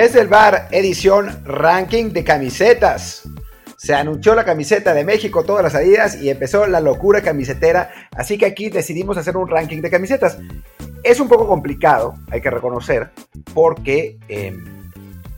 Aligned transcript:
Desde 0.00 0.22
el 0.22 0.28
bar, 0.28 0.66
edición 0.70 1.44
ranking 1.44 2.08
de 2.08 2.24
camisetas. 2.24 3.28
Se 3.76 3.94
anunció 3.94 4.34
la 4.34 4.46
camiseta 4.46 4.94
de 4.94 5.04
México, 5.04 5.44
todas 5.44 5.62
las 5.62 5.74
salidas 5.74 6.22
y 6.22 6.30
empezó 6.30 6.66
la 6.66 6.80
locura 6.80 7.20
camisetera. 7.20 7.90
Así 8.12 8.38
que 8.38 8.46
aquí 8.46 8.70
decidimos 8.70 9.18
hacer 9.18 9.36
un 9.36 9.46
ranking 9.46 9.82
de 9.82 9.90
camisetas. 9.90 10.38
Es 11.02 11.20
un 11.20 11.28
poco 11.28 11.46
complicado, 11.46 12.14
hay 12.30 12.40
que 12.40 12.48
reconocer, 12.48 13.10
porque 13.52 14.16
em, 14.28 14.64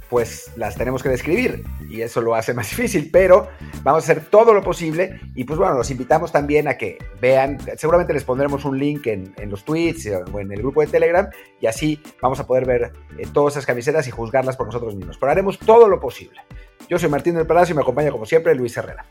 pues 0.09 0.53
las 0.55 0.77
tenemos 0.77 1.03
que 1.03 1.09
describir 1.09 1.65
y 1.93 2.01
eso 2.01 2.23
lo 2.23 2.35
hace 2.35 2.55
más 2.55 2.71
difícil, 2.77 3.11
pero 3.13 3.49
vamos 3.83 4.03
a 4.03 4.13
hacer 4.13 4.25
todo 4.25 4.55
lo 4.55 4.63
posible 4.63 5.21
y 5.35 5.45
pues 5.45 5.59
bueno, 5.59 5.75
los 5.75 5.91
invitamos 5.91 6.33
también 6.33 6.67
a 6.67 6.77
que 6.77 6.99
vean, 7.21 7.59
seguramente 7.77 8.15
les 8.15 8.25
pondremos 8.25 8.65
un 8.65 8.79
link 8.79 9.07
en, 9.07 9.33
los 9.49 9.65
tweets 9.65 10.09
o 10.33 10.41
en 10.41 10.51
el 10.51 10.61
grupo 10.61 10.81
de 10.81 10.87
Telegram 10.87 11.29
y 11.61 11.67
así 11.67 12.01
vamos 12.21 12.41
a 12.41 12.47
poder 12.47 12.65
ver 12.65 12.93
eh, 13.19 13.27
todas 13.33 13.55
esas 13.55 13.67
camisetas 13.67 14.09
y 14.09 14.11
juzgarlas 14.11 14.57
por 14.57 14.67
nosotros 14.67 14.97
mismos, 14.97 15.19
pero 15.19 15.31
haremos 15.31 15.59
todo 15.59 15.89
lo 15.89 16.01
posible. 16.01 16.41
Yo 16.89 16.99
soy 16.99 17.09
Martín 17.09 17.35
del 17.35 17.47
Palacio 17.47 17.75
y 17.75 17.77
me 17.77 17.83
acompaña 17.83 18.11
como 18.11 18.27
siempre 18.27 18.55
Luis 18.55 18.77
Herrera. 18.77 19.05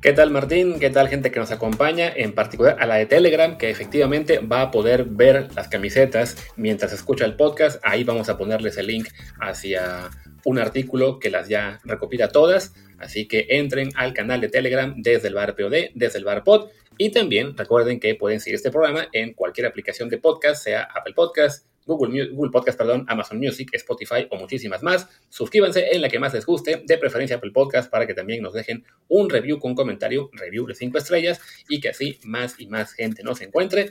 ¿Qué 0.00 0.14
tal 0.14 0.30
Martín? 0.30 0.78
¿Qué 0.78 0.88
tal 0.88 1.08
gente 1.08 1.30
que 1.30 1.38
nos 1.38 1.50
acompaña? 1.50 2.10
En 2.16 2.34
particular 2.34 2.76
a 2.80 2.86
la 2.86 2.94
de 2.94 3.04
Telegram, 3.04 3.58
que 3.58 3.68
efectivamente 3.68 4.38
va 4.38 4.62
a 4.62 4.70
poder 4.70 5.04
ver 5.04 5.48
las 5.54 5.68
camisetas 5.68 6.36
mientras 6.56 6.94
escucha 6.94 7.26
el 7.26 7.36
podcast. 7.36 7.80
Ahí 7.84 8.02
vamos 8.02 8.30
a 8.30 8.38
ponerles 8.38 8.78
el 8.78 8.86
link 8.86 9.08
hacia 9.38 10.08
un 10.44 10.58
artículo 10.58 11.18
que 11.18 11.30
las 11.30 11.48
ya 11.48 11.80
recopila 11.84 12.28
todas, 12.28 12.74
así 12.98 13.26
que 13.26 13.46
entren 13.50 13.90
al 13.96 14.14
canal 14.14 14.40
de 14.40 14.48
Telegram 14.48 14.94
desde 14.96 15.28
el 15.28 15.34
bar 15.34 15.54
POD, 15.56 15.90
desde 15.94 16.18
el 16.18 16.24
bar 16.24 16.44
pod, 16.44 16.70
y 16.98 17.10
también 17.10 17.56
recuerden 17.56 17.98
que 17.98 18.14
pueden 18.14 18.40
seguir 18.40 18.56
este 18.56 18.70
programa 18.70 19.08
en 19.12 19.32
cualquier 19.32 19.66
aplicación 19.66 20.08
de 20.08 20.18
podcast, 20.18 20.62
sea 20.62 20.82
Apple 20.82 21.14
Podcast, 21.14 21.66
Google, 21.86 22.28
Google 22.30 22.50
Podcast, 22.50 22.78
perdón, 22.78 23.04
Amazon 23.08 23.38
Music, 23.38 23.70
Spotify 23.72 24.26
o 24.30 24.36
muchísimas 24.36 24.82
más. 24.82 25.08
Suscríbanse 25.28 25.94
en 25.94 26.02
la 26.02 26.08
que 26.08 26.18
más 26.18 26.34
les 26.34 26.44
guste, 26.44 26.82
de 26.86 26.98
preferencia 26.98 27.36
Apple 27.36 27.52
Podcast, 27.52 27.90
para 27.90 28.06
que 28.06 28.14
también 28.14 28.42
nos 28.42 28.52
dejen 28.52 28.84
un 29.08 29.30
review 29.30 29.58
con 29.58 29.74
comentario, 29.74 30.30
review 30.34 30.66
de 30.66 30.74
5 30.74 30.98
estrellas, 30.98 31.40
y 31.68 31.80
que 31.80 31.88
así 31.88 32.18
más 32.24 32.56
y 32.58 32.66
más 32.66 32.92
gente 32.92 33.22
nos 33.22 33.40
encuentre. 33.40 33.90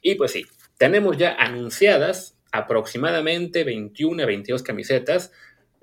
Y 0.00 0.14
pues 0.14 0.32
sí, 0.32 0.46
tenemos 0.78 1.16
ya 1.16 1.34
anunciadas 1.34 2.38
aproximadamente 2.52 3.64
21 3.64 4.22
a 4.22 4.26
22 4.26 4.62
camisetas 4.62 5.32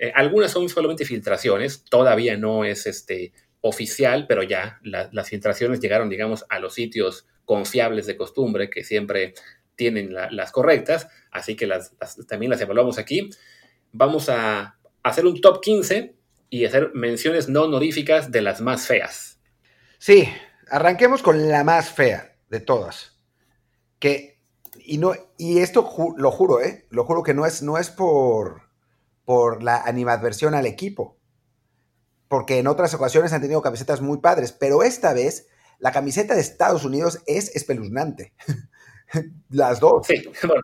eh, 0.02 0.12
algunas 0.16 0.50
son 0.50 0.68
solamente 0.68 1.06
filtraciones, 1.06 1.86
todavía 1.86 2.36
no 2.36 2.66
es 2.66 2.88
este, 2.88 3.34
oficial, 3.62 4.26
pero 4.28 4.42
ya 4.42 4.80
las 4.82 5.30
filtraciones 5.30 5.80
llegaron, 5.80 6.10
digamos, 6.10 6.44
a 6.50 6.58
los 6.58 6.74
sitios 6.74 7.28
confiables 7.46 8.08
de 8.08 8.18
costumbre 8.18 8.72
que 8.72 8.84
siempre 8.84 9.36
tienen 9.76 10.12
las 10.12 10.52
correctas, 10.52 11.08
así 11.30 11.56
que 11.56 11.70
también 12.28 12.50
las 12.50 12.62
evaluamos 12.62 12.98
aquí. 12.98 13.30
Vamos 13.92 14.28
a 14.30 14.80
hacer 15.04 15.28
un 15.28 15.40
top 15.40 15.62
15 15.62 16.16
y 16.50 16.66
hacer 16.66 16.90
menciones 16.96 17.48
no 17.48 17.62
honoríficas 17.62 18.32
de 18.32 18.42
las 18.42 18.60
más 18.60 18.88
feas. 18.88 19.40
Sí, 20.00 20.28
arranquemos 20.68 21.22
con 21.22 21.48
la 21.48 21.64
más 21.64 21.92
fea 21.92 22.38
de 22.50 22.60
todas. 22.60 23.20
Que, 24.00 24.40
y, 24.84 24.98
no, 24.98 25.14
y 25.38 25.60
esto 25.60 25.88
lo 26.18 26.32
juro, 26.32 26.60
¿eh? 26.60 26.88
Lo 26.90 27.06
juro 27.06 27.22
que 27.22 27.36
no 27.36 27.46
es, 27.46 27.62
no 27.62 27.78
es 27.78 27.92
por 27.92 28.71
por 29.32 29.64
la 29.64 29.82
animadversión 29.84 30.56
al 30.56 30.66
equipo. 30.66 31.18
Porque 32.28 32.58
en 32.58 32.68
otras 32.68 32.94
ocasiones 32.94 33.32
han 33.32 33.40
tenido 33.40 33.62
camisetas 33.62 34.02
muy 34.02 34.18
padres, 34.18 34.52
pero 34.52 34.84
esta 34.84 35.14
vez 35.14 35.48
la 35.80 35.94
camiseta 35.94 36.36
de 36.36 36.42
Estados 36.42 36.84
Unidos 36.84 37.20
es 37.28 37.56
espeluznante. 37.56 38.34
las 39.50 39.80
dos. 39.80 40.06
Sí, 40.06 40.22
bueno, 40.44 40.64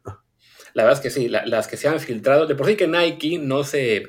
la 0.74 0.84
verdad 0.84 1.00
es 1.00 1.02
que 1.02 1.10
sí, 1.10 1.30
las 1.30 1.70
que 1.70 1.78
se 1.78 1.88
han 1.88 2.02
filtrado, 2.02 2.46
de 2.46 2.56
por 2.56 2.68
sí 2.68 2.76
que 2.76 2.90
Nike 2.90 3.40
no 3.40 3.64
se, 3.64 4.04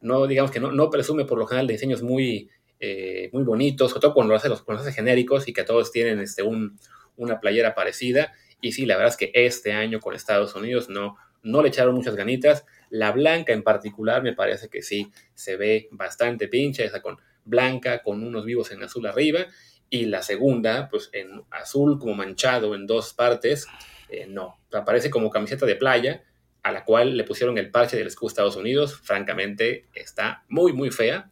no 0.00 0.26
digamos 0.26 0.50
que 0.50 0.60
no, 0.60 0.72
no 0.72 0.88
presume 0.88 1.26
por 1.26 1.36
lo 1.36 1.46
general 1.46 1.66
de 1.66 1.74
diseños 1.74 2.02
muy, 2.02 2.48
eh, 2.78 3.28
muy 3.34 3.44
bonitos, 3.44 3.90
sobre 3.90 4.00
todo 4.00 4.14
cuando 4.14 4.34
hace, 4.34 4.48
los, 4.48 4.62
cuando 4.62 4.82
genéricos 4.84 5.46
y 5.46 5.52
que 5.52 5.64
todos 5.64 5.92
tienen 5.92 6.20
este, 6.20 6.42
un, 6.42 6.80
una 7.16 7.38
playera 7.38 7.74
parecida. 7.74 8.32
Y 8.62 8.72
sí, 8.72 8.86
la 8.86 8.96
verdad 8.96 9.10
es 9.10 9.18
que 9.18 9.30
este 9.34 9.74
año 9.74 10.00
con 10.00 10.14
Estados 10.14 10.54
Unidos 10.54 10.88
no, 10.88 11.18
no 11.42 11.60
le 11.60 11.68
echaron 11.68 11.94
muchas 11.94 12.16
ganitas. 12.16 12.64
La 12.90 13.12
blanca 13.12 13.52
en 13.52 13.62
particular 13.62 14.22
me 14.22 14.34
parece 14.34 14.68
que 14.68 14.82
sí 14.82 15.10
se 15.34 15.56
ve 15.56 15.88
bastante 15.92 16.48
pincha, 16.48 16.84
esa 16.84 17.00
con 17.00 17.18
blanca 17.44 18.02
con 18.02 18.22
unos 18.22 18.44
vivos 18.44 18.70
en 18.72 18.82
azul 18.82 19.06
arriba. 19.06 19.46
Y 19.88 20.06
la 20.06 20.22
segunda, 20.22 20.88
pues 20.88 21.10
en 21.12 21.42
azul 21.50 21.98
como 21.98 22.14
manchado 22.14 22.74
en 22.74 22.86
dos 22.86 23.12
partes, 23.14 23.66
eh, 24.08 24.26
no. 24.28 24.60
Aparece 24.72 25.10
como 25.10 25.30
camiseta 25.30 25.66
de 25.66 25.76
playa, 25.76 26.22
a 26.62 26.70
la 26.72 26.84
cual 26.84 27.16
le 27.16 27.24
pusieron 27.24 27.58
el 27.58 27.70
parche 27.70 27.96
del 27.96 28.06
escudo 28.06 28.28
Estados 28.28 28.56
Unidos. 28.56 28.96
Francamente, 29.00 29.88
está 29.94 30.44
muy, 30.48 30.72
muy 30.72 30.90
fea. 30.90 31.30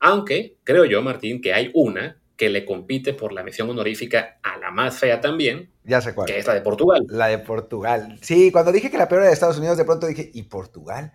Aunque 0.00 0.56
creo 0.64 0.84
yo, 0.84 1.02
Martín, 1.02 1.40
que 1.40 1.52
hay 1.52 1.70
una 1.74 2.18
que 2.38 2.48
le 2.48 2.64
compite 2.64 3.14
por 3.14 3.32
la 3.32 3.42
misión 3.42 3.68
honorífica 3.68 4.38
a 4.44 4.56
la 4.58 4.70
más 4.70 4.96
fea 4.96 5.20
también. 5.20 5.72
Ya 5.82 6.00
sé 6.00 6.14
cuál. 6.14 6.28
Que 6.28 6.38
es 6.38 6.46
la 6.46 6.54
de 6.54 6.60
Portugal. 6.60 7.04
La 7.08 7.26
de 7.26 7.38
Portugal. 7.38 8.16
Sí, 8.22 8.52
cuando 8.52 8.70
dije 8.70 8.92
que 8.92 8.96
la 8.96 9.08
peor 9.08 9.22
era 9.22 9.28
de 9.28 9.34
Estados 9.34 9.58
Unidos, 9.58 9.76
de 9.76 9.84
pronto 9.84 10.06
dije, 10.06 10.30
¿y 10.32 10.44
Portugal? 10.44 11.12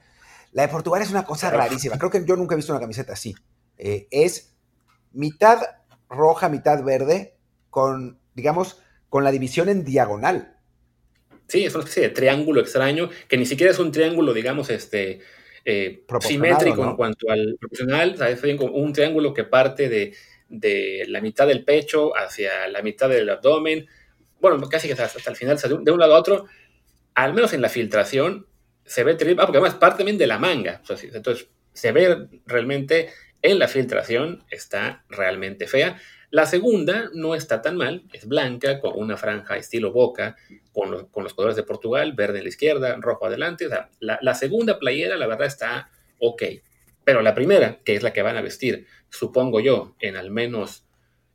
La 0.52 0.64
de 0.64 0.68
Portugal 0.68 1.02
es 1.02 1.12
una 1.12 1.24
cosa 1.24 1.50
rarísima. 1.50 1.98
Creo 1.98 2.12
que 2.12 2.26
yo 2.26 2.36
nunca 2.36 2.56
he 2.56 2.58
visto 2.58 2.74
una 2.74 2.82
camiseta 2.82 3.14
así. 3.14 3.34
Eh, 3.78 4.08
es 4.12 4.58
mitad 5.14 5.62
roja, 6.10 6.50
mitad 6.50 6.84
verde, 6.84 7.38
con, 7.70 8.20
digamos, 8.36 8.82
con 9.08 9.24
la 9.24 9.32
división 9.32 9.70
en 9.70 9.86
diagonal. 9.86 10.58
Sí, 11.48 11.64
es 11.64 11.74
una 11.74 11.86
especie 11.86 12.04
de 12.04 12.10
triángulo 12.10 12.60
extraño, 12.60 13.10
que 13.30 13.38
ni 13.38 13.46
siquiera 13.46 13.72
es 13.72 13.80
un 13.80 13.94
triángulo, 13.94 14.34
digamos, 14.34 14.70
este, 14.70 15.22
eh, 15.64 16.06
simétrico 16.20 16.84
en 16.84 16.98
cuanto 16.98 17.32
al 17.32 17.56
proporcional. 17.58 18.22
Es 18.28 18.44
un 18.44 18.92
triángulo 18.92 19.34
que 19.34 19.46
parte 19.46 19.88
de 19.88 20.14
de 20.50 21.06
la 21.08 21.22
mitad 21.22 21.48
del 21.48 21.64
pecho 21.64 22.16
hacia 22.16 22.68
la 22.68 22.82
mitad 22.82 23.10
del 23.10 23.30
abdomen, 23.30 23.88
bueno, 24.40 24.60
casi 24.70 24.88
que 24.88 24.94
hasta, 24.94 25.30
el 25.30 25.36
final, 25.36 25.58
de 25.58 25.92
un 25.92 26.00
lado 26.00 26.16
a 26.16 26.20
otro, 26.20 26.46
al 27.16 27.34
menos 27.34 27.54
en 27.54 27.62
la 27.62 27.70
filtración, 27.70 28.48
se 28.86 29.04
ve 29.04 29.16
terrible, 29.16 29.42
ah, 29.42 29.46
porque 29.46 29.58
además 29.58 29.76
parte 29.76 30.00
también 30.00 30.18
de 30.18 30.28
la 30.28 30.40
manga, 30.40 30.82
entonces 31.14 31.48
se 31.72 31.92
ve 31.92 32.28
realmente 32.46 33.10
en 33.42 33.60
la 33.60 33.68
filtración, 33.68 34.44
está 34.50 35.06
realmente 35.10 35.68
fea. 35.68 35.98
La 36.30 36.46
segunda 36.46 37.10
no 37.14 37.36
está 37.36 37.62
tan 37.62 37.78
mal, 37.78 38.04
es 38.12 38.28
blanca, 38.28 38.80
con 38.80 38.94
una 38.96 39.18
franja 39.18 39.58
estilo 39.58 39.92
boca, 39.92 40.36
con 40.72 40.90
los, 40.90 41.06
con 41.10 41.24
los 41.24 41.34
colores 41.34 41.56
de 41.56 41.64
Portugal, 41.64 42.14
verde 42.14 42.40
en 42.40 42.46
la 42.46 42.50
izquierda, 42.50 42.98
rojo 43.00 43.28
adelante. 43.28 43.68
la, 44.00 44.20
la, 44.22 44.34
segunda 44.34 44.80
playera, 44.80 45.16
la 45.16 45.28
verdad, 45.28 45.48
está 45.48 45.90
ok. 46.20 46.44
Pero 47.04 47.22
la 47.22 47.36
primera, 47.36 47.80
que 47.84 47.96
es 47.96 48.04
la 48.04 48.14
que 48.14 48.22
van 48.22 48.38
a 48.38 48.42
vestir, 48.42 48.88
supongo 49.10 49.60
yo, 49.60 49.96
en 50.00 50.16
al 50.16 50.32
menos 50.32 50.86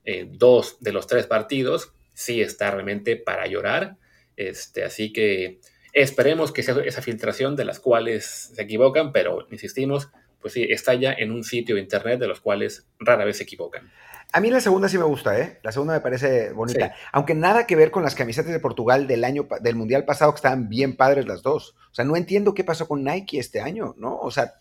eh, 0.05 0.27
dos 0.31 0.79
de 0.81 0.93
los 0.93 1.06
tres 1.06 1.27
partidos, 1.27 1.93
sí 2.15 2.41
está 2.41 2.71
realmente 2.71 3.17
para 3.17 3.47
llorar. 3.47 3.97
Este, 4.37 4.84
así 4.84 5.12
que 5.12 5.61
esperemos 5.93 6.53
que 6.53 6.62
sea 6.62 6.77
esa 6.84 7.03
filtración 7.03 7.57
de 7.57 7.65
las 7.65 7.81
cuales 7.81 8.53
se 8.55 8.62
equivocan, 8.62 9.12
pero 9.12 9.47
insistimos, 9.51 10.11
pues 10.41 10.55
sí, 10.55 10.67
está 10.69 10.95
ya 10.95 11.12
en 11.12 11.33
un 11.33 11.45
sitio 11.45 11.75
de 11.75 11.83
internet 11.83 12.21
de 12.21 12.28
los 12.28 12.41
cuales 12.41 12.87
rara 12.99 13.25
vez 13.25 13.39
se 13.39 13.43
equivocan. 13.43 13.91
A 14.31 14.41
mí 14.41 14.51
la 14.51 14.61
segunda 14.61 14.91
sí 14.91 14.99
me 14.99 15.05
gusta, 15.05 15.41
¿eh? 15.41 15.59
La 15.62 15.73
segunda 15.73 15.95
me 15.95 16.01
parece 16.01 16.53
bonita. 16.53 16.95
Aunque 17.12 17.34
nada 17.34 17.67
que 17.67 17.77
ver 17.77 17.91
con 17.91 18.03
las 18.03 18.15
camisetas 18.15 18.53
de 18.53 18.61
Portugal 18.61 19.07
del 19.07 19.25
año 19.25 19.49
del 19.62 19.75
Mundial 19.75 20.05
pasado, 20.05 20.33
que 20.33 20.37
estaban 20.37 20.69
bien 20.69 20.97
padres 20.97 21.27
las 21.27 21.43
dos. 21.43 21.75
O 21.91 21.95
sea, 21.95 22.05
no 22.05 22.15
entiendo 22.15 22.53
qué 22.53 22.62
pasó 22.62 22.87
con 22.87 23.05
Nike 23.05 23.39
este 23.39 23.62
año, 23.62 23.95
¿no? 23.97 24.19
O 24.19 24.31
sea, 24.31 24.61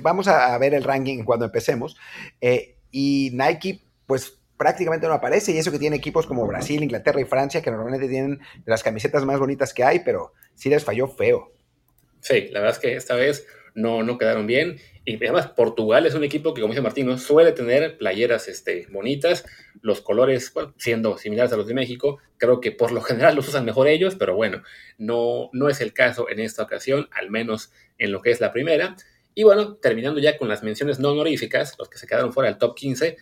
vamos 0.00 0.28
a, 0.28 0.56
ver 0.58 0.74
el 0.74 0.84
ranking 0.84 1.24
cuando 1.24 1.44
empecemos. 1.44 1.96
Eh, 2.40 2.76
y 2.90 3.30
Nike, 3.32 3.82
pues 4.06 4.38
prácticamente 4.56 5.06
no 5.06 5.14
aparece, 5.14 5.52
y 5.52 5.58
eso 5.58 5.72
que 5.72 5.78
tiene 5.78 5.96
equipos 5.96 6.26
como 6.26 6.46
Brasil, 6.46 6.82
Inglaterra 6.82 7.20
y 7.20 7.24
Francia, 7.24 7.62
que 7.62 7.70
normalmente 7.70 8.08
tienen 8.08 8.40
las 8.64 8.82
camisetas 8.82 9.24
más 9.24 9.40
bonitas 9.40 9.74
que 9.74 9.82
hay, 9.82 10.00
pero 10.00 10.32
sí 10.54 10.68
les 10.68 10.84
falló 10.84 11.08
feo. 11.08 11.52
Sí, 12.20 12.48
la 12.52 12.60
verdad 12.60 12.76
es 12.76 12.78
que 12.78 12.94
esta 12.94 13.16
vez 13.16 13.46
no, 13.74 14.02
no 14.02 14.18
quedaron 14.18 14.46
bien. 14.46 14.76
Y 15.04 15.16
además, 15.16 15.48
Portugal 15.48 16.06
es 16.06 16.14
un 16.14 16.22
equipo 16.22 16.54
que, 16.54 16.60
como 16.60 16.72
dice 16.72 16.82
Martín, 16.82 17.18
suele 17.18 17.52
tener 17.52 17.98
playeras 17.98 18.46
este, 18.48 18.86
bonitas. 18.90 19.44
Los 19.80 20.00
colores, 20.00 20.52
siendo 20.76 21.18
similares 21.18 21.52
a 21.52 21.56
los 21.56 21.66
de 21.66 21.74
México, 21.74 22.18
creo 22.36 22.60
que 22.60 22.70
por 22.70 22.92
lo 22.92 23.00
general 23.00 23.34
los 23.34 23.48
usan 23.48 23.64
mejor 23.64 23.88
ellos, 23.88 24.14
pero 24.14 24.36
bueno, 24.36 24.62
no, 24.98 25.50
no 25.52 25.68
es 25.68 25.80
el 25.80 25.92
caso 25.92 26.28
en 26.30 26.38
esta 26.38 26.62
ocasión, 26.62 27.08
al 27.10 27.30
menos 27.30 27.72
en 27.98 28.12
lo 28.12 28.22
que 28.22 28.30
es 28.30 28.40
la 28.40 28.52
primera. 28.52 28.94
Y 29.34 29.44
bueno, 29.44 29.76
terminando 29.76 30.20
ya 30.20 30.36
con 30.36 30.48
las 30.48 30.62
menciones 30.62 30.98
no 30.98 31.10
honoríficas, 31.10 31.76
los 31.78 31.88
que 31.88 31.98
se 31.98 32.06
quedaron 32.06 32.32
fuera 32.32 32.50
del 32.50 32.58
top 32.58 32.74
15, 32.74 33.16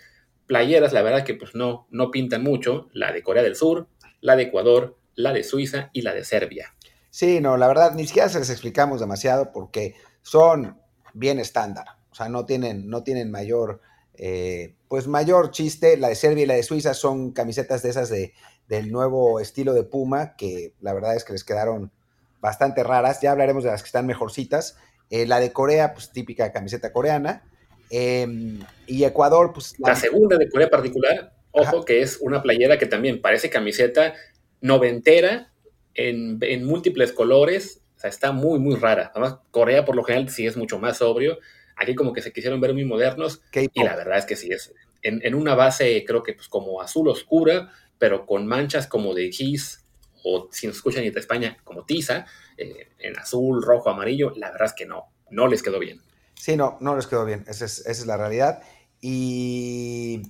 playeras, 0.46 0.92
la 0.92 1.02
verdad 1.02 1.24
que 1.24 1.34
pues 1.34 1.54
no, 1.54 1.86
no 1.90 2.10
pintan 2.10 2.42
mucho, 2.42 2.88
la 2.92 3.12
de 3.12 3.22
Corea 3.22 3.42
del 3.42 3.56
Sur, 3.56 3.86
la 4.20 4.36
de 4.36 4.44
Ecuador, 4.44 4.98
la 5.14 5.32
de 5.32 5.44
Suiza 5.44 5.90
y 5.92 6.02
la 6.02 6.12
de 6.12 6.24
Serbia. 6.24 6.74
Sí, 7.10 7.40
no, 7.40 7.56
la 7.56 7.68
verdad 7.68 7.94
ni 7.94 8.06
siquiera 8.06 8.28
se 8.28 8.38
les 8.38 8.50
explicamos 8.50 9.00
demasiado 9.00 9.52
porque 9.52 9.94
son 10.22 10.80
bien 11.14 11.38
estándar, 11.38 11.86
o 12.10 12.14
sea, 12.14 12.28
no 12.28 12.46
tienen, 12.46 12.88
no 12.88 13.02
tienen 13.02 13.30
mayor, 13.30 13.80
eh, 14.14 14.74
pues 14.88 15.06
mayor 15.06 15.50
chiste. 15.50 15.96
La 15.96 16.08
de 16.08 16.14
Serbia 16.14 16.44
y 16.44 16.46
la 16.46 16.54
de 16.54 16.62
Suiza 16.62 16.94
son 16.94 17.32
camisetas 17.32 17.82
de 17.82 17.90
esas 17.90 18.08
de, 18.10 18.34
del 18.68 18.90
nuevo 18.90 19.40
estilo 19.40 19.72
de 19.72 19.84
Puma, 19.84 20.36
que 20.36 20.74
la 20.80 20.92
verdad 20.92 21.14
es 21.14 21.24
que 21.24 21.32
les 21.32 21.44
quedaron 21.44 21.92
bastante 22.40 22.82
raras. 22.82 23.20
Ya 23.20 23.32
hablaremos 23.32 23.64
de 23.64 23.70
las 23.70 23.82
que 23.82 23.86
están 23.86 24.06
mejorcitas. 24.06 24.76
Eh, 25.10 25.26
la 25.26 25.40
de 25.40 25.52
Corea, 25.52 25.92
pues 25.92 26.10
típica 26.10 26.52
camiseta 26.52 26.92
coreana. 26.92 27.42
Em, 27.90 28.60
y 28.86 29.04
Ecuador, 29.04 29.52
pues... 29.52 29.74
La, 29.78 29.96
segunda 29.96 30.38
de 30.38 30.48
Corea 30.48 30.70
particular, 30.70 31.34
ojo, 31.50 31.84
que 31.84 32.00
es 32.00 32.18
una 32.20 32.40
playera 32.40 32.78
que 32.78 32.86
también 32.86 33.20
parece 33.20 33.50
camiseta 33.50 34.14
noventera 34.60 35.52
en, 35.94 36.38
en 36.42 36.64
múltiples 36.64 37.12
colores. 37.12 37.82
O 37.96 38.00
sea, 38.00 38.10
está 38.10 38.30
muy, 38.30 38.60
muy 38.60 38.76
rara. 38.76 39.10
Además, 39.12 39.38
Corea 39.50 39.84
por 39.84 39.96
lo 39.96 40.04
general 40.04 40.30
sí 40.30 40.46
es 40.46 40.56
mucho 40.56 40.78
más 40.78 40.98
sobrio. 40.98 41.38
Aquí 41.76 41.96
como 41.96 42.12
que 42.12 42.22
se 42.22 42.32
quisieron 42.32 42.60
ver 42.60 42.72
muy 42.72 42.84
modernos. 42.84 43.42
Y 43.52 43.82
la 43.82 43.96
verdad 43.96 44.18
es 44.18 44.26
que 44.26 44.36
sí 44.36 44.50
es. 44.52 44.72
En, 45.02 45.20
en, 45.24 45.34
una 45.34 45.54
base 45.54 46.04
creo 46.06 46.22
que 46.22 46.34
pues 46.34 46.46
como 46.48 46.80
azul 46.80 47.08
oscura, 47.08 47.72
pero 47.98 48.26
con 48.26 48.46
manchas 48.46 48.86
como 48.86 49.14
de 49.14 49.32
gis 49.32 49.84
o 50.24 50.48
si 50.50 50.66
nos 50.66 50.76
escuchan 50.76 51.04
en 51.04 51.16
España 51.16 51.56
como 51.64 51.84
tiza, 51.84 52.26
eh, 52.56 52.90
en 52.98 53.18
azul, 53.18 53.62
rojo, 53.62 53.90
amarillo, 53.90 54.32
la 54.36 54.50
verdad 54.50 54.66
es 54.66 54.74
que 54.74 54.86
no, 54.86 55.12
no 55.30 55.46
les 55.46 55.62
quedó 55.62 55.78
bien. 55.78 56.00
Sí, 56.34 56.56
no, 56.56 56.78
no 56.80 56.96
les 56.96 57.06
quedó 57.06 57.24
bien, 57.24 57.44
esa 57.48 57.64
es, 57.64 57.80
esa 57.80 57.90
es 57.90 58.06
la 58.06 58.16
realidad. 58.16 58.62
Y, 59.00 60.22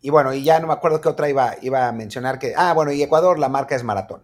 y 0.00 0.10
bueno, 0.10 0.32
y 0.32 0.42
ya 0.42 0.60
no 0.60 0.66
me 0.66 0.72
acuerdo 0.72 1.00
qué 1.00 1.08
otra 1.08 1.28
iba, 1.28 1.56
iba 1.62 1.88
a 1.88 1.92
mencionar 1.92 2.38
que, 2.38 2.54
ah, 2.56 2.72
bueno, 2.74 2.92
y 2.92 3.02
Ecuador, 3.02 3.38
la 3.38 3.48
marca 3.48 3.74
es 3.74 3.82
maratón. 3.82 4.22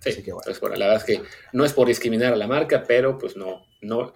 Sí, 0.00 0.22
que 0.22 0.32
bueno. 0.32 0.44
Pues, 0.44 0.78
la 0.78 0.86
verdad 0.86 0.96
es 0.96 1.04
que 1.04 1.22
no 1.52 1.64
es 1.64 1.72
por 1.72 1.88
discriminar 1.88 2.32
a 2.32 2.36
la 2.36 2.46
marca, 2.46 2.84
pero 2.86 3.16
pues 3.18 3.36
no, 3.36 3.64
no, 3.80 4.12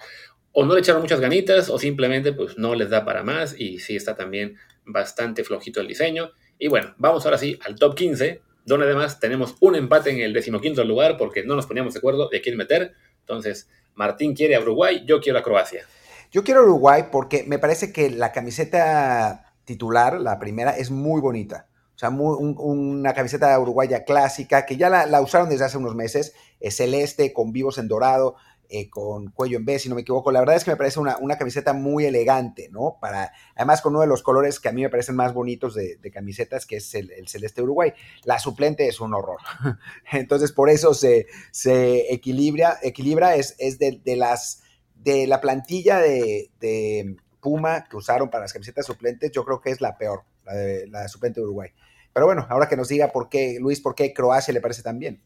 o 0.52 0.64
no 0.64 0.74
le 0.74 0.80
echaron 0.80 1.02
muchas 1.02 1.20
ganitas 1.20 1.68
o 1.70 1.78
simplemente 1.78 2.32
pues 2.32 2.58
no 2.58 2.74
les 2.74 2.90
da 2.90 3.04
para 3.04 3.22
más 3.22 3.58
y 3.58 3.78
sí 3.78 3.96
está 3.96 4.14
también 4.14 4.56
bastante 4.84 5.44
flojito 5.44 5.80
el 5.80 5.88
diseño. 5.88 6.32
Y 6.58 6.68
bueno, 6.68 6.94
vamos 6.98 7.24
ahora 7.24 7.38
sí 7.38 7.58
al 7.64 7.76
top 7.76 7.94
15, 7.94 8.42
donde 8.68 8.86
además 8.86 9.18
tenemos 9.18 9.56
un 9.60 9.74
empate 9.74 10.10
en 10.10 10.20
el 10.20 10.32
decimoquinto 10.32 10.84
lugar 10.84 11.16
porque 11.16 11.44
no 11.44 11.56
nos 11.56 11.66
poníamos 11.66 11.94
de 11.94 11.98
acuerdo 11.98 12.28
de 12.28 12.40
quién 12.40 12.56
meter. 12.56 12.94
Entonces, 13.20 13.68
Martín 13.94 14.34
quiere 14.34 14.54
a 14.54 14.60
Uruguay, 14.60 15.02
yo 15.06 15.20
quiero 15.20 15.38
a 15.38 15.42
Croacia. 15.42 15.84
Yo 16.30 16.44
quiero 16.44 16.60
a 16.60 16.64
Uruguay 16.64 17.04
porque 17.10 17.44
me 17.44 17.58
parece 17.58 17.92
que 17.92 18.10
la 18.10 18.30
camiseta 18.30 19.54
titular, 19.64 20.20
la 20.20 20.38
primera, 20.38 20.76
es 20.76 20.90
muy 20.90 21.20
bonita. 21.20 21.66
O 21.94 21.98
sea, 21.98 22.10
una 22.10 23.12
camiseta 23.12 23.58
uruguaya 23.58 24.04
clásica 24.04 24.64
que 24.64 24.76
ya 24.76 24.88
la, 24.88 25.06
la, 25.06 25.20
usaron 25.20 25.48
desde 25.48 25.64
hace 25.64 25.78
unos 25.78 25.96
meses, 25.96 26.32
es 26.60 26.76
celeste 26.76 27.32
con 27.32 27.52
vivos 27.52 27.76
en 27.76 27.88
dorado. 27.88 28.36
Eh, 28.70 28.90
con 28.90 29.30
cuello 29.30 29.56
en 29.56 29.64
B, 29.64 29.78
si 29.78 29.88
no 29.88 29.94
me 29.94 30.02
equivoco. 30.02 30.30
La 30.30 30.40
verdad 30.40 30.56
es 30.56 30.64
que 30.64 30.70
me 30.70 30.76
parece 30.76 31.00
una, 31.00 31.16
camiseta 31.38 31.72
muy 31.72 32.04
elegante, 32.04 32.68
¿no? 32.70 32.98
Para, 33.00 33.32
además 33.56 33.80
con 33.80 33.94
uno 33.94 34.02
de 34.02 34.06
los 34.06 34.22
colores 34.22 34.60
que 34.60 34.68
a 34.68 34.72
mí 34.72 34.82
me 34.82 34.90
parecen 34.90 35.16
más 35.16 35.32
bonitos 35.32 35.74
de, 35.74 35.98
camisetas, 36.12 36.66
que 36.66 36.76
es 36.76 36.94
el, 36.94 37.10
celeste 37.28 37.62
Uruguay. 37.62 37.94
La 38.24 38.38
suplente 38.38 38.86
es 38.86 39.00
un 39.00 39.14
horror. 39.14 39.38
Entonces, 40.12 40.52
por 40.52 40.68
eso 40.68 40.92
se, 40.92 41.28
se 41.50 42.12
equilibra, 42.12 42.78
equilibra 42.82 43.36
es, 43.36 43.54
es 43.58 43.78
de, 43.78 44.16
las, 44.16 44.62
de 44.96 45.26
la 45.26 45.40
plantilla 45.40 45.98
de, 45.98 47.16
Puma 47.40 47.84
que 47.88 47.96
usaron 47.96 48.28
para 48.28 48.42
las 48.42 48.52
camisetas 48.52 48.84
suplentes, 48.84 49.30
yo 49.30 49.44
creo 49.44 49.60
que 49.60 49.70
es 49.70 49.80
la 49.80 49.96
peor, 49.96 50.24
la 50.44 50.54
de 50.54 50.88
la 50.88 51.08
suplente 51.08 51.40
de 51.40 51.46
Uruguay. 51.46 51.70
Pero 52.12 52.26
bueno, 52.26 52.46
ahora 52.50 52.68
que 52.68 52.76
nos 52.76 52.88
diga 52.88 53.12
por 53.12 53.28
qué, 53.28 53.58
Luis, 53.60 53.80
por 53.80 53.94
qué 53.94 54.12
Croacia 54.12 54.52
le 54.52 54.60
parece 54.60 54.82
tan 54.82 54.98
bien. 54.98 55.22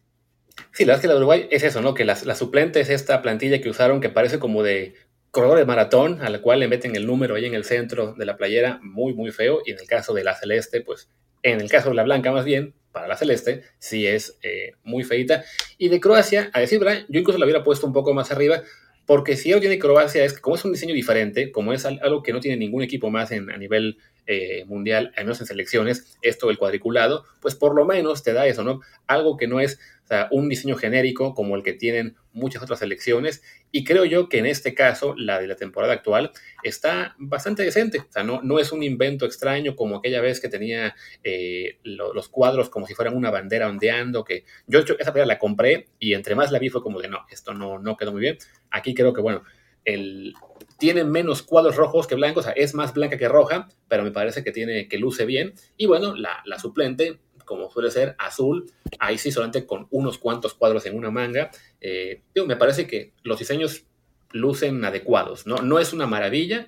Sí, 0.73 0.85
la 0.85 0.93
verdad 0.93 0.97
es 0.97 1.01
que 1.03 1.09
la 1.09 1.17
Uruguay 1.17 1.49
es 1.51 1.63
eso, 1.63 1.81
¿no? 1.81 1.95
Que 1.95 2.05
la, 2.05 2.17
suplente 2.35 2.81
es 2.81 2.91
esta 2.91 3.23
plantilla 3.23 3.61
que 3.61 3.69
usaron 3.69 4.01
que 4.01 4.09
parece 4.09 4.39
como 4.39 4.63
de 4.63 4.95
corredor 5.31 5.59
de 5.59 5.65
maratón, 5.65 6.21
a 6.23 6.29
la 6.29 6.43
cual 6.43 6.61
le 6.61 6.69
meten 6.69 6.95
el 6.95 7.07
número 7.07 7.35
ahí 7.35 7.47
en 7.47 7.55
el 7.55 7.65
centro 7.65 8.15
de 8.15 8.27
la 8.27 8.37
playera, 8.37 8.79
muy, 8.83 9.15
muy 9.15 9.31
feo. 9.31 9.61
Y 9.65 9.73
en 9.73 9.79
el 9.79 9.87
caso 9.87 10.13
de 10.13 10.25
la 10.25 10.35
celeste, 10.35 10.83
pues, 10.83 11.09
en 11.43 11.61
el 11.61 11.71
caso 11.71 11.89
de 11.89 11.95
la 11.95 12.03
blanca 12.03 12.33
más 12.33 12.45
bien, 12.45 12.75
para 12.93 13.09
la 13.09 13.17
celeste, 13.17 13.63
sí 13.79 14.07
es 14.07 14.39
eh, 14.43 14.73
muy 14.83 15.05
feita. 15.05 15.45
Y 15.79 15.89
de 15.89 16.01
Croacia, 16.01 16.51
a 16.53 16.61
decir 16.61 16.79
verdad, 16.79 17.05
yo 17.09 17.21
incluso 17.21 17.39
la 17.39 17.47
hubiera 17.47 17.65
puesto 17.65 17.87
un 17.87 17.93
poco 17.95 18.13
más 18.13 18.31
arriba, 18.31 18.63
porque 19.07 19.37
si 19.37 19.51
algo 19.51 19.61
tiene 19.61 19.79
Croacia 19.79 20.25
es 20.25 20.35
que 20.35 20.41
como 20.41 20.57
es 20.57 20.65
un 20.65 20.73
diseño 20.73 20.95
diferente, 20.95 21.51
como 21.51 21.73
es 21.73 21.85
algo 21.85 22.23
que 22.23 22.33
no 22.33 22.41
tiene 22.41 22.57
ningún 22.57 22.83
equipo 22.83 23.11
más 23.11 23.33
en, 23.33 23.51
a 23.51 23.57
nivel 23.57 23.99
eh, 24.27 24.65
mundial, 24.67 25.13
al 25.17 25.25
menos 25.25 25.41
en 25.41 25.47
selecciones, 25.47 26.17
esto 26.23 26.49
el 26.51 26.59
cuadriculado, 26.59 27.25
pues 27.41 27.57
por 27.57 27.75
lo 27.75 27.85
menos 27.85 28.23
te 28.23 28.33
da 28.33 28.47
eso, 28.47 28.63
¿no? 28.63 28.81
Algo 29.09 29.37
que 29.37 29.49
no 29.49 29.59
es 29.59 29.81
un 30.31 30.49
diseño 30.49 30.77
genérico 30.77 31.35
como 31.35 31.57
el 31.57 31.63
que 31.63 31.73
tienen 31.73 32.17
muchas 32.33 32.63
otras 32.63 32.79
selecciones. 32.79 33.43
Y 33.71 33.85
creo 33.85 34.05
yo 34.05 34.29
que 34.29 34.39
en 34.39 34.47
este 34.47 34.75
caso, 34.75 35.15
la 35.17 35.41
de 35.41 35.47
la 35.47 35.57
temporada 35.57 35.95
actual, 35.95 36.33
está 36.63 37.15
bastante 37.19 37.63
decente. 37.63 38.01
O 38.01 38.13
sea, 38.13 38.23
no, 38.23 38.43
no 38.43 38.59
es 38.59 38.73
un 38.73 38.83
invento 38.83 39.25
extraño 39.25 39.75
como 39.77 39.97
aquella 39.97 40.21
vez 40.21 40.41
que 40.41 40.49
tenía 40.49 40.95
eh, 41.25 41.79
los 41.83 42.29
cuadros 42.29 42.69
como 42.69 42.87
si 42.87 42.95
fueran 42.95 43.17
una 43.17 43.31
bandera 43.31 43.69
ondeando, 43.69 44.25
que 44.25 44.45
yo 44.67 44.81
esa 44.81 45.13
película 45.13 45.27
la 45.27 45.39
compré 45.39 45.89
y 45.99 46.15
entre 46.15 46.35
más 46.35 46.53
la 46.53 46.59
vi 46.59 46.69
fue 46.69 46.83
como 46.83 47.01
de, 47.01 47.09
no, 47.09 47.27
esto 47.31 47.55
no, 47.55 47.79
no 47.79 47.97
quedó 47.97 48.13
muy 48.13 48.21
bien. 48.21 48.39
Aquí 48.71 48.95
creo 48.95 49.13
que, 49.13 49.21
bueno, 49.21 49.43
el, 49.85 50.35
tiene 50.79 51.05
menos 51.05 51.43
cuadros 51.43 51.77
rojos 51.77 52.07
que 52.07 52.15
blancos, 52.15 52.45
o 52.45 52.49
sea, 52.49 52.53
es 52.55 52.75
más 52.75 52.95
blanca 52.95 53.17
que 53.17 53.29
roja, 53.29 53.69
pero 53.89 54.05
me 54.05 54.11
parece 54.11 54.45
que 54.45 54.53
tiene 54.53 54.89
que 54.89 54.99
luce 54.99 55.25
bien. 55.25 55.55
Y 55.77 55.87
bueno, 55.87 56.15
la 56.15 56.59
suplente 56.59 57.19
como 57.53 57.71
suele 57.71 57.91
ser, 57.91 58.17
azul, 58.19 58.73
ahí 58.99 59.19
sí 59.19 59.31
solamente 59.31 59.67
con 59.67 59.87
unos 59.91 60.17
cuantos 60.17 60.55
cuadros 60.55 60.87
en 60.87 60.97
una 60.97 61.11
manga. 61.11 61.51
Eh, 61.81 62.23
me 62.47 62.57
parece 62.57 62.87
que 62.87 63.13
los 63.23 63.39
diseños 63.39 63.85
lucen 64.31 64.83
adecuados, 64.85 65.47
¿no? 65.47 65.57
No 65.57 65.79
es 65.79 65.93
una 65.93 66.07
maravilla, 66.07 66.67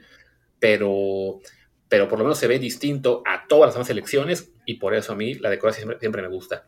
pero, 0.59 1.41
pero 1.89 2.07
por 2.07 2.19
lo 2.19 2.27
menos 2.27 2.39
se 2.39 2.47
ve 2.47 2.59
distinto 2.59 3.23
a 3.27 3.47
todas 3.49 3.69
las 3.69 3.75
demás 3.75 3.87
selecciones 3.87 4.51
y 4.67 4.75
por 4.75 4.95
eso 4.95 5.15
a 5.15 5.17
mí 5.17 5.35
la 5.35 5.49
de 5.49 5.59
Croacia 5.59 5.87
siempre, 5.99 6.21
me 6.21 6.29
gusta. 6.29 6.65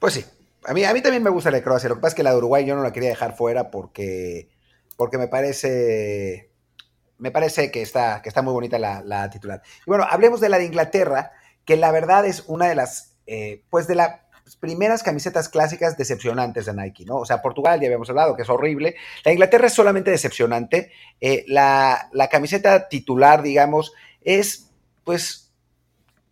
Pues 0.00 0.14
sí, 0.14 0.24
a 0.64 0.74
mí, 0.74 0.84
a 0.84 0.92
mí 0.92 1.00
también 1.00 1.22
me 1.22 1.30
gusta 1.30 1.52
la 1.52 1.58
de 1.58 1.62
Croacia, 1.62 1.88
lo 1.88 1.94
que 1.94 2.00
pasa 2.00 2.14
es 2.14 2.16
que 2.16 2.24
la 2.24 2.32
de 2.32 2.38
Uruguay 2.38 2.66
yo 2.66 2.74
no 2.74 2.82
la 2.82 2.92
quería 2.92 3.10
dejar 3.10 3.36
fuera 3.36 3.70
porque, 3.70 4.48
porque 4.96 5.18
me 5.18 5.28
parece... 5.28 6.50
Me 7.18 7.30
parece 7.30 7.70
que 7.70 7.82
está, 7.82 8.20
que 8.20 8.28
está 8.28 8.42
muy 8.42 8.52
bonita 8.52 8.80
la, 8.80 9.00
la 9.04 9.30
titular. 9.30 9.62
Bueno, 9.86 10.04
hablemos 10.10 10.40
de 10.40 10.48
la 10.48 10.58
de 10.58 10.64
Inglaterra, 10.64 11.30
que 11.64 11.76
la 11.76 11.92
verdad 11.92 12.26
es 12.26 12.42
una 12.48 12.66
de 12.66 12.74
las, 12.74 13.11
eh, 13.26 13.62
pues 13.70 13.86
de 13.86 13.94
las 13.94 14.20
primeras 14.60 15.02
camisetas 15.02 15.48
clásicas 15.48 15.96
decepcionantes 15.96 16.66
de 16.66 16.74
Nike, 16.74 17.04
¿no? 17.04 17.16
O 17.16 17.24
sea, 17.24 17.42
Portugal 17.42 17.80
ya 17.80 17.86
habíamos 17.86 18.10
hablado 18.10 18.36
que 18.36 18.42
es 18.42 18.48
horrible, 18.48 18.96
la 19.24 19.32
Inglaterra 19.32 19.66
es 19.66 19.74
solamente 19.74 20.10
decepcionante, 20.10 20.90
eh, 21.20 21.44
la, 21.46 22.10
camiseta 22.30 22.88
titular, 22.88 23.42
digamos, 23.42 23.92
es 24.20 24.70
pues 25.04 25.52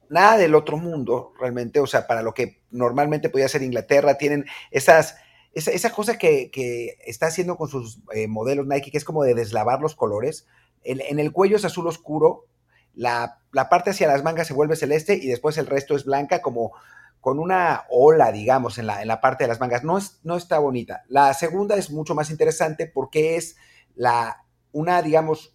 nada 0.09 0.37
del 0.37 0.54
otro 0.54 0.76
mundo 0.76 1.32
realmente, 1.38 1.80
o 1.80 1.87
sea, 1.87 2.06
para 2.06 2.23
lo 2.23 2.35
que 2.35 2.61
normalmente 2.70 3.30
podía 3.30 3.49
ser 3.49 3.62
Inglaterra, 3.62 4.18
tienen 4.18 4.47
esas... 4.70 5.16
Esa, 5.52 5.90
cosa 5.90 6.16
que, 6.16 6.97
está 7.04 7.26
haciendo 7.26 7.56
con 7.56 7.68
sus 7.68 7.99
eh, 8.14 8.28
modelos 8.28 8.68
Nike, 8.68 8.92
que 8.92 8.99
es 8.99 9.04
como 9.04 9.25
de 9.25 9.35
deslavar 9.35 9.80
los 9.80 9.97
colores. 9.97 10.47
en 10.85 11.18
el 11.18 11.32
cuello 11.32 11.56
es 11.56 11.64
azul 11.64 11.88
oscuro, 11.88 12.47
la, 12.94 13.38
parte 13.70 13.90
hacia 13.90 14.09
las 14.09 14.23
mangas 14.23 14.47
se 14.47 14.54
vuelve 14.54 14.76
celeste 14.76 15.14
y 15.14 15.26
después 15.28 15.59
el 15.59 15.66
resto 15.66 15.97
es 15.97 16.04
blanca 16.04 16.42
como 16.42 16.73
con 17.20 17.38
una 17.38 17.85
ola, 17.90 18.32
digamos, 18.32 18.78
en 18.78 18.87
la, 18.87 19.02
en 19.02 19.09
la 19.09 19.20
parte 19.20 19.44
de 19.44 19.49
las 19.49 19.61
mangas. 19.61 19.85
No, 19.85 19.99
es, 19.99 20.20
no 20.23 20.37
está 20.37 20.59
bonita. 20.59 21.02
La 21.09 21.35
segunda 21.35 21.76
es 21.76 21.90
mucho 21.90 22.14
más 22.14 22.30
interesante 22.30 22.87
porque 22.87 23.37
es 23.37 23.56
la, 23.94 24.44
una, 24.73 25.02
digamos, 25.02 25.54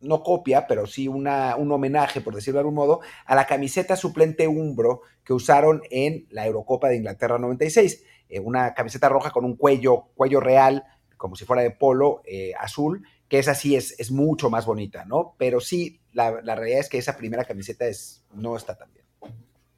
no 0.00 0.22
copia, 0.22 0.66
pero 0.66 0.86
sí 0.86 1.08
una, 1.08 1.56
un 1.56 1.70
homenaje, 1.72 2.20
por 2.20 2.34
decirlo 2.34 2.58
de 2.58 2.60
algún 2.60 2.74
modo, 2.74 3.00
a 3.26 3.34
la 3.34 3.46
camiseta 3.46 3.96
suplente 3.96 4.46
Umbro 4.46 5.02
que 5.24 5.32
usaron 5.32 5.82
en 5.90 6.26
la 6.30 6.46
Eurocopa 6.46 6.88
de 6.88 6.96
Inglaterra 6.96 7.38
96. 7.38 8.04
Eh, 8.28 8.40
una 8.40 8.74
camiseta 8.74 9.08
roja 9.08 9.30
con 9.30 9.44
un 9.44 9.56
cuello, 9.56 10.08
cuello 10.14 10.40
real, 10.40 10.84
como 11.16 11.36
si 11.36 11.44
fuera 11.44 11.62
de 11.62 11.70
polo, 11.70 12.22
eh, 12.24 12.52
azul, 12.58 13.06
que 13.28 13.38
esa 13.38 13.54
sí 13.54 13.76
es, 13.76 13.98
es 13.98 14.10
mucho 14.10 14.50
más 14.50 14.66
bonita, 14.66 15.04
¿no? 15.04 15.34
Pero 15.38 15.60
sí, 15.60 16.00
la, 16.14 16.54
realidad 16.54 16.80
es 16.80 16.88
que 16.88 16.98
esa 16.98 17.16
primera 17.16 17.44
camiseta 17.44 17.86
es, 17.86 18.24
no 18.32 18.56
está 18.56 18.76
tan 18.76 18.92
bien. 18.92 19.04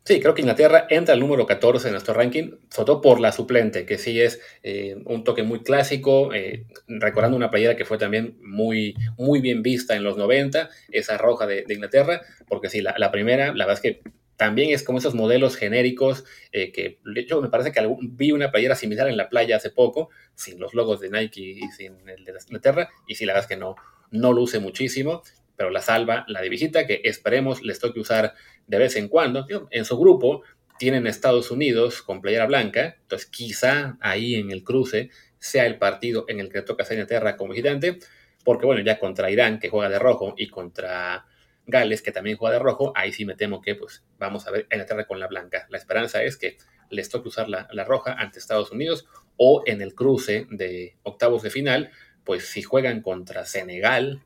Sí, 0.05 0.21
creo 0.21 0.35
que 0.35 0.43
Inglaterra 0.43 0.87
entra 0.89 1.15
al 1.15 1.21
número 1.21 1.47
14 1.47 1.89
en 1.89 1.93
nuestro 1.93 2.15
ranking, 2.15 2.53
sobre 2.71 2.87
todo 2.87 3.01
por 3.01 3.19
la 3.19 3.33
suplente, 3.33 3.85
que 3.87 3.99
sí 3.99 4.21
es 4.21 4.41
eh, 4.63 5.03
un 5.05 5.25
toque 5.25 5.43
muy 5.43 5.65
clásico, 5.65 6.33
eh, 6.33 6.65
recordando 6.87 7.37
una 7.37 7.51
playera 7.51 7.75
que 7.75 7.85
fue 7.85 7.99
también 7.99 8.39
muy, 8.41 8.95
muy 9.19 9.41
bien 9.41 9.63
vista 9.63 9.97
en 9.97 10.05
los 10.05 10.17
90, 10.17 10.71
esa 10.93 11.19
roja 11.19 11.49
de, 11.49 11.65
Inglaterra, 11.69 12.21
porque 12.47 12.71
sí, 12.71 12.83
la, 12.83 13.11
primera, 13.11 13.47
la 13.53 13.67
verdad 13.67 13.83
es 13.85 13.95
que 14.03 14.11
también 14.37 14.71
es 14.71 14.85
como 14.85 14.99
esos 14.99 15.17
modelos 15.17 15.57
genéricos 15.57 16.25
eh, 16.53 16.71
que, 16.71 17.01
hecho, 17.17 17.43
me 17.43 17.49
parece 17.49 17.73
que 17.73 17.81
vi 18.03 18.31
una 18.31 18.53
playera 18.53 18.77
similar 18.77 19.09
en 19.09 19.17
la 19.17 19.29
playa 19.29 19.57
hace 19.57 19.71
poco, 19.71 20.11
sin 20.37 20.61
los 20.61 20.73
logos 20.73 21.01
de 21.01 21.11
Nike 21.11 21.41
y 21.41 21.69
sin 21.73 22.09
el 22.09 22.25
de 22.25 22.33
Inglaterra, 22.47 22.91
y 23.09 23.17
sí, 23.17 23.27
la 23.27 23.33
verdad 23.33 23.51
es 23.51 23.57
que 23.57 23.61
no, 23.61 23.75
no 24.13 24.33
luce 24.33 24.61
muchísimo, 24.61 25.25
pero 25.57 25.71
la 25.71 25.81
salva 25.81 26.25
la 26.29 26.41
de 26.41 26.49
visita, 26.49 26.87
que 26.87 27.01
esperemos 27.05 27.63
les 27.63 27.79
toque 27.79 28.01
usar 28.01 28.35
de 28.67 28.79
vez 28.79 28.97
en 28.97 29.09
cuando. 29.09 29.47
En 29.71 29.85
su 29.85 29.99
grupo 29.99 30.43
tienen 30.79 31.07
Estados 31.07 31.51
Unidos 31.51 32.03
con 32.03 32.21
playera 32.21 32.47
blanca, 32.47 32.97
entonces 33.03 33.29
quizá 33.29 33.97
ahí 34.01 34.35
en 34.35 34.51
el 34.51 34.63
cruce 34.63 35.11
sea 35.39 35.67
el 35.67 35.79
partido 35.79 36.25
en 36.29 36.41
el 36.41 36.51
que 36.51 36.63
toca 36.63 36.85
a 36.89 36.93
Inglaterra 36.93 37.37
como 37.37 37.53
visitante, 37.53 37.99
porque 38.45 38.67
bueno, 38.67 38.83
ya 38.83 38.99
contra 38.99 39.31
Irán, 39.31 39.59
que 39.59 39.69
juega 39.69 39.89
de 39.89 39.99
rojo, 39.99 40.35
y 40.37 40.49
contra 40.49 41.27
Gales, 41.67 42.03
que 42.03 42.13
también 42.13 42.37
juega 42.37 42.55
de 42.55 42.63
rojo, 42.63 42.93
ahí 42.95 43.13
sí 43.13 43.25
me 43.25 43.35
temo 43.35 43.61
que 43.61 43.75
pues 43.75 44.05
vamos 44.19 44.47
a 44.47 44.51
ver 44.51 44.67
en 44.71 44.79
la 44.79 44.87
tierra 44.87 45.07
con 45.07 45.19
la 45.19 45.27
blanca. 45.27 45.67
La 45.71 45.79
esperanza 45.79 46.23
es 46.23 46.37
que 46.37 46.57
les 46.91 47.09
toque 47.09 47.29
usar 47.29 47.49
la, 47.49 47.67
roja 47.85 48.13
ante 48.13 48.39
Estados 48.39 48.71
Unidos 48.71 49.07
o 49.37 49.63
en 49.67 49.83
el 49.83 49.95
cruce 49.95 50.47
de 50.51 50.97
octavos 51.03 51.43
de 51.43 51.51
final, 51.51 51.91
pues 52.25 52.49
si 52.49 52.63
juegan 52.63 53.03
contra 53.03 53.45
Senegal, 53.45 54.23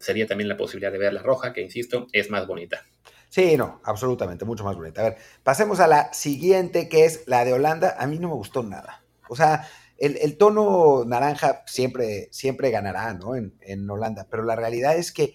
sería 0.00 0.26
también 0.26 0.48
la 0.48 0.56
posibilidad 0.56 0.90
de 0.90 0.98
ver 0.98 1.12
la 1.12 1.22
roja, 1.22 1.52
que 1.52 1.60
insisto, 1.60 2.08
es 2.12 2.30
más 2.30 2.46
bonita. 2.46 2.84
Sí, 3.28 3.56
no, 3.56 3.80
absolutamente, 3.84 4.44
mucho 4.44 4.64
más 4.64 4.74
bonita. 4.74 5.02
A 5.02 5.04
ver, 5.10 5.16
pasemos 5.44 5.78
a 5.78 5.86
la 5.86 6.12
siguiente, 6.12 6.88
que 6.88 7.04
es 7.04 7.22
la 7.26 7.44
de 7.44 7.52
Holanda. 7.52 7.94
A 7.98 8.08
mí 8.08 8.18
no 8.18 8.28
me 8.28 8.34
gustó 8.34 8.64
nada. 8.64 9.04
O 9.28 9.36
sea, 9.36 9.68
el, 9.98 10.36
tono 10.36 11.04
naranja 11.04 11.62
siempre, 11.66 12.28
siempre 12.32 12.70
ganará, 12.70 13.14
¿no? 13.14 13.36
En, 13.36 13.54
en, 13.60 13.88
Holanda, 13.88 14.26
pero 14.28 14.42
la 14.42 14.56
realidad 14.56 14.96
es 14.96 15.12
que 15.12 15.34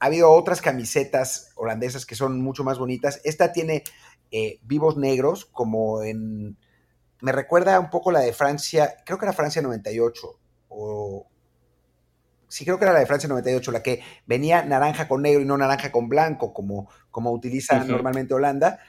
ha 0.00 0.06
habido 0.06 0.32
otras 0.32 0.60
camisetas 0.60 1.52
holandesas 1.54 2.06
que 2.06 2.16
son 2.16 2.40
mucho 2.40 2.64
más 2.64 2.78
bonitas. 2.78 3.20
Esta 3.22 3.52
tiene 3.52 3.84
eh, 4.30 4.58
vivos 4.62 4.96
negros, 4.96 5.44
como 5.44 6.02
en... 6.02 6.56
Me 7.20 7.32
recuerda 7.32 7.78
un 7.78 7.90
poco 7.90 8.10
la 8.10 8.20
de 8.20 8.32
Francia, 8.32 8.96
creo 9.04 9.18
que 9.18 9.26
era 9.26 9.32
Francia 9.34 9.60
98, 9.62 10.38
o... 10.68 11.26
Sí, 12.50 12.64
creo 12.64 12.80
que 12.80 12.84
era 12.84 12.92
la 12.92 12.98
de 12.98 13.06
Francia 13.06 13.28
98, 13.28 13.70
la 13.70 13.80
que 13.80 14.02
venía 14.26 14.64
naranja 14.64 15.06
con 15.06 15.22
negro 15.22 15.40
y 15.40 15.44
no 15.44 15.56
naranja 15.56 15.92
con 15.92 16.08
blanco, 16.08 16.52
como, 16.52 16.90
como 17.12 17.30
utiliza 17.30 17.84
normalmente 17.84 18.34
Holanda. 18.34 18.80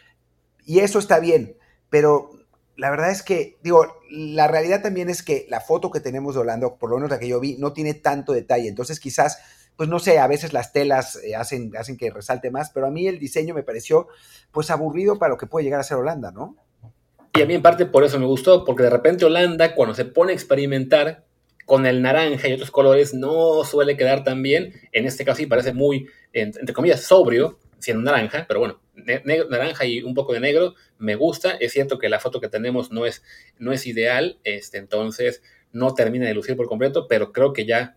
Y 0.65 0.79
eso 0.79 0.97
está 0.97 1.19
bien, 1.19 1.55
pero 1.91 2.31
la 2.75 2.89
verdad 2.89 3.11
es 3.11 3.21
que, 3.21 3.59
digo, 3.61 3.85
la 4.09 4.47
realidad 4.47 4.81
también 4.81 5.11
es 5.11 5.21
que 5.21 5.45
la 5.47 5.61
foto 5.61 5.91
que 5.91 5.99
tenemos 5.99 6.33
de 6.33 6.41
Holanda, 6.41 6.73
por 6.73 6.89
lo 6.89 6.95
menos 6.95 7.11
la 7.11 7.19
que 7.19 7.27
yo 7.27 7.39
vi, 7.39 7.55
no 7.59 7.71
tiene 7.71 7.93
tanto 7.93 8.33
detalle. 8.33 8.67
Entonces, 8.67 8.99
quizás, 8.99 9.37
pues 9.75 9.87
no 9.87 9.99
sé, 9.99 10.17
a 10.17 10.25
veces 10.25 10.53
las 10.53 10.73
telas 10.73 11.19
eh, 11.23 11.35
hacen, 11.35 11.71
hacen 11.77 11.97
que 11.97 12.09
resalte 12.09 12.49
más, 12.49 12.71
pero 12.71 12.87
a 12.87 12.89
mí 12.89 13.05
el 13.05 13.19
diseño 13.19 13.53
me 13.53 13.61
pareció, 13.61 14.07
pues, 14.51 14.71
aburrido 14.71 15.19
para 15.19 15.29
lo 15.29 15.37
que 15.37 15.45
puede 15.45 15.65
llegar 15.65 15.81
a 15.81 15.83
ser 15.83 15.97
Holanda, 15.97 16.31
¿no? 16.31 16.57
Y 17.35 17.43
a 17.43 17.45
mí 17.45 17.53
en 17.53 17.61
parte 17.61 17.85
por 17.85 18.03
eso 18.03 18.17
me 18.17 18.25
gustó, 18.25 18.65
porque 18.65 18.81
de 18.81 18.89
repente 18.89 19.23
Holanda, 19.23 19.75
cuando 19.75 19.93
se 19.93 20.05
pone 20.05 20.31
a 20.31 20.35
experimentar 20.35 21.25
con 21.65 21.85
el 21.85 22.01
naranja 22.01 22.47
y 22.47 22.53
otros 22.53 22.71
colores, 22.71 23.13
no 23.13 23.63
suele 23.63 23.97
quedar 23.97 24.23
tan 24.23 24.41
bien. 24.41 24.73
En 24.91 25.05
este 25.05 25.25
caso 25.25 25.37
sí 25.37 25.45
parece 25.45 25.73
muy, 25.73 26.07
entre 26.33 26.73
comillas, 26.73 27.03
sobrio, 27.03 27.59
siendo 27.79 28.03
naranja, 28.03 28.45
pero 28.47 28.59
bueno, 28.59 28.79
naranja 29.49 29.85
y 29.85 30.03
un 30.03 30.13
poco 30.13 30.33
de 30.33 30.39
negro, 30.39 30.75
me 30.97 31.15
gusta. 31.15 31.51
Es 31.51 31.73
cierto 31.73 31.97
que 31.97 32.09
la 32.09 32.19
foto 32.19 32.39
que 32.39 32.49
tenemos 32.49 32.91
no 32.91 33.05
es, 33.05 33.23
no 33.57 33.71
es 33.71 33.87
ideal, 33.87 34.37
este, 34.43 34.77
entonces 34.77 35.41
no 35.71 35.93
termina 35.93 36.27
de 36.27 36.33
lucir 36.33 36.55
por 36.55 36.67
completo, 36.67 37.07
pero 37.07 37.31
creo 37.31 37.53
que 37.53 37.65
ya 37.65 37.95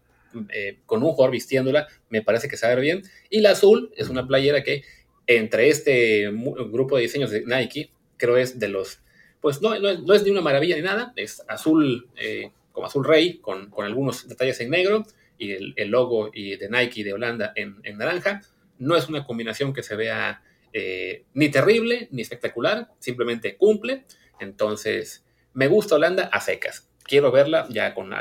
eh, 0.51 0.79
con 0.87 1.03
un 1.03 1.11
jugador 1.11 1.31
vistiéndola 1.31 1.87
me 2.09 2.23
parece 2.23 2.49
que 2.49 2.57
sabe 2.57 2.81
bien. 2.81 3.03
Y 3.31 3.41
la 3.41 3.51
azul 3.51 3.93
es 3.97 4.09
una 4.09 4.27
playera 4.27 4.63
que 4.63 4.83
entre 5.27 5.69
este 5.69 6.31
grupo 6.31 6.97
de 6.97 7.03
diseños 7.03 7.31
de 7.31 7.45
Nike, 7.45 7.91
creo 8.17 8.37
es 8.37 8.59
de 8.59 8.69
los, 8.69 9.01
pues 9.41 9.61
no, 9.61 9.79
no, 9.79 10.15
es, 10.15 10.23
ni 10.23 10.31
una 10.31 10.41
maravilla 10.41 10.77
ni 10.77 10.83
nada, 10.83 11.13
es 11.17 11.43
azul, 11.49 12.09
eh, 12.17 12.51
como 12.75 12.89
azul 12.89 13.05
rey, 13.05 13.39
con, 13.39 13.73
algunos 13.79 14.29
detalles 14.29 14.61
en 14.61 14.71
negro 14.71 15.07
y 15.39 15.53
el, 15.53 15.89
logo 15.89 16.31
y 16.35 16.57
de 16.57 16.69
Nike 16.69 17.05
de 17.05 17.13
Holanda 17.15 17.53
en, 17.55 17.77
en 17.85 17.97
naranja. 17.97 18.43
No 18.79 18.97
es 18.97 19.09
una 19.09 19.25
combinación 19.25 19.73
que 19.73 19.85
se 19.85 19.95
vea 19.95 20.43
eh, 20.77 21.25
ni 21.35 21.51
terrible 21.51 22.09
ni 22.11 22.23
espectacular, 22.23 22.89
simplemente 22.99 23.57
cumple. 23.57 24.05
Entonces, 24.41 25.25
me 25.53 25.69
gusta 25.69 25.95
Holanda 25.95 26.25
a 26.33 26.41
secas. 26.41 26.91
Quiero 27.05 27.31
verla 27.31 27.69
ya 27.71 27.95
con, 27.95 28.13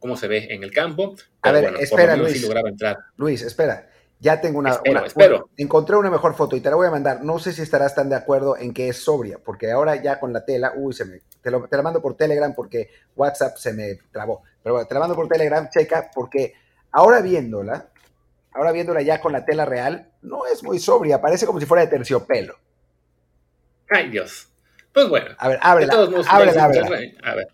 cómo 0.00 0.16
se 0.16 0.26
ve 0.26 0.48
en 0.50 0.64
el 0.64 0.72
campo. 0.72 1.14
a 1.40 1.52
ver, 1.52 1.72
espera, 1.78 2.16
Luis. 2.16 2.44
entrar. 2.66 2.96
Luis, 3.16 3.42
espera. 3.42 3.88
Ya 4.20 4.40
tengo 4.40 4.58
una, 4.58 4.78
espero, 5.04 5.50
Encontré 5.56 5.96
una 5.96 6.10
mejor 6.10 6.34
foto 6.34 6.56
y 6.56 6.60
te 6.60 6.70
la 6.70 6.76
voy 6.76 6.86
a 6.86 6.90
mandar. 6.90 7.22
No 7.22 7.38
sé 7.38 7.52
si 7.52 7.62
estarás 7.62 7.94
tan 7.94 8.08
de 8.08 8.16
acuerdo 8.16 8.56
en 8.56 8.72
que 8.72 8.88
es 8.88 9.04
sobria, 9.04 9.38
porque 9.44 9.70
ahora 9.70 9.96
ya 9.96 10.18
con 10.18 10.32
la 10.32 10.44
tela, 10.44 10.72
uy, 10.76 10.94
se 10.94 11.04
me, 11.04 11.20
te, 11.42 11.50
te 11.50 11.76
la 11.76 11.82
mando 11.82 12.00
por 12.00 12.16
Telegram 12.16 12.54
porque 12.54 12.88
WhatsApp 13.16 13.56
se 13.56 13.72
me 13.72 13.96
trabó. 14.10 14.42
Pero 14.62 14.74
bueno, 14.74 14.88
te 14.88 14.94
la 14.94 15.00
mando 15.00 15.14
por 15.14 15.28
Telegram, 15.28 15.68
checa, 15.68 16.10
porque 16.14 16.54
ahora 16.92 17.20
viéndola, 17.20 17.88
ahora 18.52 18.72
viéndola 18.72 19.02
ya 19.02 19.20
con 19.20 19.32
la 19.32 19.44
tela 19.44 19.66
real, 19.66 20.08
no 20.22 20.46
es 20.46 20.62
muy 20.62 20.78
sobria, 20.78 21.20
parece 21.20 21.44
como 21.44 21.60
si 21.60 21.66
fuera 21.66 21.84
de 21.84 21.90
terciopelo. 21.90 22.56
Ay, 23.90 24.08
Dios. 24.10 24.48
Pues 24.92 25.08
bueno. 25.08 25.34
A 25.38 25.48
ver, 25.48 25.58
ábrela, 25.60 25.92
ábrela, 26.28 26.64
A 26.64 27.34
ver. 27.34 27.48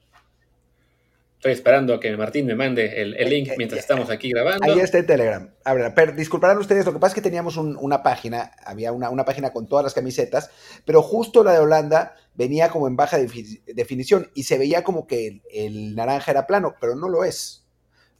Estoy 1.40 1.52
esperando 1.52 1.94
a 1.94 2.00
que 2.00 2.14
Martín 2.18 2.44
me 2.44 2.54
mande 2.54 3.00
el, 3.00 3.12
link 3.30 3.48
eh, 3.48 3.54
mientras 3.56 3.78
eh, 3.78 3.80
estamos 3.80 4.10
aquí 4.10 4.30
grabando. 4.30 4.62
Ahí 4.62 4.78
está 4.78 4.98
en 4.98 5.06
Telegram. 5.06 5.50
Ábrela. 5.64 5.94
Pero 5.94 6.12
disculparán 6.12 6.58
ustedes, 6.58 6.84
lo 6.84 6.92
que 6.92 6.98
pasa 6.98 7.12
es 7.12 7.14
que 7.14 7.22
teníamos 7.22 7.56
una 7.56 8.02
página, 8.02 8.52
había 8.62 8.92
una, 8.92 9.24
página 9.24 9.50
con 9.50 9.66
todas 9.66 9.82
las 9.82 9.94
camisetas, 9.94 10.50
pero 10.84 11.00
justo 11.00 11.42
la 11.42 11.54
de 11.54 11.60
Holanda 11.60 12.14
venía 12.34 12.68
como 12.68 12.88
en 12.88 12.96
baja 12.96 13.18
definición 13.18 14.30
y 14.34 14.42
se 14.42 14.58
veía 14.58 14.84
como 14.84 15.06
que 15.06 15.40
el 15.50 15.94
naranja 15.94 16.30
era 16.30 16.46
plano, 16.46 16.74
pero 16.78 16.94
no 16.94 17.08
lo 17.08 17.24
es 17.24 17.60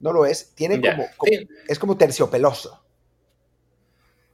no 0.01 0.13
lo 0.13 0.27
es, 0.27 0.55
tiene 0.55 0.81
como, 0.81 1.07
es 1.69 1.79
como 1.79 1.97
terciopeloso. 1.97 2.83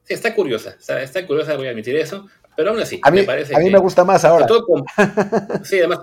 Sí, 0.04 0.14
está 0.14 0.34
curiosa, 0.34 0.76
está, 0.78 1.26
curiosa, 1.26 1.56
voy 1.56 1.66
a 1.66 1.70
admitir 1.70 1.96
eso, 1.96 2.28
pero 2.56 2.70
aún 2.70 2.80
así, 2.80 3.00
me 3.12 3.24
parece 3.24 3.54
A 3.56 3.58
mí 3.58 3.68
me 3.68 3.78
gusta 3.78 4.04
más 4.04 4.24
ahora. 4.24 4.46
sí, 5.64 5.78
además, 5.80 6.00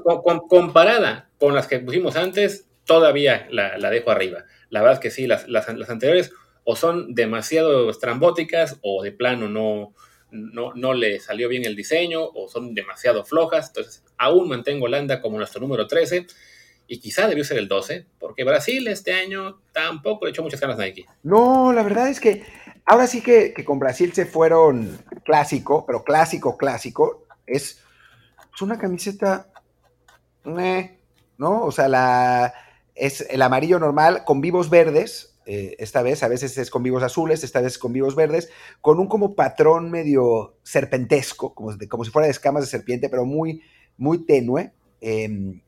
comparada 0.49 1.29
con 1.39 1.55
las 1.55 1.67
que 1.67 1.79
pusimos 1.79 2.17
antes, 2.17 2.67
todavía 2.85 3.47
la, 3.49 3.89
dejo 3.89 4.11
arriba. 4.11 4.45
La 4.69 4.81
verdad 4.81 4.95
es 4.95 4.99
que 4.99 5.11
sí, 5.11 5.27
las, 5.27 5.47
las, 5.47 5.67
anteriores 5.67 6.31
o 6.63 6.75
son 6.75 7.13
demasiado 7.13 7.89
estrambóticas 7.89 8.79
o 8.81 9.03
de 9.03 9.11
plano 9.11 9.49
no, 9.49 9.93
no, 10.31 10.73
no, 10.73 10.93
le 10.93 11.19
salió 11.19 11.49
bien 11.49 11.65
el 11.65 11.75
diseño 11.75 12.23
o 12.23 12.47
son 12.47 12.73
demasiado 12.73 13.25
flojas. 13.25 13.67
Entonces, 13.67 14.03
aún 14.17 14.47
mantengo 14.47 14.85
Holanda 14.85 15.21
como 15.21 15.37
nuestro 15.37 15.61
número 15.61 15.87
13 15.87 16.25
y 16.87 16.99
quizá 16.99 17.27
debió 17.27 17.43
ser 17.43 17.57
el 17.57 17.67
12, 17.67 18.05
porque 18.19 18.43
Brasil 18.43 18.87
este 18.87 19.13
año 19.13 19.61
tampoco 19.71 20.25
le 20.25 20.31
echó 20.31 20.43
muchas 20.43 20.59
ganas 20.59 20.77
Nike. 20.77 21.05
No, 21.23 21.71
la 21.73 21.83
verdad 21.83 22.09
es 22.09 22.19
que 22.19 22.43
ahora 22.85 23.07
sí 23.07 23.21
que, 23.21 23.53
con 23.65 23.79
Brasil 23.79 24.13
se 24.13 24.25
fueron 24.25 24.99
clásico, 25.23 25.85
pero 25.85 26.03
clásico, 26.03 26.57
clásico. 26.57 27.25
Es, 27.45 27.79
una 28.61 28.77
camiseta, 28.77 29.47
¿no? 30.45 31.63
O 31.63 31.71
sea, 31.71 31.87
la, 31.87 32.53
es 32.95 33.21
el 33.29 33.41
amarillo 33.41 33.79
normal 33.79 34.23
con 34.25 34.41
vivos 34.41 34.69
verdes. 34.69 35.35
Eh, 35.45 35.75
esta 35.79 36.01
vez, 36.01 36.23
a 36.23 36.29
veces 36.29 36.57
es 36.57 36.69
con 36.69 36.83
vivos 36.83 37.03
azules, 37.03 37.43
esta 37.43 37.59
vez 37.59 37.77
con 37.77 37.91
vivos 37.91 38.15
verdes, 38.15 38.49
con 38.79 38.99
un 38.99 39.07
como 39.07 39.35
patrón 39.35 39.91
medio 39.91 40.55
serpentesco, 40.63 41.53
como, 41.53 41.75
como 41.89 42.05
si 42.05 42.11
fuera 42.11 42.27
de 42.27 42.31
escamas 42.31 42.63
de 42.63 42.69
serpiente, 42.69 43.09
pero 43.09 43.25
muy, 43.25 43.61
muy 43.97 44.25
tenue. 44.25 44.71
Em, 45.01 45.61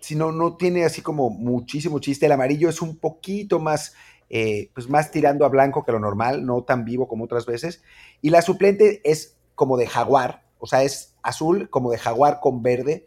si 0.00 0.16
no, 0.16 0.32
no 0.32 0.56
tiene 0.56 0.84
así 0.84 1.02
como 1.02 1.30
muchísimo 1.30 1.98
chiste. 1.98 2.26
El 2.26 2.32
amarillo 2.32 2.68
es 2.68 2.82
un 2.82 2.96
poquito 2.96 3.58
más, 3.58 3.94
eh, 4.28 4.70
pues 4.74 4.88
más 4.88 5.10
tirando 5.10 5.44
a 5.44 5.48
blanco 5.48 5.84
que 5.84 5.92
lo 5.92 6.00
normal, 6.00 6.44
no 6.44 6.64
tan 6.64 6.84
vivo 6.84 7.08
como 7.08 7.24
otras 7.24 7.46
veces. 7.46 7.82
Y 8.20 8.30
la 8.30 8.42
suplente 8.42 9.00
es 9.04 9.36
como 9.54 9.76
de 9.76 9.86
jaguar, 9.86 10.44
o 10.58 10.66
sea, 10.66 10.82
es 10.82 11.14
azul 11.22 11.68
como 11.70 11.90
de 11.90 11.98
jaguar 11.98 12.40
con 12.40 12.62
verde, 12.62 13.06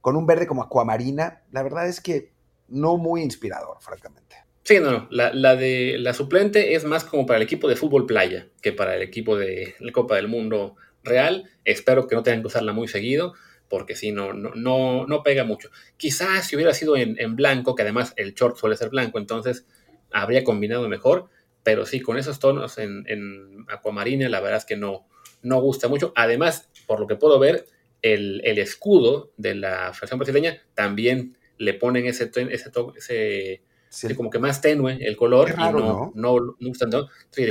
con 0.00 0.16
un 0.16 0.26
verde 0.26 0.46
como 0.46 0.62
acuamarina. 0.62 1.42
La 1.50 1.62
verdad 1.62 1.88
es 1.88 2.00
que 2.00 2.32
no 2.68 2.96
muy 2.96 3.22
inspirador, 3.22 3.76
francamente. 3.80 4.36
Sí, 4.62 4.80
no, 4.80 4.92
no. 4.92 5.08
La, 5.10 5.56
de 5.56 5.96
la 5.98 6.12
suplente 6.12 6.74
es 6.74 6.84
más 6.84 7.04
como 7.04 7.26
para 7.26 7.38
el 7.38 7.42
equipo 7.42 7.68
de 7.68 7.76
fútbol 7.76 8.06
playa 8.06 8.48
que 8.60 8.72
para 8.72 8.96
el 8.96 9.02
equipo 9.02 9.36
de 9.36 9.74
la 9.80 9.92
Copa 9.92 10.16
del 10.16 10.28
Mundo 10.28 10.76
real. 11.02 11.50
Espero 11.64 12.06
que 12.06 12.14
no 12.14 12.22
tengan 12.22 12.42
que 12.42 12.48
usarla 12.48 12.72
muy 12.72 12.88
seguido 12.88 13.34
porque 13.68 13.94
si 13.94 14.12
no, 14.12 14.32
no, 14.32 15.06
no, 15.06 15.22
pega 15.22 15.44
mucho. 15.44 15.70
Quizás 15.96 16.46
si 16.46 16.56
hubiera 16.56 16.72
sido 16.72 16.96
en, 16.96 17.36
blanco, 17.36 17.74
que 17.74 17.82
además 17.82 18.14
el 18.16 18.34
short 18.34 18.56
suele 18.56 18.76
ser 18.76 18.88
blanco, 18.88 19.18
entonces 19.18 19.66
habría 20.10 20.42
combinado 20.42 20.88
mejor, 20.88 21.28
pero 21.62 21.84
sí, 21.84 22.00
con 22.00 22.16
esos 22.16 22.38
tonos 22.38 22.78
en, 22.78 23.04
en 23.08 23.66
acuamarina, 23.68 24.28
la 24.30 24.40
verdad 24.40 24.58
es 24.58 24.64
que 24.64 24.76
no, 24.76 25.06
no 25.42 25.60
gusta 25.60 25.88
mucho. 25.88 26.12
Además, 26.16 26.68
por 26.86 27.00
lo 27.00 27.06
que 27.06 27.16
puedo 27.16 27.38
ver, 27.38 27.66
el, 28.02 28.58
escudo 28.58 29.32
de 29.36 29.54
la 29.54 29.92
versión 30.00 30.18
brasileña 30.18 30.62
también 30.74 31.37
le 31.58 31.74
ponen 31.74 32.06
ese, 32.06 32.30
ese, 32.50 33.62
ese 33.90 34.14
como 34.16 34.30
que 34.30 34.38
más 34.38 34.60
tenue 34.60 34.98
el 35.00 35.16
color 35.16 35.54
y 35.56 35.60
no, 35.60 36.12
no, 36.12 36.12
no, 36.14 37.08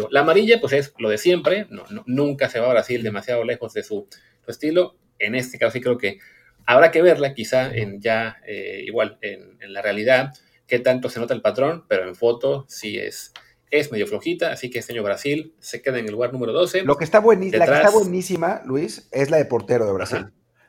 la 0.10 0.20
amarilla 0.22 0.60
pues 0.60 0.74
es 0.74 0.94
lo 0.98 1.10
de 1.10 1.18
siempre, 1.18 1.68
no, 1.70 1.84
nunca 2.06 2.50
se 2.50 2.60
va 2.60 2.68
a 2.68 2.74
Brasil 2.74 3.04
demasiado 3.04 3.44
lejos 3.44 3.74
de 3.74 3.84
su, 3.84 4.08
su 4.44 4.52
estilo. 4.52 4.96
En 5.20 5.36
este 5.36 5.58
caso 5.58 5.74
sí 5.74 5.82
creo 5.82 5.98
que 5.98 6.20
habrá 6.68 6.92
que 6.92 7.02
verla 7.02 7.34
quizá 7.34 7.74
en 7.74 8.00
ya 8.00 8.38
eh, 8.46 8.84
igual 8.86 9.18
en, 9.22 9.58
la 9.74 9.82
realidad, 9.82 10.34
qué 10.68 10.80
tanto 10.80 11.10
se 11.10 11.20
nota 11.20 11.34
el 11.34 11.42
patrón, 11.42 11.86
pero 11.88 12.08
en 12.08 12.14
foto 12.14 12.66
sí 12.68 13.00
es, 13.00 13.34
es 13.72 13.92
medio 13.92 14.06
flojita, 14.06 14.52
así 14.52 14.70
que 14.70 14.80
este 14.80 14.94
año 14.94 15.02
Brasil 15.02 15.56
se 15.60 15.82
queda 15.82 15.98
en 15.98 16.06
el 16.06 16.12
lugar 16.12 16.34
número 16.34 16.54
12. 16.54 16.84
Lo 16.84 16.98
que 16.98 17.06
está 17.06 17.20
buenísima, 17.20 17.66
la 17.66 17.72
que 17.72 17.78
está 17.78 17.90
buenísima, 17.90 18.62
Luis, 18.66 19.08
es 19.12 19.32
la 19.32 19.38
de 19.38 19.46
portero 19.46 19.86
de 19.86 19.94
Brasil, 19.94 20.28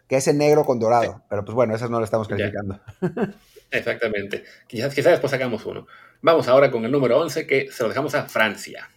que 0.08 0.16
es 0.16 0.26
en 0.26 0.38
negro 0.38 0.64
con 0.64 0.80
dorado, 0.80 1.22
pero 1.28 1.44
pues 1.44 1.54
bueno, 1.54 1.74
esas 1.74 1.90
no 1.90 1.98
la 1.98 2.04
estamos 2.04 2.26
calificando. 2.26 2.80
Exactamente, 3.70 4.44
quizás, 4.66 4.94
quizás 4.94 5.12
después 5.12 5.30
sacamos 5.30 5.64
uno. 5.66 5.86
Vamos 6.22 6.48
ahora 6.48 6.70
con 6.70 6.84
el 6.84 6.90
número 6.90 7.18
11, 7.20 7.46
que 7.46 7.70
se 7.70 7.82
lo 7.82 7.90
dejamos 7.90 8.14
a 8.14 8.24
Francia. 8.24 8.88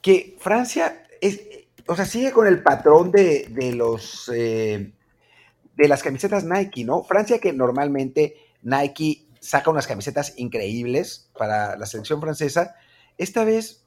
Que 0.00 0.36
Francia 0.38 1.04
es, 1.20 1.40
o 1.86 1.96
sea, 1.96 2.06
sigue 2.06 2.30
con 2.32 2.46
el 2.46 2.62
patrón 2.62 3.10
de, 3.10 3.72
los, 3.74 4.30
eh, 4.34 4.92
de 5.76 5.88
las 5.88 6.02
camisetas 6.02 6.44
Nike, 6.44 6.84
¿no? 6.84 7.02
Francia 7.02 7.38
que 7.40 7.52
normalmente 7.52 8.36
Nike 8.62 9.26
saca 9.40 9.70
unas 9.70 9.86
camisetas 9.88 10.34
increíbles 10.36 11.30
para 11.36 11.76
la 11.76 11.86
selección 11.86 12.20
francesa. 12.20 12.76
Esta 13.18 13.44
vez, 13.44 13.84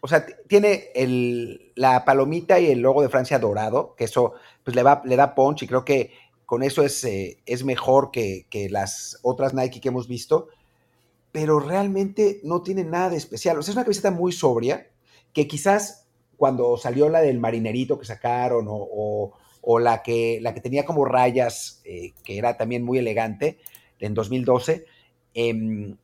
o 0.00 0.08
sea, 0.08 0.26
tiene 0.46 0.90
el, 0.94 1.72
la 1.74 2.04
palomita 2.04 2.60
y 2.60 2.70
el 2.70 2.80
logo 2.80 3.02
de 3.02 3.08
Francia 3.08 3.38
dorado, 3.38 3.94
que 3.96 4.04
eso 4.04 4.34
pues 4.62 4.74
le, 4.74 4.82
va, 4.82 5.02
le 5.04 5.16
da 5.16 5.34
punch 5.34 5.62
y 5.62 5.66
creo 5.66 5.84
que 5.84 6.12
con 6.44 6.62
eso 6.62 6.82
es, 6.82 7.02
eh, 7.04 7.38
es 7.44 7.64
mejor 7.64 8.10
que, 8.10 8.46
que, 8.48 8.68
las 8.70 9.18
otras 9.22 9.52
Nike 9.52 9.80
que 9.80 9.88
hemos 9.88 10.06
visto, 10.06 10.48
pero 11.32 11.58
realmente 11.58 12.40
no 12.44 12.62
tiene 12.62 12.84
nada 12.84 13.10
de 13.10 13.16
especial. 13.16 13.58
O 13.58 13.62
sea, 13.62 13.72
es 13.72 13.76
una 13.76 13.84
camiseta 13.84 14.10
muy 14.10 14.32
sobria, 14.32 14.88
que 15.32 15.48
quizás 15.48 16.06
cuando 16.36 16.76
salió 16.76 17.08
la 17.08 17.20
del 17.20 17.40
marinerito 17.40 17.98
que 17.98 18.06
sacaron 18.06 18.66
o, 18.68 19.32
o, 19.60 19.78
la, 19.78 20.02
que, 20.02 20.38
la 20.40 20.54
que 20.54 20.60
tenía 20.60 20.84
como 20.84 21.04
rayas, 21.04 21.80
eh, 21.84 22.12
que 22.22 22.38
era 22.38 22.56
también 22.56 22.84
muy 22.84 22.98
elegante, 22.98 23.58
en 23.98 24.14
2012, 24.14 24.86
em, 25.34 25.96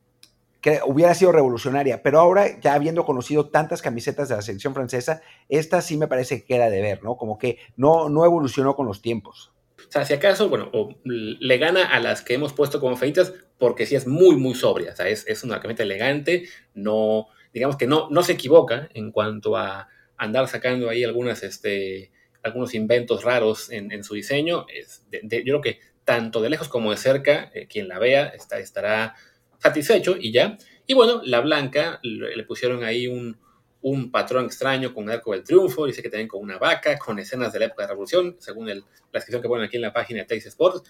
que 0.63 0.79
hubiera 0.85 1.13
sido 1.13 1.33
revolucionaria, 1.33 2.01
pero 2.01 2.21
ahora 2.21 2.57
ya 2.61 2.73
habiendo 2.73 3.03
conocido 3.03 3.49
tantas 3.49 3.81
camisetas 3.81 4.29
de 4.29 4.35
la 4.37 4.41
selección 4.41 4.73
francesa, 4.73 5.21
esta 5.49 5.81
sí 5.81 5.97
me 5.97 6.07
parece 6.07 6.39
que 6.39 6.45
queda 6.45 6.69
de 6.69 6.81
ver, 6.81 7.03
¿no? 7.03 7.17
Como 7.17 7.37
que 7.37 7.57
no, 7.75 8.07
no 8.07 8.23
evolucionó 8.23 8.73
con 8.73 8.87
los 8.87 9.01
tiempos. 9.01 9.51
O 9.77 9.91
sea, 9.91 10.05
si 10.05 10.13
acaso, 10.13 10.47
bueno, 10.47 10.71
le 11.03 11.57
gana 11.57 11.85
a 11.85 11.99
las 11.99 12.21
que 12.21 12.35
hemos 12.35 12.53
puesto 12.53 12.79
como 12.79 12.95
feitas 12.95 13.33
porque 13.57 13.85
sí 13.85 13.95
es 13.95 14.07
muy, 14.07 14.37
muy 14.37 14.55
sobria. 14.55 14.93
O 14.93 14.95
sea, 14.95 15.09
es, 15.09 15.27
es 15.27 15.43
una 15.43 15.59
camiseta 15.59 15.83
elegante, 15.83 16.47
no, 16.73 17.27
digamos 17.53 17.75
que 17.75 17.85
no, 17.85 18.07
no 18.09 18.23
se 18.23 18.31
equivoca 18.31 18.87
en 18.93 19.11
cuanto 19.11 19.57
a 19.57 19.89
andar 20.15 20.47
sacando 20.47 20.89
ahí 20.89 21.03
algunas, 21.03 21.43
este, 21.43 22.13
algunos 22.41 22.73
inventos 22.73 23.25
raros 23.25 23.69
en, 23.69 24.01
su 24.05 24.13
diseño. 24.13 24.65
Yo 25.11 25.41
creo 25.43 25.61
que 25.61 25.79
tanto 26.05 26.41
de 26.41 26.49
lejos 26.49 26.69
como 26.69 26.91
de 26.91 26.97
cerca, 26.97 27.51
eh, 27.53 27.67
quien 27.67 27.89
la 27.89 27.99
vea 27.99 28.27
está, 28.27 28.59
estará 28.59 29.15
satisfecho 29.63 30.17
y 30.19 30.31
ya. 30.31 30.57
Y 30.85 30.93
bueno, 30.93 31.21
la 31.23 31.39
blanca 31.39 31.99
le, 32.03 32.43
pusieron 32.43 32.83
ahí 32.83 33.07
un, 33.07 33.37
un, 33.81 34.11
patrón 34.11 34.45
extraño 34.45 34.93
con 34.93 35.05
el 35.05 35.11
arco 35.11 35.31
del 35.31 35.43
triunfo, 35.43 35.85
dice 35.85 36.03
que 36.03 36.09
también 36.09 36.27
con 36.27 36.41
una 36.41 36.57
vaca, 36.57 36.99
con 36.99 37.17
escenas 37.17 37.53
de 37.53 37.59
la 37.59 37.65
época 37.65 37.83
de 37.83 37.87
la 37.87 37.91
revolución, 37.91 38.35
según 38.39 38.69
el, 38.69 38.79
la 38.79 38.85
descripción 39.13 39.41
que 39.41 39.47
ponen 39.47 39.65
aquí 39.65 39.77
en 39.77 39.83
la 39.83 39.93
página 39.93 40.19
de 40.19 40.25
Texas 40.25 40.53
Sports. 40.53 40.83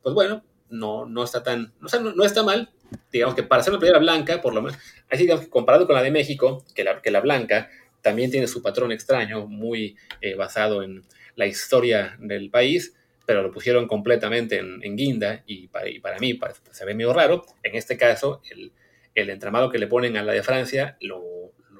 Pues 0.00 0.14
bueno, 0.14 0.44
no, 0.70 1.04
no 1.04 1.24
está 1.24 1.42
tan, 1.42 1.72
o 1.82 1.88
sea, 1.88 1.98
no, 1.98 2.24
está 2.24 2.44
mal. 2.44 2.70
Digamos 3.12 3.34
que 3.34 3.42
para 3.42 3.62
ser 3.62 3.72
una 3.72 3.80
playera 3.80 3.98
blanca, 3.98 4.40
por 4.40 4.54
lo 4.54 4.62
menos, 4.62 4.78
así 5.10 5.24
digamos 5.24 5.44
que 5.44 5.50
comparado 5.50 5.86
con 5.86 5.96
la 5.96 6.02
de 6.02 6.12
México, 6.12 6.64
que 6.74 6.84
la, 6.84 7.02
que 7.02 7.10
la 7.10 7.20
blanca 7.20 7.68
también 8.02 8.30
tiene 8.30 8.46
su 8.46 8.62
patrón 8.62 8.92
extraño, 8.92 9.46
muy 9.46 9.96
eh, 10.20 10.34
basado 10.34 10.82
en 10.82 11.04
la 11.34 11.46
historia 11.46 12.16
del 12.20 12.50
país, 12.50 12.94
pero 13.30 13.44
lo 13.44 13.52
pusieron 13.52 13.86
completamente 13.86 14.58
en, 14.58 14.96
guinda 14.96 15.44
y 15.46 15.68
para, 15.68 16.18
mí 16.18 16.36
se 16.72 16.84
ve 16.84 16.94
medio 16.94 17.12
raro. 17.12 17.44
En 17.62 17.76
este 17.76 17.96
caso, 17.96 18.42
el, 18.50 19.30
entramado 19.30 19.70
que 19.70 19.78
le 19.78 19.86
ponen 19.86 20.16
a 20.16 20.24
la 20.24 20.32
de 20.32 20.42
Francia, 20.42 20.98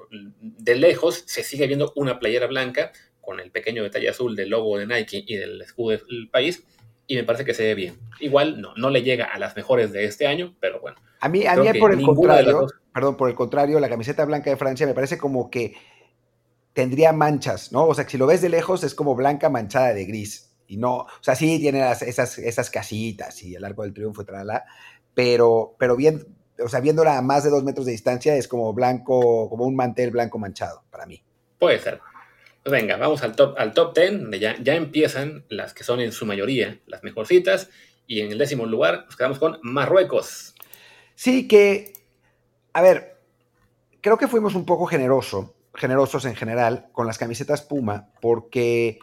de 0.09 0.75
lejos 0.75 1.25
se 1.27 1.43
sigue 1.43 1.67
viendo 1.67 1.91
una 1.97 2.19
playera 2.19 2.47
blanca 2.47 2.93
con 3.19 3.41
el 3.41 3.51
pequeño 3.51 3.83
detalle 3.83 4.07
azul 4.07 4.33
del 4.33 4.47
logo 4.47 4.77
de 4.77 4.87
Nike 4.87 5.25
y 5.27 5.35
del 5.35 5.61
escudo 5.61 5.89
del 5.89 6.29
país, 6.31 6.63
y 7.05 7.17
me 7.17 7.25
parece 7.25 7.43
que 7.43 7.53
se 7.53 7.63
ve 7.63 7.75
bien. 7.75 7.99
Igual 8.21 8.61
no, 8.61 8.73
no 8.77 8.89
le 8.89 9.03
llega 9.03 9.25
a 9.25 9.37
las 9.37 9.53
mejores 9.57 9.91
de 9.91 10.05
este 10.05 10.27
año, 10.27 10.55
pero 10.61 10.79
bueno. 10.79 10.95
A 11.19 11.27
mí, 11.27 11.45
a 11.45 11.57
mí 11.57 11.67
por 11.77 11.91
el 11.91 12.01
contrario, 12.01 12.67
perdón, 12.93 13.17
por 13.17 13.27
el 13.27 13.35
contrario, 13.35 13.77
la 13.81 13.89
camiseta 13.89 14.23
blanca 14.23 14.49
de 14.49 14.55
Francia 14.55 14.87
me 14.87 14.93
parece 14.93 15.17
como 15.17 15.49
que 15.49 15.73
tendría 16.71 17.11
manchas, 17.11 17.73
¿no? 17.73 17.87
O 17.87 17.93
sea, 17.93 18.05
que 18.05 18.11
si 18.11 18.17
lo 18.17 18.25
ves 18.25 18.41
de 18.41 18.47
lejos 18.47 18.85
es 18.85 18.95
como 18.95 19.15
blanca 19.15 19.49
manchada 19.49 19.93
de 19.93 20.05
gris. 20.05 20.50
Y 20.71 20.77
no, 20.77 20.99
o 20.99 21.07
sea, 21.19 21.35
sí 21.35 21.59
tiene 21.59 21.91
esas, 21.91 22.37
esas 22.37 22.69
casitas 22.69 23.43
y 23.43 23.55
el 23.55 23.65
arco 23.65 23.83
del 23.83 23.93
triunfo 23.93 24.21
y 24.21 24.25
tal, 24.25 24.47
pero, 25.13 25.75
pero 25.77 25.97
bien, 25.97 26.25
o 26.63 26.69
sea, 26.69 26.79
viéndola 26.79 27.17
a 27.17 27.21
más 27.21 27.43
de 27.43 27.49
dos 27.49 27.65
metros 27.65 27.85
de 27.85 27.91
distancia 27.91 28.37
es 28.37 28.47
como 28.47 28.71
blanco, 28.71 29.49
como 29.49 29.65
un 29.65 29.75
mantel 29.75 30.11
blanco 30.11 30.39
manchado 30.39 30.85
para 30.89 31.05
mí. 31.05 31.21
Puede 31.59 31.77
ser. 31.77 31.99
Pues 32.63 32.71
venga, 32.71 32.95
vamos 32.95 33.21
al 33.21 33.35
top, 33.35 33.55
al 33.57 33.73
top 33.73 33.93
10, 33.93 34.21
donde 34.21 34.39
ya, 34.39 34.55
ya 34.63 34.75
empiezan 34.75 35.43
las 35.49 35.73
que 35.73 35.83
son 35.83 35.99
en 35.99 36.13
su 36.13 36.25
mayoría 36.25 36.79
las 36.85 37.03
mejorcitas. 37.03 37.69
Y 38.07 38.21
en 38.21 38.31
el 38.31 38.37
décimo 38.37 38.65
lugar 38.65 39.03
nos 39.03 39.17
quedamos 39.17 39.39
con 39.39 39.59
Marruecos. 39.63 40.55
Sí, 41.15 41.49
que, 41.49 41.91
a 42.71 42.81
ver, 42.81 43.17
creo 43.99 44.17
que 44.17 44.29
fuimos 44.29 44.55
un 44.55 44.65
poco 44.65 44.85
generoso, 44.85 45.53
generosos 45.75 46.23
en 46.23 46.35
general 46.35 46.87
con 46.93 47.07
las 47.07 47.17
camisetas 47.17 47.61
Puma, 47.61 48.07
porque 48.21 48.99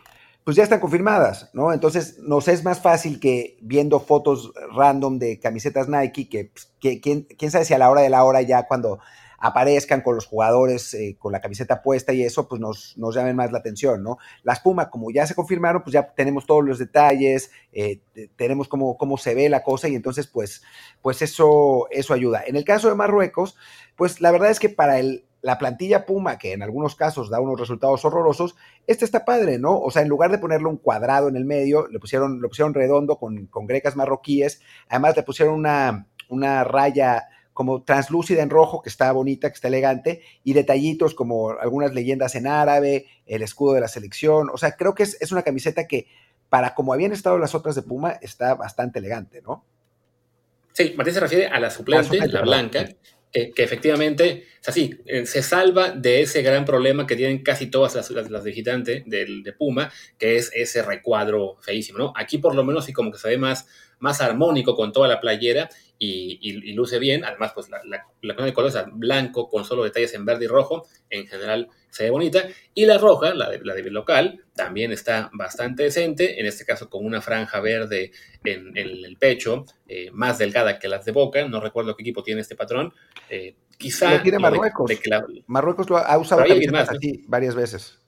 pues 0.49 0.57
ya 0.57 0.63
están 0.63 0.81
confirmadas, 0.81 1.51
¿no? 1.53 1.75
Entonces 1.75 2.21
nos 2.21 2.49
es 2.49 2.65
más 2.65 2.81
fácil 2.81 3.21
que 3.21 3.59
viendo 3.61 4.01
fotos 4.01 4.51
random 4.75 5.19
de 5.19 5.39
camisetas 5.39 5.91
Nike, 5.91 6.27
que, 6.31 6.47
pues, 6.47 6.73
quién, 7.03 7.27
sabe 7.51 7.67
si 7.67 7.75
a 7.75 7.79
la 7.79 7.91
hora 7.91 8.01
de 8.01 8.09
la 8.09 8.25
hora 8.25 8.41
ya 8.41 8.67
cuando 8.67 8.99
aparezcan 9.39 10.01
con 10.01 10.15
los 10.15 10.25
jugadores 10.25 10.95
eh, 10.95 11.17
con 11.19 11.33
la 11.33 11.43
camiseta 11.43 11.83
puesta 11.83 12.15
y 12.15 12.23
eso, 12.23 12.49
pues 12.49 12.63
nos, 12.63 12.97
nos, 12.97 13.15
llamen 13.15 13.37
más 13.37 13.53
la 13.53 13.59
atención, 13.59 14.03
¿no? 14.03 14.17
Las 14.43 14.61
Puma, 14.61 14.89
como 14.89 15.11
ya 15.11 15.27
se 15.27 15.35
confirmaron, 15.35 15.83
pues 15.83 15.93
ya 15.93 16.15
tenemos 16.15 16.47
todos 16.47 16.65
los 16.65 16.79
detalles, 16.79 17.51
eh, 17.75 18.01
tenemos 18.37 18.69
cómo, 18.69 18.97
cómo 18.97 19.19
se 19.19 19.35
ve 19.35 19.51
la 19.51 19.63
cosa 19.63 19.91
y 19.91 19.97
entonces, 19.97 20.29
pues, 20.29 20.63
pues 21.03 21.21
eso, 21.21 21.89
eso 21.91 22.15
ayuda. 22.15 22.43
En 22.47 22.57
el 22.57 22.65
caso 22.65 22.89
de 22.89 22.95
Marruecos, 22.95 23.55
pues 23.97 24.23
la 24.23 24.31
verdad 24.31 24.51
es 24.51 24.61
que 24.61 24.71
para 24.71 24.99
el, 24.99 25.28
la 25.41 25.59
plantilla 25.59 26.05
Puma, 26.05 26.39
que 26.39 26.53
en 26.53 26.63
algunos 26.63 26.95
casos 26.97 27.31
da 27.31 27.41
unos 27.41 27.61
resultados 27.61 28.05
horrorosos, 28.05 28.57
este 28.87 29.05
está 29.05 29.25
padre, 29.25 29.59
¿no? 29.59 29.79
O 29.79 29.91
sea, 29.91 30.03
en 30.03 30.09
lugar 30.09 30.31
de 30.31 30.39
ponerle 30.39 30.69
un 30.69 30.79
cuadrado 30.79 31.29
en 31.29 31.37
el 31.37 31.45
medio, 31.45 31.87
le 31.89 31.99
pusieron, 31.99 32.41
lo 32.41 32.49
pusieron 32.49 32.75
redondo 32.75 33.17
con, 33.17 33.47
con 33.47 33.67
grecas 33.67 33.97
marroquíes, 33.97 34.61
además 34.89 35.17
le 35.17 35.23
pusieron 35.23 35.55
una, 35.55 36.07
una 36.29 36.65
raya 36.65 37.29
como 37.59 37.83
translúcida 37.83 38.41
en 38.43 38.51
rojo, 38.51 38.83
que 38.83 38.89
está 38.89 39.11
bonita, 39.11 39.49
que 39.49 39.55
está 39.55 39.67
elegante, 39.67 40.23
y 40.45 40.53
detallitos 40.53 41.13
como 41.13 41.51
algunas 41.51 41.93
leyendas 41.93 42.37
en 42.37 42.47
árabe, 42.47 43.07
el 43.27 43.43
escudo 43.43 43.73
de 43.73 43.81
la 43.81 43.89
selección. 43.89 44.49
O 44.53 44.57
sea, 44.59 44.77
creo 44.77 44.95
que 44.95 45.03
es, 45.03 45.33
una 45.33 45.43
camiseta 45.43 45.89
que, 45.89 46.07
para 46.49 46.77
como 46.77 46.93
habían 46.93 47.11
estado 47.11 47.37
las 47.37 47.57
otras 47.57 47.75
de 47.75 47.83
Puma, 47.83 48.13
está 48.23 48.55
bastante 48.55 49.01
elegante, 49.01 49.43
¿no? 49.43 49.65
Sí, 50.73 50.95
Martín 50.97 51.15
se 51.15 51.19
refiere 51.19 51.47
a 51.49 51.59
la 51.59 51.71
suplente, 51.71 52.29
la, 52.29 52.43
blanca, 52.43 52.89
que, 53.33 53.53
efectivamente, 53.57 54.47
es 54.61 54.69
así, 54.69 54.99
eh, 55.07 55.27
se 55.27 55.43
salva 55.43 55.91
de 55.91 56.23
ese 56.23 56.43
gran 56.43 56.65
problema 56.65 57.07
que 57.07 57.17
tienen 57.17 57.43
casi 57.43 57.67
todas 57.67 57.95
las, 57.95 58.31
las, 58.31 58.45
de 58.45 58.53
Gigante, 58.53 59.05
de, 59.07 59.53
Puma, 59.53 59.93
que 60.19 60.37
es 60.37 60.51
ese 60.55 60.83
recuadro 60.83 61.57
feísimo, 61.61 61.99
¿no? 61.99 62.13
Aquí 62.17 62.39
por 62.39 62.55
lo 62.55 62.65
menos 62.65 62.85
sí 62.85 62.93
como 62.93 63.13
que 63.13 63.19
se 63.19 63.29
ve 63.29 63.39
más, 63.39 63.67
más 63.99 64.21
armónico 64.21 64.75
con 64.75 64.93
toda 64.93 65.09
la 65.09 65.21
playera 65.21 65.69
y, 65.99 66.73
luce 66.75 66.99
bien. 66.99 67.25
Además, 67.25 67.53
pues 67.55 67.69
la, 67.69 67.81
la, 67.85 68.07
la 68.23 68.45
de 68.45 68.53
colores 68.53 68.77
blanco 68.93 69.49
con 69.49 69.65
solo 69.65 69.85
detalles 69.85 70.15
en 70.15 70.25
verde 70.25 70.45
y 70.45 70.49
rojo, 70.49 70.87
en 71.11 71.27
general 71.27 71.69
se 71.91 72.05
ve 72.05 72.11
bonita. 72.11 72.45
Y 72.75 72.87
la 72.87 72.99
roja, 72.99 73.35
la 73.35 73.51
de, 73.51 73.61
la 73.65 73.75
de 73.75 73.91
local, 73.91 74.45
también 74.55 74.93
está 74.93 75.31
bastante 75.33 75.85
decente, 75.85 76.41
en 76.41 76.47
este 76.47 76.65
caso 76.65 76.89
con 76.89 77.05
una 77.05 77.21
franja 77.21 77.61
verde 77.61 78.13
en, 78.45 78.77
el 78.77 79.17
pecho, 79.19 79.65
eh, 79.89 80.11
más 80.13 80.39
delgada 80.39 80.79
que 80.79 80.89
las 80.89 81.05
de 81.05 81.13
Boca. 81.13 81.47
No 81.49 81.61
recuerdo 81.61 81.97
qué 81.97 82.03
equipo 82.03 82.23
tiene 82.23 82.43
este 82.43 82.57
patrón. 82.57 82.93
Eh, 83.29 83.57
quizá... 83.77 84.15
Lo 84.15 84.23
tiene 84.23 84.39
Marruecos. 84.39 84.91
Marruecos 85.47 85.91
lo 85.91 85.97
ha 85.99 86.19
usado 86.19 86.45
más, 86.71 86.91
así 86.91 87.25
varias 87.27 87.55
veces. 87.55 87.99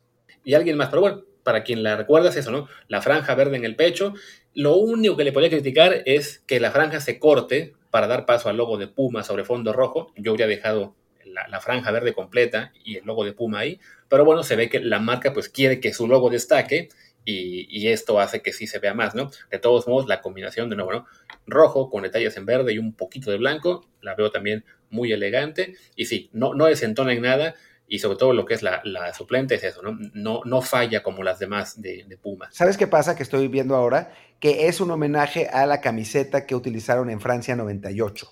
Y 0.45 0.55
alguien 0.55 0.77
más, 0.77 0.89
pero 0.89 1.03
bueno, 1.03 1.25
para 1.43 1.65
quien 1.65 1.83
la 1.83 1.97
recuerda 1.97 2.31
es 2.31 2.37
eso, 2.37 2.51
¿no? 2.51 2.69
La 2.89 3.03
franja 3.03 3.35
verde 3.35 3.57
en 3.57 3.65
el 3.65 3.77
pecho. 3.77 4.15
Lo 4.55 4.77
único 4.77 5.17
que 5.17 5.25
le 5.25 5.33
podría 5.33 5.51
criticar 5.51 6.03
es 6.07 6.41
que 6.41 6.61
la 6.61 6.71
franja 6.71 7.01
se 7.01 7.19
corte 7.19 7.75
para 7.91 8.07
dar 8.07 8.27
paso 8.27 8.49
al 8.49 8.57
logo 8.57 8.79
de 8.79 8.89
Puma 8.89 9.23
sobre 9.23 9.45
fondo 9.45 9.73
rojo. 9.73 10.13
Yo 10.17 10.33
habría 10.33 10.47
dejado 10.47 10.95
la, 11.25 11.61
franja 11.61 11.91
verde 11.91 12.13
completa 12.13 12.73
y 12.85 12.97
el 12.97 13.05
logo 13.05 13.25
de 13.25 13.33
Puma 13.33 13.61
ahí, 13.61 13.81
pero 14.09 14.25
bueno, 14.25 14.43
se 14.43 14.57
ve 14.57 14.69
que 14.69 14.81
la 14.81 14.99
marca 14.99 15.33
pues 15.33 15.49
quiere 15.49 15.81
que 15.81 15.93
su 15.93 16.09
logo 16.09 16.31
destaque 16.31 16.89
y, 17.25 17.89
esto 17.89 18.19
hace 18.19 18.43
que 18.43 18.53
sí 18.53 18.67
se 18.67 18.79
vea 18.79 18.95
más, 18.95 19.15
¿no? 19.15 19.31
De 19.51 19.59
todos 19.59 19.87
modos, 19.87 20.09
la 20.09 20.21
combinación 20.21 20.69
de 20.69 20.77
nuevo, 20.77 20.93
¿no? 20.93 21.07
Rojo 21.47 21.91
con 21.91 22.03
detalles 22.03 22.37
en 22.37 22.47
verde 22.47 22.73
y 22.73 22.79
un 22.79 22.95
poquito 22.95 23.31
de 23.31 23.37
blanco, 23.37 23.87
la 24.01 24.15
veo 24.15 24.31
también 24.31 24.65
muy 24.89 25.13
elegante 25.13 25.75
y 25.95 26.07
sí, 26.07 26.31
no, 26.33 26.55
no 26.55 26.67
desentona 26.67 27.13
en 27.13 27.23
nada, 27.23 27.55
y 27.93 27.99
sobre 27.99 28.17
todo 28.17 28.33
lo 28.33 28.47
que 28.47 28.55
es 28.55 28.63
la, 28.63 28.81
suplente 29.13 29.57
es 29.57 29.65
eso, 29.65 29.83
¿no? 29.83 29.99
No, 30.15 30.43
no 30.45 30.63
falla 30.63 31.03
como 31.03 31.25
las 31.25 31.41
demás 31.41 31.83
de, 31.83 32.07
Puma. 32.23 32.49
¿Sabes 32.53 32.77
qué 32.77 32.87
pasa? 32.87 33.17
Que 33.17 33.25
estoy 33.25 33.49
viendo 33.49 33.75
ahora 33.75 34.13
que 34.39 34.69
es 34.69 34.81
un 34.81 34.93
homenaje 34.93 35.49
a 35.49 35.67
la 35.67 35.81
camiseta 35.81 36.47
que 36.47 36.55
utilizaron 36.55 37.11
en 37.11 37.21
Francia 37.21 37.57
98. 37.57 38.31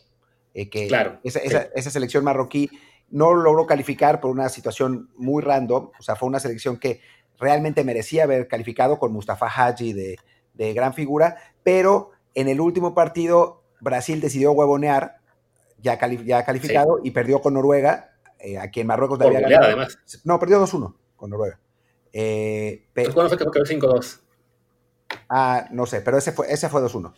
Eh, 0.54 0.70
que 0.70 0.86
claro. 0.86 1.18
Esa, 1.24 1.40
esa, 1.40 1.90
selección 1.90 2.22
marroquí 2.22 2.70
no 3.10 3.34
logró 3.34 3.66
calificar 3.66 4.20
por 4.20 4.30
una 4.30 4.48
situación 4.48 5.10
muy 5.16 5.42
random, 5.42 5.90
o 5.98 6.02
sea, 6.02 6.14
fue 6.14 6.28
una 6.28 6.38
selección 6.38 6.78
que 6.78 7.00
realmente 7.36 7.82
merecía 7.82 8.24
haber 8.24 8.46
calificado 8.46 9.00
con 9.00 9.12
Mustafa 9.12 9.48
Haji 9.48 9.92
de, 9.92 10.18
de 10.54 10.72
gran 10.72 10.94
figura, 10.94 11.36
pero 11.64 12.12
en 12.36 12.46
el 12.46 12.60
último 12.60 12.94
partido 12.94 13.64
Brasil 13.80 14.20
decidió 14.20 14.52
huevonear, 14.52 15.16
ya, 15.78 15.98
ya 16.24 16.44
calificado, 16.44 17.00
y 17.02 17.10
perdió 17.10 17.40
con 17.40 17.54
Noruega 17.54 18.17
eh, 18.38 18.58
aquí 18.58 18.80
en 18.80 18.86
Marruecos 18.86 19.20
había 19.20 19.40
ganado. 19.40 19.64
además. 19.64 19.98
No, 20.24 20.38
perdió 20.38 20.60
2-1 20.60 20.94
con 21.16 21.30
Noruega. 21.30 21.58
Eh, 22.12 22.86
¿Cuándo 22.94 23.28
fue 23.28 23.38
que 23.38 23.44
quedó 23.44 23.64
5-2? 23.64 24.20
Ah, 25.28 25.68
no 25.72 25.86
sé, 25.86 26.00
pero 26.00 26.18
ese 26.18 26.32
fue, 26.32 26.52
ese 26.52 26.68
fue 26.68 26.80
2-1. 26.80 27.12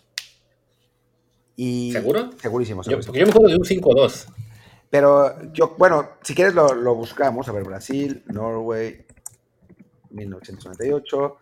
Y, 1.56 1.92
¿Seguro? 1.92 2.30
Segurísimo, 2.40 2.82
Yo, 2.82 3.00
yo 3.00 3.12
me 3.12 3.30
acuerdo 3.30 3.48
de 3.48 3.56
un 3.56 3.64
5-2. 3.64 4.26
Pero 4.88 5.52
yo, 5.52 5.76
bueno, 5.78 6.10
si 6.22 6.34
quieres 6.34 6.54
lo, 6.54 6.74
lo, 6.74 6.94
buscamos. 6.94 7.48
A 7.48 7.52
ver, 7.52 7.64
Brasil, 7.64 8.24
Norway, 8.26 9.06
1998. 10.10 11.36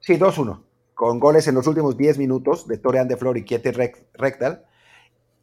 Sí, 0.00 0.14
2-1. 0.14 0.62
Con 0.94 1.18
goles 1.18 1.48
en 1.48 1.56
los 1.56 1.66
últimos 1.66 1.96
10 1.96 2.18
minutos 2.18 2.68
de 2.68 2.78
Torean 2.78 3.08
de 3.08 3.16
Flor 3.16 3.36
y 3.36 3.44
Kiete 3.44 3.72
Rectal. 4.12 4.64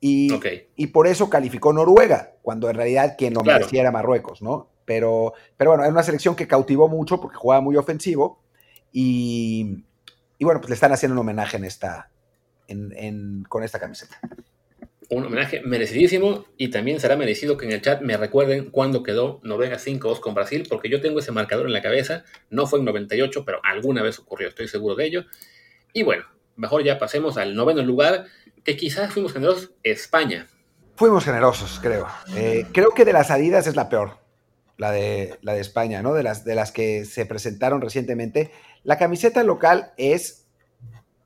Y, 0.04 0.32
okay. 0.34 0.68
y, 0.76 0.88
por 0.88 1.08
eso 1.08 1.30
calificó 1.30 1.72
Noruega, 1.72 2.34
cuando 2.42 2.70
en 2.70 2.76
realidad 2.76 3.16
quien 3.18 3.34
lo 3.36 3.42
claro. 3.42 3.60
merecía 3.60 3.82
era 3.82 3.92
Marruecos, 3.92 4.42
¿no? 4.42 4.70
Pero, 4.84 5.34
pero 5.56 5.72
bueno, 5.72 5.86
es 5.86 5.92
una 5.92 6.04
selección 6.04 6.36
que 6.36 6.48
cautivó 6.48 6.90
mucho 6.90 7.22
porque 7.22 7.38
jugaba 7.38 7.62
muy 7.62 7.78
ofensivo. 7.78 8.42
Y, 8.92 9.86
y 10.40 10.44
bueno, 10.44 10.60
pues 10.60 10.70
le 10.70 10.74
están 10.74 10.92
haciendo 10.92 11.14
un 11.14 11.20
homenaje 11.20 11.58
en 11.58 11.66
esta, 11.66 12.10
en, 12.68 12.92
en, 12.98 13.44
con 13.48 13.64
esta 13.64 13.80
camiseta 13.80 14.20
un 15.12 15.26
homenaje 15.26 15.62
merecidísimo 15.62 16.46
y 16.58 16.70
también 16.70 17.02
será 17.02 17.18
merecido 17.18 17.58
que 17.58 17.66
en 17.66 17.74
el 17.74 17.82
chat 17.82 18.02
me 18.02 18.16
recuerden 18.16 18.72
cuándo 18.72 19.04
quedó 19.04 19.42
Noruega 19.44 19.78
5-2 19.78 20.22
con 20.22 20.34
Brasil, 20.34 20.66
porque 20.70 20.90
yo 20.90 21.02
tengo 21.02 21.20
ese 21.20 21.34
marcador 21.34 21.66
en 21.66 21.74
la 21.74 21.82
cabeza, 21.82 22.24
no 22.50 22.66
fue 22.66 22.80
en 22.80 22.86
98, 22.86 23.44
pero 23.46 23.60
alguna 23.64 24.02
vez 24.02 24.20
ocurrió, 24.20 24.48
estoy 24.48 24.70
seguro 24.70 24.96
de 24.96 25.06
ello. 25.06 25.26
Y 25.92 26.04
bueno, 26.04 26.24
mejor 26.56 26.86
ya 26.86 26.98
pasemos 26.98 27.36
al 27.38 27.56
noveno 27.56 27.84
lugar, 27.84 28.26
que 28.64 28.78
quizás 28.78 29.14
fuimos 29.14 29.34
generosos, 29.34 29.72
España. 29.84 30.48
Fuimos 30.96 31.26
generosos, 31.26 31.80
creo. 31.82 32.08
Eh, 32.36 32.68
creo 32.72 32.92
que 32.92 33.06
de 33.06 33.14
las 33.14 33.32
Adidas 33.32 33.66
es 33.68 33.76
la 33.76 33.90
peor, 33.90 34.20
la 34.78 34.92
de, 34.92 35.40
la 35.42 35.54
de 35.54 35.62
España, 35.62 36.02
¿no? 36.02 36.14
De 36.14 36.24
las, 36.24 36.46
de 36.46 36.56
las 36.56 36.72
que 36.72 37.06
se 37.06 37.26
presentaron 37.26 37.82
recientemente. 37.82 38.52
La 38.84 38.98
camiseta 38.98 39.44
local 39.44 39.94
es, 39.98 40.48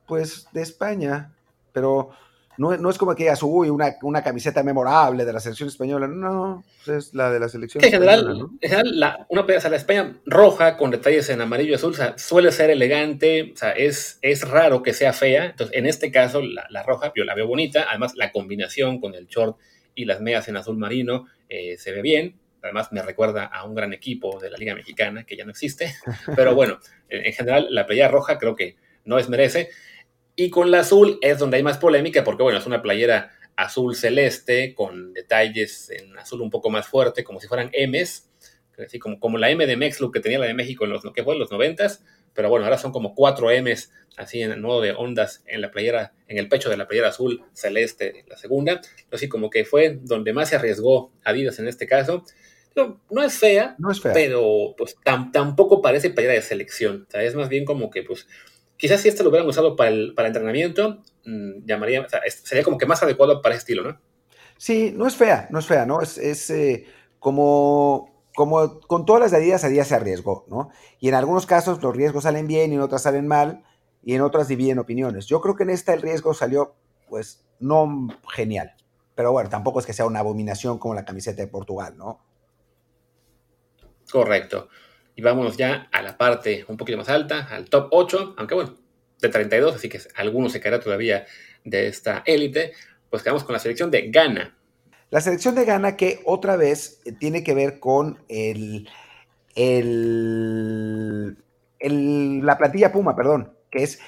pues, 0.07 0.47
de 0.53 0.61
España, 0.61 1.35
pero 1.73 2.11
no, 2.57 2.75
no, 2.77 2.89
es 2.89 2.97
como 2.97 3.15
que 3.15 3.23
digas, 3.23 3.41
uy, 3.43 3.69
una, 3.69 3.95
una, 4.01 4.23
camiseta 4.23 4.63
memorable 4.63 5.25
de 5.25 5.33
la 5.33 5.39
selección 5.39 5.69
española. 5.69 6.07
No, 6.07 6.63
es 6.87 7.13
la 7.13 7.31
de 7.31 7.39
la 7.39 7.49
selección 7.49 7.83
en 7.83 7.91
general, 7.91 8.19
española, 8.19 8.39
¿no? 8.39 8.57
En 8.61 8.69
general, 8.69 8.99
la, 8.99 9.25
una 9.29 9.41
o 9.41 9.59
sea, 9.59 9.69
la 9.69 9.75
España 9.75 10.17
roja 10.25 10.77
con 10.77 10.91
detalles 10.91 11.29
en 11.29 11.41
amarillo 11.41 11.71
y 11.71 11.75
azul, 11.75 11.93
o 11.93 11.95
sea, 11.95 12.17
suele 12.17 12.51
ser 12.51 12.69
elegante, 12.69 13.51
o 13.53 13.57
sea, 13.57 13.71
es, 13.71 14.19
es 14.21 14.47
raro 14.47 14.83
que 14.83 14.93
sea 14.93 15.13
fea. 15.13 15.45
Entonces, 15.45 15.75
en 15.75 15.85
este 15.85 16.11
caso, 16.11 16.41
la, 16.41 16.65
la, 16.69 16.83
roja, 16.83 17.11
yo 17.15 17.23
la 17.23 17.35
veo 17.35 17.47
bonita. 17.47 17.85
Además, 17.89 18.13
la 18.15 18.31
combinación 18.31 18.99
con 18.99 19.15
el 19.15 19.27
short 19.27 19.57
y 19.93 20.05
las 20.05 20.21
medias 20.21 20.47
en 20.47 20.57
azul 20.57 20.77
marino 20.77 21.27
eh, 21.49 21.77
se 21.77 21.91
ve 21.91 22.01
bien. 22.01 22.39
Además, 22.61 22.91
me 22.91 23.01
recuerda 23.01 23.45
a 23.45 23.63
un 23.65 23.75
gran 23.75 23.93
equipo 23.93 24.39
de 24.39 24.49
la 24.49 24.57
Liga 24.57 24.73
Mexicana 24.73 25.23
que 25.23 25.37
ya 25.37 25.45
no 25.45 25.51
existe. 25.51 25.93
Pero 26.35 26.55
bueno, 26.55 26.79
en, 27.09 27.25
en 27.25 27.33
general, 27.33 27.67
la 27.69 27.85
playa 27.85 28.07
roja 28.07 28.37
creo 28.37 28.55
que 28.55 28.75
no 29.05 29.17
es 29.17 29.29
merece. 29.29 29.69
Y 30.35 30.49
con 30.49 30.71
la 30.71 30.79
azul 30.79 31.17
es 31.21 31.39
donde 31.39 31.57
hay 31.57 31.63
más 31.63 31.77
polémica, 31.77 32.23
porque 32.23 32.43
bueno, 32.43 32.59
es 32.59 32.65
una 32.65 32.81
playera 32.81 33.31
azul 33.55 33.95
celeste 33.95 34.73
con 34.73 35.13
detalles 35.13 35.89
en 35.89 36.17
azul 36.17 36.41
un 36.41 36.49
poco 36.49 36.69
más 36.69 36.87
fuerte, 36.87 37.23
como 37.23 37.39
si 37.39 37.47
fueran 37.47 37.71
M's, 37.73 38.29
así 38.77 38.99
como, 38.99 39.19
como 39.19 39.37
la 39.37 39.49
M 39.49 39.65
de 39.65 39.77
Mexlook 39.77 40.13
que 40.13 40.19
tenía 40.19 40.39
la 40.39 40.47
de 40.47 40.53
México 40.53 40.83
en 40.83 40.91
los, 40.91 41.03
que 41.13 41.23
fue 41.23 41.33
en 41.33 41.39
los 41.39 41.51
90 41.51 41.87
pero 42.35 42.49
bueno, 42.49 42.65
ahora 42.65 42.77
son 42.77 42.91
como 42.91 43.15
cuatro 43.15 43.49
M's 43.49 43.91
así 44.17 44.41
en 44.41 44.51
el 44.51 44.61
modo 44.61 44.81
de 44.81 44.91
ondas 44.91 45.41
en 45.47 45.61
la 45.61 45.71
playera, 45.71 46.13
en 46.27 46.37
el 46.37 46.49
pecho 46.49 46.69
de 46.69 46.77
la 46.77 46.87
playera 46.87 47.09
azul 47.09 47.43
celeste, 47.53 48.25
la 48.27 48.37
segunda. 48.37 48.81
Así 49.11 49.29
como 49.29 49.49
que 49.49 49.65
fue 49.65 49.97
donde 50.01 50.33
más 50.33 50.49
se 50.49 50.57
arriesgó 50.57 51.11
Adidas 51.23 51.59
en 51.59 51.67
este 51.67 51.87
caso. 51.87 52.23
No, 52.75 53.01
no 53.09 53.23
es 53.23 53.37
fea, 53.37 53.75
no 53.79 53.89
es 53.89 54.01
fea. 54.01 54.11
pero 54.13 54.75
pues 54.77 54.97
tampoco 55.31 55.81
parece 55.81 56.09
playera 56.09 56.33
de 56.33 56.41
selección. 56.41 57.05
O 57.07 57.11
sea, 57.11 57.23
es 57.23 57.35
más 57.35 57.47
bien 57.47 57.63
como 57.63 57.89
que 57.89 58.03
pues 58.03 58.27
Quizás 58.77 59.01
si 59.01 59.07
este 59.07 59.23
lo 59.23 59.29
hubieran 59.29 59.47
usado 59.47 59.75
para 59.75 59.89
el, 59.89 60.13
para 60.13 60.27
entrenamiento, 60.27 61.01
mmm, 61.25 61.65
llamaría, 61.65 62.01
o 62.01 62.09
sea, 62.09 62.21
sería 62.27 62.63
como 62.63 62.77
que 62.77 62.85
más 62.85 63.01
adecuado 63.01 63.41
para 63.41 63.55
ese 63.55 63.59
estilo, 63.59 63.83
¿no? 63.83 63.99
Sí, 64.57 64.93
no 64.95 65.07
es 65.07 65.15
fea, 65.15 65.47
no 65.51 65.59
es 65.59 65.65
fea, 65.65 65.85
¿no? 65.85 66.01
Es, 66.01 66.17
es 66.17 66.49
eh, 66.49 66.85
como, 67.19 68.23
como 68.35 68.79
con 68.81 69.05
todas 69.05 69.21
las 69.21 69.33
Adidas, 69.33 69.63
Adidas 69.63 69.87
se 69.87 69.95
arriesgó, 69.95 70.45
¿no? 70.47 70.69
Y 70.99 71.09
en 71.09 71.15
algunos 71.15 71.45
casos 71.45 71.81
los 71.81 71.95
riesgos 71.95 72.23
salen 72.23 72.47
bien 72.47 72.71
y 72.71 72.75
en 72.75 72.81
otras 72.81 73.03
salen 73.03 73.27
mal 73.27 73.63
y 74.03 74.13
en 74.13 74.21
otras 74.21 74.47
dividen 74.47 74.79
opiniones. 74.79 75.25
Yo 75.25 75.41
creo 75.41 75.55
que 75.55 75.63
en 75.63 75.71
esta 75.71 75.93
el 75.93 76.01
riesgo 76.01 76.33
salió, 76.33 76.75
pues, 77.09 77.45
no 77.59 78.07
genial. 78.33 78.75
Pero 79.15 79.31
bueno, 79.31 79.49
tampoco 79.49 79.79
es 79.79 79.85
que 79.85 79.93
sea 79.93 80.05
una 80.05 80.19
abominación 80.19 80.77
como 80.77 80.93
la 80.93 81.05
camiseta 81.05 81.41
de 81.41 81.47
Portugal, 81.47 81.97
¿no? 81.97 82.19
Correcto. 84.11 84.69
Y 85.15 85.21
vámonos 85.21 85.57
ya 85.57 85.87
a 85.91 86.01
la 86.01 86.17
parte 86.17 86.65
un 86.67 86.77
poquito 86.77 86.97
más 86.97 87.09
alta, 87.09 87.47
al 87.49 87.65
top 87.65 87.87
8, 87.91 88.35
aunque 88.37 88.55
bueno, 88.55 88.75
de 89.21 89.29
32, 89.29 89.75
así 89.75 89.89
que 89.89 89.99
alguno 90.15 90.49
se 90.49 90.59
quedará 90.59 90.81
todavía 90.81 91.25
de 91.63 91.87
esta 91.87 92.23
élite. 92.25 92.73
Pues 93.09 93.23
quedamos 93.23 93.43
con 93.43 93.53
la 93.53 93.59
selección 93.59 93.91
de 93.91 94.09
Ghana. 94.09 94.57
La 95.09 95.21
selección 95.21 95.55
de 95.55 95.65
Ghana 95.65 95.95
que 95.95 96.19
otra 96.25 96.57
vez 96.57 97.01
tiene 97.19 97.43
que 97.43 97.53
ver 97.53 97.79
con 97.79 98.19
el, 98.27 98.89
el, 99.55 101.37
el, 101.79 102.45
la 102.45 102.57
plantilla 102.57 102.91
Puma, 102.91 103.15
perdón, 103.15 103.53
que 103.71 103.83
es, 103.83 103.99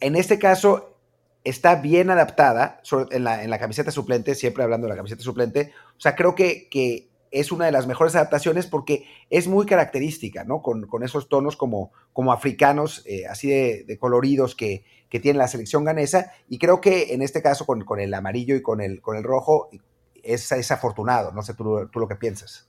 en 0.00 0.16
este 0.16 0.38
caso, 0.38 0.96
está 1.44 1.76
bien 1.76 2.10
adaptada 2.10 2.80
en 3.10 3.24
la, 3.24 3.44
en 3.44 3.50
la, 3.50 3.58
camiseta 3.58 3.90
suplente, 3.90 4.34
siempre 4.34 4.64
hablando 4.64 4.86
de 4.86 4.92
la 4.92 4.96
camiseta 4.96 5.22
suplente. 5.22 5.72
O 5.96 6.00
sea, 6.00 6.16
creo 6.16 6.34
que, 6.34 6.68
que 6.68 7.08
es 7.30 7.52
una 7.52 7.66
de 7.66 7.72
las 7.72 7.86
mejores 7.86 8.14
adaptaciones 8.14 8.66
porque 8.66 9.06
es 9.30 9.48
muy 9.48 9.66
característica, 9.66 10.44
¿no? 10.44 10.62
Con, 10.62 10.86
con 10.86 11.02
esos 11.02 11.28
tonos 11.28 11.56
como, 11.56 11.92
como 12.12 12.32
africanos, 12.32 13.02
eh, 13.06 13.26
así 13.26 13.48
de, 13.48 13.98
coloridos 13.98 14.54
que, 14.54 14.84
que, 15.08 15.20
tiene 15.20 15.38
la 15.38 15.48
selección 15.48 15.84
ganesa. 15.84 16.32
Y 16.48 16.58
creo 16.58 16.80
que 16.80 17.14
en 17.14 17.22
este 17.22 17.42
caso, 17.42 17.66
con, 17.66 17.84
con 17.84 18.00
el 18.00 18.12
amarillo 18.14 18.56
y 18.56 18.62
con 18.62 18.80
el, 18.80 19.00
con 19.00 19.16
el 19.16 19.24
rojo, 19.24 19.70
es, 20.22 20.52
afortunado. 20.70 21.32
No 21.32 21.42
sé 21.42 21.54
tú, 21.54 21.88
tú, 21.92 22.00
lo 22.00 22.08
que 22.08 22.16
piensas. 22.16 22.68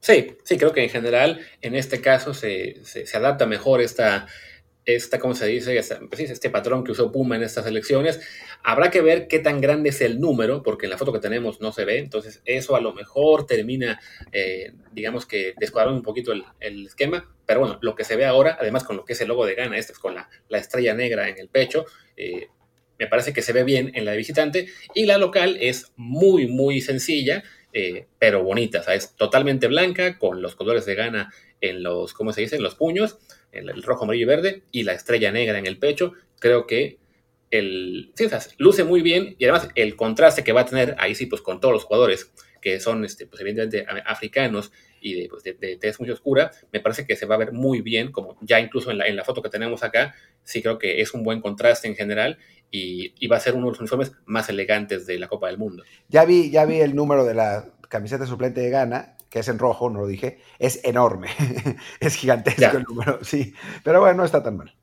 Sí, 0.00 0.36
sí, 0.44 0.56
creo 0.56 0.72
que 0.72 0.82
en 0.82 0.90
general, 0.90 1.40
en 1.60 1.74
este 1.74 2.00
caso, 2.00 2.34
se, 2.34 2.84
se 2.84 3.16
adapta 3.16 3.46
mejor 3.46 3.80
esta, 3.80 4.26
esta, 4.84 5.20
¿cómo 5.20 5.34
se 5.34 5.46
dice? 5.46 5.80
Pues 6.08 6.20
este 6.20 6.50
patrón 6.50 6.82
que 6.82 6.92
usó 6.92 7.12
Puma 7.12 7.36
en 7.36 7.42
estas 7.42 7.66
elecciones. 7.66 8.20
Habrá 8.64 8.90
que 8.90 9.00
ver 9.00 9.28
qué 9.28 9.38
tan 9.38 9.60
grande 9.60 9.90
es 9.90 10.00
el 10.00 10.20
número, 10.20 10.62
porque 10.62 10.86
en 10.86 10.90
la 10.90 10.98
foto 10.98 11.12
que 11.12 11.20
tenemos 11.20 11.60
no 11.60 11.72
se 11.72 11.84
ve. 11.84 11.98
Entonces, 11.98 12.42
eso 12.44 12.74
a 12.74 12.80
lo 12.80 12.92
mejor 12.92 13.46
termina, 13.46 14.00
eh, 14.32 14.72
digamos 14.92 15.26
que 15.26 15.54
descuadrando 15.58 15.98
un 15.98 16.04
poquito 16.04 16.32
el, 16.32 16.44
el, 16.58 16.86
esquema. 16.86 17.32
Pero 17.46 17.60
bueno, 17.60 17.78
lo 17.80 17.94
que 17.94 18.04
se 18.04 18.16
ve 18.16 18.24
ahora, 18.24 18.56
además 18.60 18.82
con 18.82 18.96
lo 18.96 19.04
que 19.04 19.12
es 19.12 19.20
el 19.20 19.28
logo 19.28 19.46
de 19.46 19.54
Gana, 19.54 19.78
este 19.78 19.92
es 19.92 19.98
con 19.98 20.14
la, 20.14 20.28
la 20.48 20.58
estrella 20.58 20.94
negra 20.94 21.28
en 21.28 21.38
el 21.38 21.48
pecho, 21.48 21.84
eh, 22.16 22.48
me 22.98 23.06
parece 23.06 23.32
que 23.32 23.42
se 23.42 23.52
ve 23.52 23.64
bien 23.64 23.92
en 23.94 24.04
la 24.04 24.12
de 24.12 24.16
visitante. 24.16 24.66
Y 24.94 25.06
la 25.06 25.18
local 25.18 25.56
es 25.60 25.92
muy, 25.96 26.48
muy 26.48 26.80
sencilla. 26.80 27.44
Eh, 27.74 28.06
pero 28.18 28.44
bonita, 28.44 28.80
es 28.92 29.16
totalmente 29.16 29.66
blanca, 29.66 30.18
con 30.18 30.42
los 30.42 30.56
colores 30.56 30.84
de 30.84 30.94
gana 30.94 31.32
en 31.62 31.82
los, 31.82 32.12
¿cómo 32.12 32.34
se 32.34 32.42
dice?, 32.42 32.56
en 32.56 32.62
los 32.62 32.74
puños, 32.74 33.16
el, 33.52 33.82
rojo, 33.82 34.04
amarillo 34.04 34.24
y 34.24 34.26
verde, 34.26 34.62
y 34.72 34.82
la 34.82 34.92
estrella 34.92 35.30
negra 35.30 35.58
en 35.58 35.66
el 35.66 35.78
pecho. 35.78 36.14
Creo 36.38 36.66
que 36.66 36.98
el, 37.50 38.12
sí, 38.14 38.28
luce 38.58 38.84
muy 38.84 39.02
bien, 39.02 39.36
y 39.38 39.44
además 39.44 39.68
el 39.74 39.94
contraste 39.94 40.42
que 40.42 40.52
va 40.52 40.62
a 40.62 40.66
tener 40.66 40.96
ahí 40.98 41.14
sí, 41.14 41.26
pues 41.26 41.42
con 41.42 41.60
todos 41.60 41.74
los 41.74 41.84
jugadores 41.84 42.32
que 42.60 42.80
son, 42.80 43.04
este, 43.04 43.26
pues 43.26 43.40
evidentemente, 43.42 43.84
africanos 44.06 44.72
y 45.00 45.20
de, 45.20 45.28
pues, 45.28 45.42
de, 45.42 45.54
tez 45.54 45.98
muy 45.98 46.08
oscura, 46.10 46.52
me 46.72 46.80
parece 46.80 47.04
que 47.04 47.16
se 47.16 47.26
va 47.26 47.34
a 47.34 47.38
ver 47.38 47.52
muy 47.52 47.82
bien, 47.82 48.12
como 48.12 48.38
ya 48.40 48.60
incluso 48.60 48.90
en 48.92 48.98
la, 48.98 49.06
en 49.06 49.16
la 49.16 49.24
foto 49.24 49.42
que 49.42 49.50
tenemos 49.50 49.82
acá, 49.82 50.14
sí 50.44 50.62
creo 50.62 50.78
que 50.78 51.00
es 51.00 51.12
un 51.12 51.24
buen 51.24 51.40
contraste 51.40 51.88
en 51.88 51.96
general, 51.96 52.38
y, 52.70 53.12
y, 53.18 53.26
va 53.26 53.36
a 53.36 53.40
ser 53.40 53.54
uno 53.54 53.66
de 53.66 53.72
los 53.72 53.80
uniformes 53.80 54.12
más 54.24 54.48
elegantes 54.48 55.04
de 55.06 55.18
la 55.18 55.28
Copa 55.28 55.48
del 55.48 55.58
Mundo. 55.58 55.82
Ya 56.08 56.24
vi, 56.24 56.50
ya 56.50 56.64
vi 56.64 56.80
el 56.80 56.94
número 56.94 57.26
de 57.26 57.34
la 57.34 57.68
camiseta 57.90 58.24
suplente 58.24 58.62
de 58.62 58.70
Ghana, 58.70 59.16
que 59.32 59.38
es 59.38 59.48
en 59.48 59.58
rojo, 59.58 59.88
no 59.88 60.00
lo 60.00 60.06
dije, 60.06 60.40
es 60.58 60.84
enorme, 60.84 61.28
es 62.00 62.16
gigantesco 62.16 62.60
ya. 62.60 62.70
el 62.70 62.82
número, 62.82 63.24
sí, 63.24 63.54
pero 63.82 64.00
bueno, 64.00 64.18
no 64.18 64.24
está 64.24 64.42
tan 64.42 64.58
mal. 64.58 64.74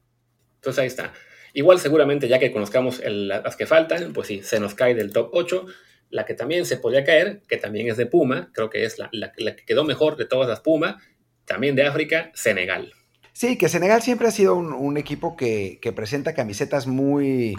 Entonces 0.55 0.79
ahí 0.81 0.87
está. 0.87 1.13
Igual 1.53 1.79
seguramente 1.79 2.27
ya 2.27 2.39
que 2.39 2.51
conozcamos 2.51 2.99
el, 2.99 3.27
las 3.27 3.55
que 3.55 3.67
faltan, 3.67 4.11
pues 4.11 4.27
sí, 4.27 4.41
se 4.41 4.59
nos 4.59 4.73
cae 4.73 4.95
del 4.95 5.13
top 5.13 5.29
8. 5.33 5.65
La 6.09 6.25
que 6.25 6.33
también 6.33 6.65
se 6.65 6.77
podría 6.77 7.03
caer, 7.03 7.41
que 7.47 7.57
también 7.57 7.87
es 7.87 7.97
de 7.97 8.07
Puma, 8.07 8.49
creo 8.51 8.71
que 8.71 8.83
es 8.83 8.97
la, 8.97 9.09
la, 9.11 9.31
la 9.37 9.55
que 9.55 9.63
quedó 9.63 9.83
mejor 9.83 10.17
de 10.17 10.25
todas 10.25 10.49
las 10.49 10.61
Puma, 10.61 10.99
también 11.45 11.75
de 11.75 11.85
África, 11.85 12.31
Senegal. 12.33 12.93
Sí, 13.33 13.57
que 13.57 13.69
Senegal 13.69 14.01
siempre 14.01 14.27
ha 14.27 14.31
sido 14.31 14.55
un, 14.55 14.73
un 14.73 14.97
equipo 14.97 15.37
que, 15.37 15.77
que, 15.81 15.91
presenta 15.91 16.33
camisetas 16.33 16.87
muy, 16.87 17.55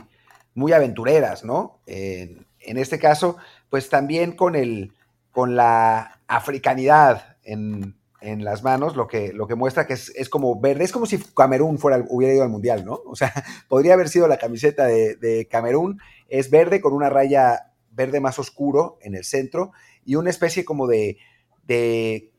muy 0.55 0.73
aventureras, 0.73 1.45
¿no? 1.45 1.81
En, 1.87 2.47
este 2.59 2.99
caso, 2.99 3.37
pues 3.69 3.89
también 3.89 4.33
con, 4.33 4.57
el, 4.57 4.93
con 5.31 5.57
la 5.57 6.21
africanidad 6.27 7.37
en, 7.43 7.97
en, 8.21 8.45
las 8.45 8.63
manos, 8.63 8.97
lo 8.97 9.07
que, 9.07 9.33
lo 9.33 9.47
que 9.47 9.55
muestra 9.55 9.87
que 9.87 9.95
es, 9.95 10.13
es, 10.17 10.29
como 10.29 10.61
verde, 10.61 10.85
es 10.85 10.93
como 10.93 11.07
si 11.07 11.19
Camerún 11.19 11.79
fuera, 11.79 12.05
hubiera 12.09 12.35
ido 12.35 12.43
al 12.43 12.51
Mundial, 12.51 12.85
¿no? 12.85 13.01
O 13.07 13.17
sea, 13.17 13.33
podría 13.69 13.95
haber 13.95 14.09
sido 14.09 14.29
la 14.29 14.39
camiseta 14.39 14.87
de, 14.87 15.17
de 15.17 15.47
Camerún, 15.47 16.01
es 16.29 16.51
verde 16.51 16.81
con 16.81 16.93
una 16.93 17.09
raya 17.09 17.73
verde 17.91 18.21
más 18.21 18.39
oscuro 18.39 18.99
en 19.03 19.15
el 19.15 19.25
centro 19.25 19.73
y 20.05 20.15
una 20.15 20.31
especie 20.31 20.65
como 20.65 20.87
de, 20.87 21.19
de 21.67 22.31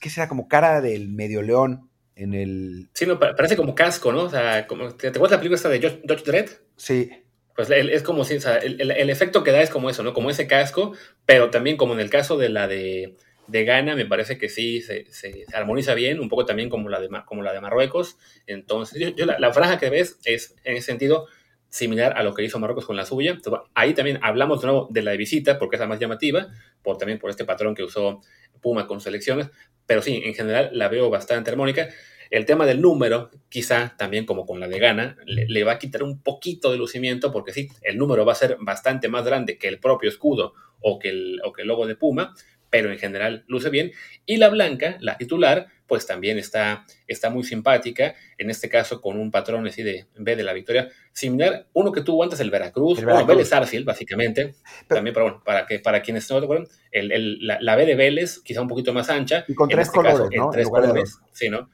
¿qué 0.00 0.10
será? 0.10 0.28
Como 0.28 0.48
cara 0.48 0.80
del 0.80 1.08
medio 1.08 1.42
león 1.42 1.88
en 2.16 2.34
el... 2.34 2.88
Sí, 2.94 3.06
no, 3.06 3.18
parece 3.18 3.56
como 3.56 3.74
casco, 3.74 4.12
¿no? 4.12 4.24
O 4.24 4.30
sea, 4.30 4.66
como, 4.66 4.94
¿te, 4.94 5.08
acuerdas 5.08 5.32
la 5.32 5.38
película 5.38 5.56
esta 5.56 5.68
de 5.68 5.80
George 5.80 6.24
Dredd? 6.24 6.50
Sí. 6.76 7.10
Pues 7.54 7.70
es 7.70 8.02
como 8.02 8.24
si, 8.24 8.38
el, 8.62 9.10
efecto 9.10 9.44
que 9.44 9.52
da 9.52 9.62
es 9.62 9.70
como 9.70 9.88
eso, 9.88 10.02
¿no? 10.02 10.12
Como 10.12 10.30
ese 10.30 10.48
casco, 10.48 10.92
pero 11.24 11.50
también 11.50 11.76
como 11.76 11.94
en 11.94 12.00
el 12.00 12.10
caso 12.10 12.36
de 12.36 12.48
la 12.48 12.66
de, 12.66 13.14
de 13.46 13.64
Ghana, 13.64 13.94
me 13.94 14.06
parece 14.06 14.38
que 14.38 14.48
sí 14.48 14.80
se, 14.80 15.06
se, 15.12 15.44
armoniza 15.52 15.94
bien, 15.94 16.20
un 16.20 16.28
poco 16.28 16.46
también 16.46 16.68
como 16.68 16.88
la 16.88 17.00
de, 17.00 17.08
como 17.24 17.42
la 17.42 17.52
de 17.52 17.60
Marruecos. 17.60 18.18
Entonces, 18.46 19.14
yo, 19.16 19.26
la, 19.26 19.52
franja 19.52 19.78
que 19.78 19.88
ves 19.88 20.18
es 20.24 20.56
en 20.64 20.76
ese 20.76 20.86
sentido 20.86 21.26
similar 21.68 22.14
a 22.16 22.22
lo 22.22 22.34
que 22.34 22.44
hizo 22.44 22.58
Marruecos 22.58 22.86
con 22.86 22.96
la 22.96 23.04
suya. 23.04 23.38
ahí 23.74 23.94
también 23.94 24.18
hablamos 24.22 24.60
de 24.60 24.66
nuevo 24.68 24.88
de 24.90 25.02
la 25.02 25.12
visita, 25.12 25.58
porque 25.58 25.76
es 25.76 25.80
la 25.80 25.86
más 25.86 26.00
llamativa, 26.00 26.48
por, 26.82 26.98
también 26.98 27.18
por 27.18 27.30
este 27.30 27.44
patrón 27.44 27.74
que 27.74 27.82
usó 27.82 28.20
Puma 28.60 28.86
con 28.86 29.00
selecciones, 29.00 29.50
pero 29.86 30.00
sí, 30.00 30.22
en 30.24 30.34
general 30.34 30.70
la 30.72 30.88
veo 30.88 31.10
bastante 31.10 31.50
armónica. 31.50 31.88
El 32.34 32.46
tema 32.46 32.66
del 32.66 32.80
número, 32.80 33.30
quizá 33.48 33.94
también 33.96 34.26
como 34.26 34.44
con 34.44 34.58
la 34.58 34.66
de 34.66 34.80
Gana, 34.80 35.16
le, 35.24 35.62
va 35.62 35.74
a 35.74 35.78
quitar 35.78 36.02
un 36.02 36.20
poquito 36.20 36.72
de 36.72 36.78
lucimiento 36.78 37.30
porque 37.30 37.52
sí, 37.52 37.68
el 37.80 37.96
número 37.96 38.24
va 38.24 38.32
a 38.32 38.34
ser 38.34 38.56
bastante 38.58 39.08
más 39.08 39.24
grande 39.24 39.56
que 39.56 39.68
el 39.68 39.78
propio 39.78 40.10
escudo 40.10 40.52
o 40.80 40.98
que 40.98 41.10
el, 41.10 41.40
o 41.44 41.52
que 41.52 41.62
el 41.62 41.68
logo 41.68 41.86
de 41.86 41.94
Puma, 41.94 42.34
pero 42.70 42.90
en 42.90 42.98
general 42.98 43.44
luce 43.46 43.70
bien. 43.70 43.92
Y 44.26 44.38
la 44.38 44.48
blanca, 44.48 44.96
la 44.98 45.16
titular, 45.16 45.68
pues 45.86 46.08
también 46.08 46.36
está, 46.36 46.84
está 47.06 47.30
muy 47.30 47.44
simpática, 47.44 48.16
en 48.36 48.50
este 48.50 48.68
caso 48.68 49.00
con 49.00 49.16
un 49.16 49.30
patrón 49.30 49.64
así 49.68 49.84
de, 49.84 50.06
en 50.16 50.24
vez 50.24 50.36
de 50.36 50.42
la 50.42 50.54
victoria, 50.54 50.88
similar, 51.12 51.68
uno 51.72 51.92
que 51.92 52.00
tuvo 52.00 52.24
antes 52.24 52.40
el 52.40 52.50
Veracruz, 52.50 52.98
el 52.98 53.06
Veracruz. 53.06 53.28
Vélez 53.28 53.52
Arfield, 53.52 53.86
básicamente, 53.86 54.56
también, 54.88 55.14
pero 55.14 55.26
bueno, 55.26 55.42
para, 55.44 55.66
que, 55.66 55.78
para 55.78 56.02
quienes 56.02 56.28
no 56.28 56.40
recuerdan, 56.40 56.66
el, 56.90 57.46
la, 57.46 57.60
la, 57.60 57.76
B 57.76 57.86
de 57.86 57.94
Vélez, 57.94 58.40
quizá 58.40 58.60
un 58.60 58.66
poquito 58.66 58.92
más 58.92 59.08
ancha. 59.08 59.44
Y 59.46 59.54
con 59.54 59.68
tres 59.68 59.86
este 59.86 59.96
colores, 59.96 60.36
¿no? 60.36 60.50
tres 60.50 60.68
colores, 60.68 61.20
sí, 61.32 61.48
¿no? 61.48 61.70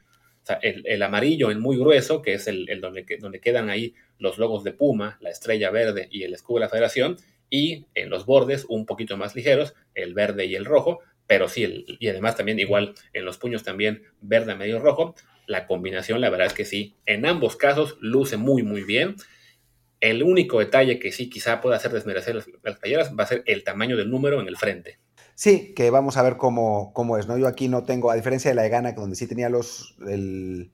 El, 0.61 1.01
amarillo 1.01 1.51
en 1.51 1.59
muy 1.59 1.77
grueso, 1.77 2.21
que 2.21 2.33
es 2.33 2.47
el, 2.47 2.67
donde, 2.81 3.05
donde 3.19 3.39
quedan 3.39 3.69
ahí 3.69 3.93
los 4.17 4.37
logos 4.37 4.63
de 4.63 4.73
Puma, 4.73 5.17
la 5.21 5.29
estrella 5.29 5.69
verde 5.71 6.07
y 6.11 6.23
el 6.23 6.33
escudo 6.33 6.59
de 6.59 6.65
la 6.65 6.69
federación, 6.69 7.17
y 7.49 7.85
en 7.95 8.09
los 8.09 8.25
bordes 8.25 8.65
un 8.69 8.85
poquito 8.85 9.17
más 9.17 9.35
ligeros, 9.35 9.73
el 9.93 10.13
verde 10.13 10.45
y 10.45 10.55
el 10.55 10.65
rojo, 10.65 10.99
pero 11.27 11.47
sí, 11.47 11.85
y 11.99 12.07
además 12.07 12.35
también 12.35 12.59
igual 12.59 12.93
en 13.13 13.25
los 13.25 13.37
puños 13.37 13.63
también 13.63 14.03
verde, 14.21 14.55
medio 14.55 14.79
rojo, 14.79 15.15
la 15.47 15.67
combinación 15.67 16.21
la 16.21 16.29
verdad 16.29 16.47
es 16.47 16.53
que 16.53 16.65
sí, 16.65 16.95
en 17.05 17.25
ambos 17.25 17.55
casos 17.55 17.97
luce 17.99 18.37
muy 18.37 18.63
muy 18.63 18.83
bien. 18.83 19.15
El 19.99 20.23
único 20.23 20.59
detalle 20.59 20.97
que 20.97 21.11
sí 21.11 21.29
quizá 21.29 21.61
pueda 21.61 21.75
hacer 21.75 21.91
desmerecer 21.91 22.35
las, 22.35 22.47
las 22.63 22.77
playeras 22.77 23.11
va 23.17 23.25
a 23.25 23.27
ser 23.27 23.43
el 23.45 23.63
tamaño 23.63 23.97
del 23.97 24.09
número 24.09 24.41
en 24.41 24.47
el 24.47 24.57
frente. 24.57 24.97
Sí, 25.41 25.73
que 25.75 25.89
vamos 25.89 26.17
a 26.17 26.21
ver 26.21 26.37
cómo, 26.37 26.93
cómo 26.93 27.17
es, 27.17 27.25
¿no? 27.25 27.35
Yo 27.35 27.47
aquí 27.47 27.67
no 27.67 27.83
tengo, 27.83 28.11
a 28.11 28.15
diferencia 28.15 28.51
de 28.51 28.53
la 28.53 28.61
de 28.61 28.69
Ghana, 28.69 28.91
donde 28.91 29.15
sí 29.15 29.25
tenía 29.25 29.49
los, 29.49 29.95
el, 30.07 30.69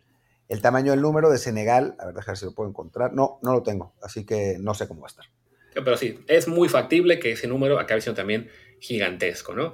tamaño 0.62 0.92
del 0.92 1.00
número 1.00 1.30
de 1.30 1.38
Senegal, 1.38 1.96
a 1.98 2.08
ver, 2.08 2.16
déjame 2.16 2.34
ver 2.34 2.38
si 2.38 2.46
lo 2.48 2.54
puedo 2.54 2.70
encontrar. 2.70 3.14
No, 3.14 3.40
no 3.44 3.54
lo 3.54 3.64
tengo, 3.64 3.94
así 4.02 4.26
que 4.26 4.58
no 4.60 4.74
sé 4.74 4.86
cómo 4.90 5.00
va 5.00 5.08
a 5.08 5.12
estar. 5.12 5.26
Pero 5.74 5.96
sí, 5.96 6.20
es 6.28 6.50
muy 6.50 6.68
factible 6.68 7.18
que 7.18 7.32
ese 7.32 7.48
número 7.48 7.80
acabe 7.80 8.02
siendo 8.02 8.18
también 8.18 8.50
gigantesco, 8.82 9.56
¿no? 9.56 9.72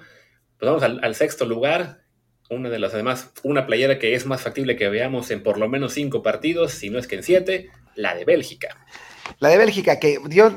Pues 0.59 0.71
vamos 0.71 0.83
al, 0.83 1.15
sexto 1.15 1.45
lugar, 1.45 2.03
una 2.51 2.69
de 2.69 2.77
las 2.77 2.93
además, 2.93 3.31
una 3.41 3.65
playera 3.65 3.97
que 3.97 4.13
es 4.13 4.27
más 4.27 4.41
factible 4.41 4.75
que 4.75 4.89
veamos 4.89 5.31
en 5.31 5.41
por 5.41 5.57
lo 5.57 5.67
menos 5.67 5.93
cinco 5.93 6.21
partidos, 6.21 6.71
si 6.71 6.91
no 6.91 6.99
es 6.99 7.07
que 7.07 7.15
en 7.15 7.23
siete, 7.23 7.71
la 7.95 8.13
de 8.13 8.25
Bélgica. 8.25 8.85
La 9.39 9.49
de 9.49 9.57
Bélgica, 9.57 9.97
que 9.97 10.19
yo 10.29 10.51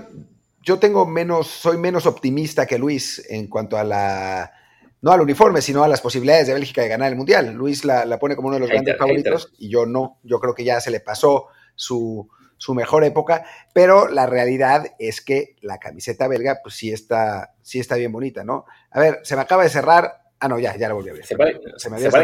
yo 0.67 0.81
tengo 0.81 1.07
menos, 1.07 1.47
soy 1.47 1.79
menos 1.79 2.07
optimista 2.07 2.67
que 2.67 2.77
Luis 2.77 3.25
en 3.31 3.47
cuanto 3.47 3.79
a 3.79 3.85
la, 3.85 4.53
no 5.01 5.13
al 5.13 5.21
uniforme, 5.21 5.63
sino 5.63 5.85
a 5.85 5.89
las 5.89 6.01
posibilidades 6.01 6.49
de 6.49 6.55
Bélgica 6.55 6.83
de 6.83 6.89
ganar 6.89 7.09
el 7.13 7.17
Mundial. 7.17 7.55
Luis 7.55 7.85
la, 7.85 8.19
pone 8.19 8.35
como 8.35 8.49
uno 8.49 8.57
de 8.57 8.61
los 8.61 8.69
grandes 8.69 8.99
favoritos 8.99 9.53
y 9.59 9.71
yo 9.71 9.87
no, 9.87 10.19
yo 10.25 10.41
creo 10.41 10.55
que 10.55 10.65
ya 10.65 10.81
se 10.81 10.91
le 10.91 10.99
pasó 10.99 11.47
su, 11.77 12.29
mejor 12.75 13.05
época, 13.05 13.45
pero 13.73 14.09
la 14.09 14.27
realidad 14.27 14.87
es 14.99 15.21
que 15.21 15.55
la 15.61 15.79
camiseta 15.79 16.27
belga 16.27 16.59
pues 16.65 16.75
sí 16.75 16.91
está, 16.91 17.55
sí 17.63 17.79
está 17.79 17.95
bien 17.95 18.11
bonita, 18.11 18.43
¿no? 18.43 18.65
A 18.91 18.99
ver, 18.99 19.21
se 19.23 19.37
me 19.37 19.43
acaba 19.43 19.63
de 19.63 19.71
cerrar 19.71 20.23
Ah, 20.39 20.49
no, 20.49 20.59
ya, 20.59 20.77
ya 20.77 20.89
la 20.89 20.93
volví 20.93 21.09
a 21.09 21.15
ver. 21.15 21.25
Se 21.25 21.35
vale, 21.35 21.59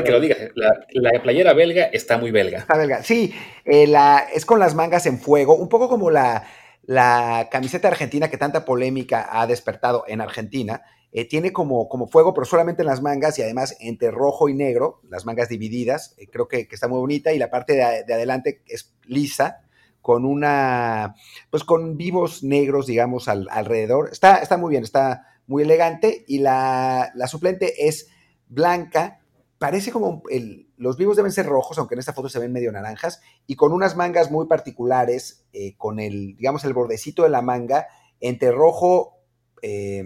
que 0.04 0.10
lo 0.10 0.20
digas. 0.20 0.38
La, 0.54 1.22
playera 1.22 1.54
belga 1.54 1.84
está 1.84 2.18
muy 2.18 2.30
belga. 2.30 2.58
Está 2.58 2.76
belga. 2.76 3.02
Sí, 3.02 3.34
eh, 3.64 3.86
la, 3.86 4.26
es 4.34 4.44
con 4.44 4.58
las 4.58 4.74
mangas 4.74 5.06
en 5.06 5.18
fuego, 5.18 5.56
un 5.56 5.70
poco 5.70 5.88
como 5.88 6.10
la, 6.10 6.44
la 6.82 7.48
camiseta 7.50 7.88
argentina 7.88 8.28
que 8.28 8.36
tanta 8.36 8.64
polémica 8.64 9.28
ha 9.30 9.46
despertado 9.46 10.04
en 10.08 10.20
Argentina, 10.20 10.82
eh, 11.12 11.28
tiene 11.28 11.52
como, 11.52 11.88
como 11.88 12.08
fuego, 12.08 12.32
pero 12.32 12.46
solamente 12.46 12.82
en 12.82 12.86
las 12.86 13.02
mangas 13.02 13.38
y 13.38 13.42
además 13.42 13.76
entre 13.80 14.10
rojo 14.10 14.48
y 14.48 14.54
negro, 14.54 15.00
las 15.08 15.26
mangas 15.26 15.48
divididas, 15.48 16.14
eh, 16.18 16.26
creo 16.30 16.48
que, 16.48 16.66
está 16.70 16.88
muy 16.88 16.98
bonita 16.98 17.32
y 17.32 17.38
la 17.38 17.50
parte 17.50 17.74
de, 17.74 18.14
adelante 18.14 18.62
es 18.66 18.94
lisa, 19.04 19.60
con 20.00 20.24
una, 20.24 21.14
pues 21.50 21.62
con 21.62 21.96
vivos 21.96 22.42
negros, 22.42 22.86
digamos, 22.86 23.28
alrededor. 23.28 24.08
Está, 24.10 24.38
está 24.38 24.56
muy 24.56 24.70
bien, 24.70 24.82
está 24.82 25.26
muy 25.46 25.62
elegante 25.62 26.24
y 26.26 26.38
la, 26.38 27.12
la 27.14 27.26
suplente 27.28 27.86
es 27.86 28.08
blanca 28.48 29.21
parece 29.62 29.92
como 29.92 30.24
el, 30.28 30.72
los 30.76 30.96
vivos 30.96 31.16
deben 31.16 31.30
ser 31.30 31.46
rojos, 31.46 31.78
aunque 31.78 31.94
en 31.94 32.00
esta 32.00 32.12
foto 32.12 32.28
se 32.28 32.40
ven 32.40 32.52
medio 32.52 32.72
naranjas, 32.72 33.22
y 33.46 33.54
con 33.54 33.72
unas 33.72 33.94
mangas 33.94 34.28
muy 34.28 34.48
particulares, 34.48 35.46
eh, 35.52 35.76
con 35.76 36.00
el, 36.00 36.34
digamos, 36.34 36.64
el 36.64 36.72
bordecito 36.72 37.22
de 37.22 37.28
la 37.28 37.42
manga 37.42 37.86
entre 38.18 38.50
rojo, 38.50 39.20
eh, 39.62 40.02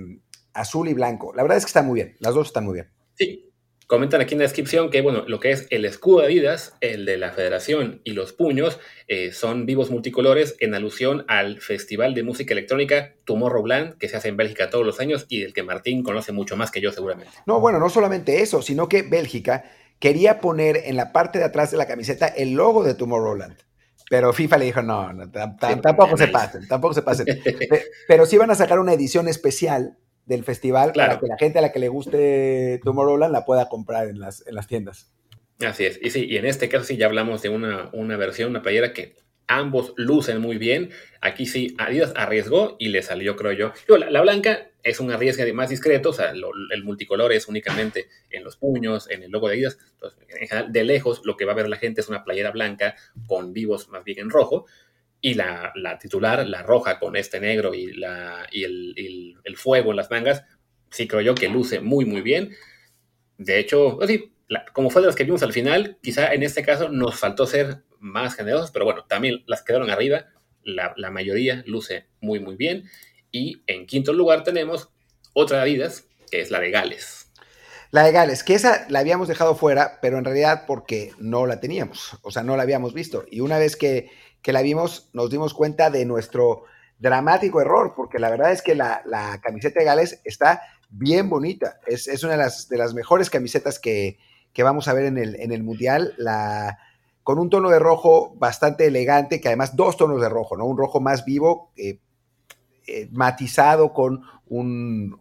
azul 0.53 0.89
y 0.89 0.93
blanco. 0.93 1.33
La 1.35 1.43
verdad 1.43 1.57
es 1.57 1.65
que 1.65 1.71
está 1.71 1.83
muy 1.83 1.95
bien, 1.95 2.17
las 2.21 2.35
dos 2.35 2.49
están 2.49 2.67
muy 2.67 2.75
bien. 2.75 2.91
Sí, 3.15 3.51
Comentan 3.87 4.21
aquí 4.21 4.35
en 4.35 4.41
la 4.41 4.45
descripción 4.45 4.91
que, 4.91 5.01
bueno, 5.01 5.23
lo 5.29 5.39
que 5.39 5.53
es 5.53 5.69
el 5.71 5.85
escudo 5.85 6.21
de 6.21 6.27
Adidas, 6.27 6.75
el 6.81 7.05
de 7.05 7.17
la 7.19 7.31
Federación 7.31 8.01
y 8.03 8.15
los 8.15 8.33
puños 8.33 8.81
eh, 9.07 9.31
son 9.31 9.65
vivos 9.65 9.91
multicolores 9.91 10.57
en 10.59 10.75
alusión 10.75 11.25
al 11.29 11.61
Festival 11.61 12.13
de 12.13 12.25
Música 12.25 12.53
Electrónica 12.53 13.15
Tomorrowland, 13.25 13.97
que 13.99 14.09
se 14.09 14.17
hace 14.17 14.27
en 14.27 14.37
Bélgica 14.37 14.71
todos 14.71 14.85
los 14.85 14.99
años 14.99 15.27
y 15.29 15.41
del 15.41 15.53
que 15.53 15.63
Martín 15.63 16.03
conoce 16.03 16.33
mucho 16.33 16.57
más 16.57 16.73
que 16.73 16.81
yo 16.81 16.91
seguramente. 16.91 17.33
No, 17.47 17.61
bueno, 17.61 17.79
no 17.79 17.89
solamente 17.89 18.43
eso, 18.43 18.61
sino 18.61 18.89
que 18.89 19.03
Bélgica 19.03 19.71
quería 20.01 20.41
poner 20.41 20.79
en 20.87 20.97
la 20.97 21.13
parte 21.13 21.39
de 21.39 21.45
atrás 21.45 21.71
de 21.71 21.77
la 21.77 21.87
camiseta 21.87 22.27
el 22.27 22.55
logo 22.55 22.83
de 22.83 22.95
Tomorrowland. 22.95 23.57
Pero 24.11 24.33
FIFA 24.33 24.59
le 24.59 24.65
dijo, 24.65 24.83
no, 24.83 25.13
tampoco 25.31 26.17
se 26.17 26.27
pasen, 26.27 26.67
tampoco 26.67 26.95
se 26.95 27.03
pasen. 27.03 27.27
Pero 28.09 28.27
sí 28.27 28.37
van 28.37 28.51
a 28.51 28.57
sacar 28.57 28.81
una 28.81 28.93
edición 28.93 29.29
especial 29.29 29.97
del 30.27 30.45
festival 30.45 30.93
para 30.93 31.19
que 31.19 31.27
la 31.27 31.39
gente 31.39 31.59
a 31.59 31.63
la 31.63 31.73
que 31.73 31.79
le 31.79 31.89
guste 31.89 32.81
Tomorrowland 32.85 33.33
la 33.33 33.45
pueda 33.45 33.69
comprar 33.69 34.09
en 34.09 34.21
las, 34.21 34.47
en 34.47 34.55
las 34.55 34.67
tiendas. 34.67 35.11
Así 35.65 35.87
es. 35.87 35.99
Y 36.03 36.11
sí, 36.11 36.27
y 36.29 36.37
en 36.37 36.45
este 36.45 36.69
caso 36.69 36.85
sí 36.85 36.97
ya 36.97 37.07
hablamos 37.07 37.41
de 37.43 37.49
una, 37.49 37.89
una 37.93 38.17
versión, 38.17 38.51
una 38.51 38.61
playera 38.61 38.93
que 38.93 39.17
ambos 39.47 39.95
lucen 39.97 40.41
muy 40.41 40.59
bien. 40.59 40.91
Aquí 41.21 41.47
sí, 41.47 41.75
Adidas 41.79 42.13
arriesgó 42.17 42.77
y 42.79 42.89
le 42.89 43.03
salió, 43.03 43.37
creo 43.37 43.53
yo. 43.53 43.73
la, 43.97 44.21
blanca 44.21 44.69
es 44.83 45.01
un 45.01 45.11
arriesgue 45.11 45.51
más 45.53 45.71
discreto, 45.71 46.11
o 46.11 46.13
sea, 46.13 46.31
el 46.31 46.85
multicolor 46.85 47.33
es 47.33 47.49
únicamente 47.49 48.09
en 48.31 48.45
los 48.45 48.57
puños, 48.57 49.09
en 49.09 49.23
el 49.23 49.31
logo 49.31 49.49
de 49.49 49.55
Adidas. 49.55 49.79
Entonces, 49.93 50.19
en 50.29 50.49
general, 50.49 50.73
de 50.73 50.85
lejos, 50.85 51.23
lo 51.25 51.37
que 51.37 51.45
va 51.45 51.53
a 51.53 51.57
ver 51.57 51.69
la 51.69 51.77
gente 51.77 52.01
es 52.01 52.09
una 52.09 52.25
playera 52.25 52.51
blanca 52.51 52.97
con 53.27 53.53
vivos 53.53 53.89
más 53.89 54.05
bien 54.05 54.19
en 54.19 54.31
rojo 54.31 54.67
y 55.21 55.35
la, 55.35 55.73
titular, 56.01 56.47
la 56.47 56.63
roja 56.63 56.99
con 56.99 57.17
este 57.17 57.41
negro 57.41 57.75
y, 57.75 57.93
la, 57.93 58.47
y 58.51 58.65
el, 58.65 59.57
fuego 59.57 59.91
en 59.91 59.97
las 59.97 60.11
mangas, 60.11 60.45
sí 60.91 61.09
creo 61.09 61.23
yo 61.23 61.35
que 61.35 61.49
luce 61.49 61.81
muy, 61.81 62.05
muy 62.05 62.21
bien. 62.21 62.55
De 63.39 63.59
hecho, 63.59 64.03
así, 64.03 64.33
pues 64.49 64.63
como 64.73 64.91
fue 64.91 65.03
de 65.03 65.07
las 65.07 65.17
que 65.17 65.25
vimos 65.25 65.43
al 65.43 65.53
final, 65.53 65.99
quizá 66.03 66.33
en 66.33 66.43
este 66.43 66.63
caso 66.63 66.89
nos 66.89 67.19
faltó 67.19 67.47
ser 67.47 67.83
más 67.99 68.35
generosos, 68.35 68.71
pero 68.71 68.85
bueno, 68.85 69.05
también 69.07 69.43
las 69.47 69.63
quedaron 69.63 69.91
arriba, 69.91 70.27
la, 70.63 71.11
mayoría 71.11 71.63
luce 71.67 72.07
muy, 72.21 72.41
muy 72.41 72.57
bien. 72.57 72.85
Y 73.31 73.63
en 73.67 73.87
quinto 73.87 74.13
lugar 74.13 74.45
tenemos 74.45 74.91
otra 75.33 75.63
Adidas, 75.63 76.07
que 76.31 76.41
es 76.41 76.51
la 76.51 76.61
de 76.61 76.71
Gales. 76.71 77.33
La 77.91 78.05
de 78.05 78.13
Gales, 78.13 78.43
que 78.43 78.55
esa 78.55 78.87
la 78.89 78.99
habíamos 78.99 79.29
dejado 79.29 79.55
fuera, 79.55 79.99
pero 80.03 80.19
en 80.19 80.25
realidad 80.25 80.65
porque 80.67 81.13
no 81.19 81.47
la 81.47 81.61
teníamos, 81.61 82.17
o 82.23 82.31
sea, 82.31 82.43
no 82.43 82.57
la 82.57 82.65
habíamos 82.65 82.95
visto. 82.95 83.25
Y 83.31 83.41
una 83.41 83.59
vez 83.59 83.77
que 83.77 84.11
que 84.47 84.53
la 84.53 84.63
vimos, 84.63 85.11
nos 85.13 85.29
dimos 85.29 85.55
cuenta 85.55 85.91
de 85.91 86.05
nuestro 86.05 86.67
dramático 87.01 87.61
error, 87.61 87.95
porque 87.97 88.21
la 88.21 88.31
verdad 88.31 88.53
es 88.53 88.63
que 88.63 88.77
la, 88.77 89.03
camiseta 89.43 89.81
de 89.81 89.87
Gales 89.87 90.21
está 90.23 90.63
bien 90.89 91.29
bonita. 91.29 91.81
Es, 91.85 92.23
una 92.23 92.35
de 92.35 92.39
las, 92.39 92.69
de 92.69 92.79
las, 92.79 92.95
mejores 92.95 93.29
camisetas 93.29 93.81
que, 93.81 94.19
vamos 94.59 94.87
a 94.87 94.93
ver 94.93 95.07
en 95.07 95.19
el, 95.19 95.35
en 95.41 95.51
el 95.51 95.65
Mundial. 95.65 96.15
La, 96.17 96.79
con 97.25 97.41
un 97.41 97.51
tono 97.51 97.71
de 97.71 97.81
rojo 97.81 98.37
bastante 98.37 98.87
elegante, 98.87 99.41
que 99.41 99.49
además 99.49 99.75
dos 99.75 99.97
tonos 99.97 100.21
de 100.21 100.29
rojo, 100.29 100.57
¿no? 100.57 100.65
Un 100.65 100.79
rojo 100.79 101.01
más 101.01 101.25
vivo, 101.25 101.73
eh, 101.77 101.99
eh, 102.87 103.09
matizado 103.11 103.93
con 103.93 104.23
un, 104.47 105.21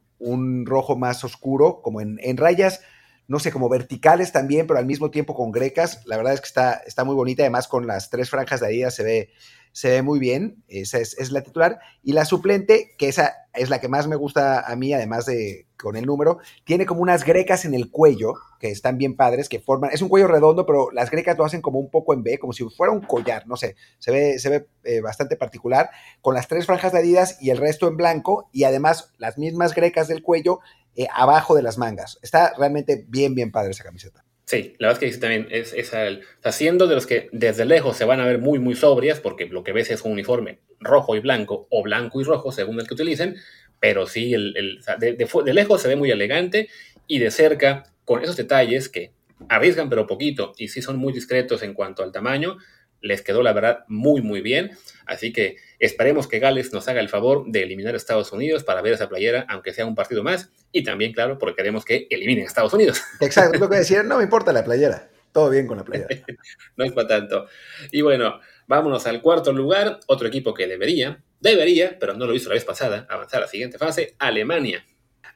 rojo 0.67 0.97
más 0.97 1.23
oscuro, 1.23 1.81
como 1.81 1.99
en, 1.99 2.19
en, 2.21 2.37
rayas, 2.37 2.81
no 3.27 3.39
sé, 3.39 3.51
como 3.51 3.69
verticales 3.69 4.31
también, 4.31 4.67
pero 4.67 4.79
al 4.79 4.85
mismo 4.85 5.11
tiempo 5.11 5.33
con 5.35 5.51
grecas. 5.51 6.01
La 6.05 6.17
verdad 6.17 6.33
es 6.33 6.41
que 6.41 6.47
está, 6.47 6.73
está 6.85 7.03
muy 7.03 7.15
bonita, 7.15 7.43
además 7.43 7.67
con 7.67 7.87
las 7.87 8.09
tres 8.09 8.29
franjas 8.29 8.59
de 8.59 8.67
Adidas 8.67 8.95
se 8.95 9.03
ve, 9.03 9.29
se 9.71 9.89
ve 9.89 10.01
muy 10.01 10.19
bien, 10.19 10.63
esa 10.67 10.99
es, 10.99 11.31
la 11.31 11.41
titular. 11.41 11.79
Y 12.03 12.13
la 12.13 12.25
suplente, 12.25 12.95
que 12.97 13.07
esa 13.07 13.44
es 13.55 13.69
la 13.69 13.79
que 13.79 13.87
más 13.87 14.07
me 14.07 14.15
gusta 14.15 14.61
a 14.61 14.75
mí, 14.75 14.93
además 14.93 15.25
de 15.25 15.67
con 15.77 15.95
el 15.95 16.05
número, 16.05 16.39
tiene 16.63 16.85
como 16.85 17.01
unas 17.01 17.23
grecas 17.23 17.65
en 17.65 17.73
el 17.73 17.91
cuello, 17.91 18.33
que 18.59 18.71
están 18.71 18.97
bien 18.97 19.15
padres, 19.15 19.49
que 19.49 19.59
forman, 19.59 19.91
es 19.93 20.01
un 20.01 20.09
cuello 20.09 20.27
redondo, 20.27 20.65
pero 20.65 20.89
las 20.91 21.11
grecas 21.11 21.37
lo 21.37 21.45
hacen 21.45 21.61
como 21.61 21.79
un 21.79 21.89
poco 21.89 22.13
en 22.13 22.23
B, 22.23 22.39
como 22.39 22.53
si 22.53 22.63
fuera 22.69 22.93
un 22.93 23.01
collar, 23.01 23.45
no 23.47 23.55
sé, 23.55 23.75
se 23.99 24.11
ve, 24.11 24.39
se 24.39 24.49
ve 24.49 24.67
eh, 24.83 25.01
bastante 25.01 25.35
particular, 25.35 25.89
con 26.21 26.33
las 26.33 26.47
tres 26.47 26.65
franjas 26.65 26.91
de 26.91 27.05
y 27.39 27.51
el 27.51 27.57
resto 27.57 27.87
en 27.87 27.97
blanco, 27.97 28.49
y 28.51 28.63
además 28.63 29.13
las 29.17 29.37
mismas 29.37 29.75
grecas 29.75 30.07
del 30.07 30.23
cuello 30.23 30.59
eh, 30.95 31.07
abajo 31.13 31.55
de 31.55 31.61
las 31.61 31.77
mangas. 31.77 32.19
Está 32.23 32.53
realmente 32.57 33.05
bien, 33.07 33.35
bien 33.35 33.51
padre 33.51 33.71
esa 33.71 33.83
camiseta. 33.83 34.24
Sí, 34.45 34.75
la 34.77 34.89
verdad 34.89 35.03
es 35.03 35.15
que 35.15 35.19
también 35.19 35.47
es, 35.49 35.73
es 35.73 35.91
el, 35.93 36.21
haciendo 36.43 36.85
de 36.85 36.93
los 36.93 37.07
que 37.07 37.29
desde 37.31 37.65
lejos 37.65 37.97
se 37.97 38.05
van 38.05 38.19
a 38.19 38.25
ver 38.25 38.37
muy, 38.37 38.59
muy 38.59 38.75
sobrias, 38.75 39.19
porque 39.19 39.47
lo 39.47 39.63
que 39.63 39.73
ves 39.73 39.89
es 39.89 40.03
un 40.03 40.11
uniforme 40.11 40.59
rojo 40.79 41.15
y 41.15 41.19
blanco, 41.19 41.67
o 41.71 41.81
blanco 41.81 42.21
y 42.21 42.23
rojo, 42.23 42.51
según 42.51 42.79
el 42.79 42.87
que 42.87 42.93
utilicen, 42.93 43.37
pero 43.79 44.05
sí, 44.05 44.35
el, 44.35 44.55
el 44.55 44.79
de, 44.99 45.13
de, 45.13 45.27
de, 45.43 45.53
lejos 45.53 45.81
se 45.81 45.87
ve 45.87 45.95
muy 45.95 46.11
elegante 46.11 46.69
y 47.07 47.17
de 47.17 47.31
cerca, 47.31 47.83
con 48.03 48.21
esos 48.21 48.37
detalles 48.37 48.87
que 48.87 49.13
arriesgan 49.49 49.89
pero 49.89 50.05
poquito 50.05 50.53
y 50.57 50.67
sí 50.67 50.81
son 50.81 50.97
muy 50.97 51.11
discretos 51.11 51.63
en 51.63 51.73
cuanto 51.73 52.03
al 52.03 52.11
tamaño, 52.11 52.57
les 53.01 53.21
quedó 53.21 53.43
la 53.43 53.53
verdad 53.53 53.85
muy, 53.87 54.21
muy 54.21 54.41
bien. 54.41 54.71
Así 55.05 55.31
que 55.31 55.57
esperemos 55.79 56.27
que 56.27 56.39
Gales 56.39 56.73
nos 56.73 56.87
haga 56.87 56.99
el 56.99 57.09
favor 57.09 57.45
de 57.47 57.63
eliminar 57.63 57.93
a 57.93 57.97
Estados 57.97 58.31
Unidos 58.31 58.63
para 58.63 58.81
ver 58.81 58.93
esa 58.93 59.09
playera, 59.09 59.45
aunque 59.49 59.73
sea 59.73 59.85
un 59.85 59.95
partido 59.95 60.23
más. 60.23 60.49
Y 60.71 60.83
también, 60.83 61.13
claro, 61.13 61.37
porque 61.37 61.55
queremos 61.55 61.85
que 61.85 62.07
eliminen 62.09 62.45
a 62.45 62.47
Estados 62.47 62.73
Unidos. 62.73 63.01
Exacto, 63.21 63.59
lo 63.59 63.69
que 63.69 63.77
decía, 63.77 64.03
no 64.03 64.17
me 64.17 64.23
importa 64.23 64.51
la 64.51 64.63
playera. 64.63 65.09
Todo 65.31 65.49
bien 65.49 65.67
con 65.67 65.77
la 65.77 65.83
playera. 65.83 66.09
no 66.77 66.85
es 66.85 66.93
para 66.93 67.07
tanto. 67.07 67.47
Y 67.91 68.01
bueno, 68.01 68.39
vámonos 68.67 69.05
al 69.05 69.21
cuarto 69.21 69.53
lugar. 69.53 69.99
Otro 70.07 70.27
equipo 70.27 70.53
que 70.53 70.67
debería, 70.67 71.23
debería, 71.39 71.97
pero 71.99 72.13
no 72.13 72.25
lo 72.25 72.33
hizo 72.33 72.49
la 72.49 72.55
vez 72.55 72.65
pasada, 72.65 73.05
avanzar 73.09 73.39
a 73.39 73.45
la 73.45 73.47
siguiente 73.47 73.77
fase, 73.77 74.15
Alemania. 74.17 74.85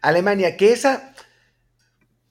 Alemania, 0.02 0.56
que 0.56 0.72
esa, 0.72 1.14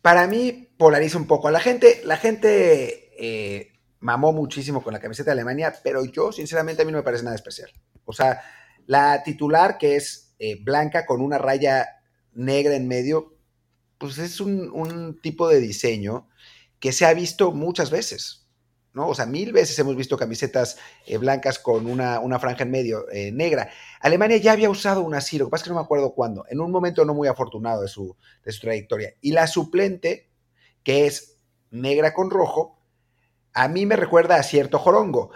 para 0.02 0.26
mí, 0.26 0.70
polariza 0.78 1.18
un 1.18 1.26
poco. 1.26 1.48
a 1.48 1.50
La 1.50 1.60
gente, 1.60 2.00
la 2.04 2.16
gente 2.16 3.10
eh, 3.18 3.77
mamó 4.00 4.32
muchísimo 4.32 4.82
con 4.82 4.92
la 4.92 5.00
camiseta 5.00 5.30
de 5.30 5.40
Alemania, 5.40 5.74
pero 5.82 6.04
yo, 6.04 6.32
sinceramente, 6.32 6.82
a 6.82 6.84
mí 6.84 6.92
no 6.92 6.98
me 6.98 7.04
parece 7.04 7.24
nada 7.24 7.36
especial. 7.36 7.70
O 8.04 8.12
sea, 8.12 8.42
la 8.86 9.22
titular, 9.22 9.78
que 9.78 9.96
es 9.96 10.34
eh, 10.38 10.62
blanca 10.62 11.04
con 11.04 11.20
una 11.20 11.38
raya 11.38 11.86
negra 12.32 12.74
en 12.74 12.88
medio, 12.88 13.36
pues 13.98 14.18
es 14.18 14.40
un, 14.40 15.18
tipo 15.20 15.48
de 15.48 15.60
diseño 15.60 16.28
que 16.78 16.92
se 16.92 17.04
ha 17.04 17.12
visto 17.12 17.50
muchas 17.50 17.90
veces, 17.90 18.46
¿no? 18.94 19.08
O 19.08 19.14
sea, 19.14 19.26
mil 19.26 19.52
veces 19.52 19.76
hemos 19.80 19.96
visto 19.96 20.16
camisetas 20.16 20.78
eh, 21.06 21.18
blancas 21.18 21.58
con 21.58 21.86
una, 21.86 22.20
una, 22.20 22.38
franja 22.38 22.62
en 22.62 22.70
medio 22.70 23.10
eh, 23.10 23.32
negra. 23.32 23.70
Alemania 24.00 24.36
ya 24.36 24.52
había 24.52 24.70
usado 24.70 25.02
una 25.02 25.18
así, 25.18 25.38
lo 25.38 25.46
que 25.46 25.50
pasa 25.50 25.62
es 25.62 25.64
que 25.64 25.70
no 25.70 25.80
me 25.80 25.84
acuerdo 25.84 26.14
cuándo, 26.14 26.44
en 26.48 26.60
un 26.60 26.70
momento 26.70 27.04
no 27.04 27.14
muy 27.14 27.26
afortunado 27.26 27.82
de 27.82 27.88
su, 27.88 28.16
de 28.44 28.52
su 28.52 28.60
trayectoria. 28.60 29.14
Y 29.20 29.32
la 29.32 29.48
suplente, 29.48 30.30
que 30.84 31.06
es 31.06 31.38
negra 31.70 32.14
con 32.14 32.30
rojo, 32.30 32.77
a 33.58 33.66
mí 33.66 33.86
me 33.86 33.96
recuerda 33.96 34.36
a 34.36 34.42
cierto 34.44 34.78
jorongo. 34.78 35.32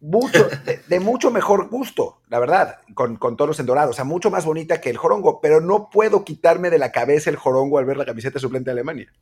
Mucho, 0.00 0.48
de, 0.64 0.80
de, 0.88 1.00
mucho 1.00 1.30
mejor 1.30 1.68
gusto, 1.68 2.20
la 2.28 2.40
verdad, 2.40 2.78
con, 2.94 3.14
con 3.16 3.36
tonos 3.36 3.60
en 3.60 3.66
dorado, 3.66 3.90
o 3.90 3.92
sea, 3.92 4.04
mucho 4.04 4.28
más 4.28 4.44
bonita 4.44 4.80
que 4.80 4.90
el 4.90 4.96
jorongo, 4.96 5.40
pero 5.40 5.60
no 5.60 5.88
puedo 5.88 6.24
quitarme 6.24 6.70
de 6.70 6.78
la 6.78 6.90
cabeza 6.90 7.30
el 7.30 7.36
jorongo 7.36 7.78
al 7.78 7.84
ver 7.84 7.96
la 7.96 8.04
camiseta 8.04 8.40
suplente 8.40 8.70
de 8.70 8.72
Alemania. 8.72 9.12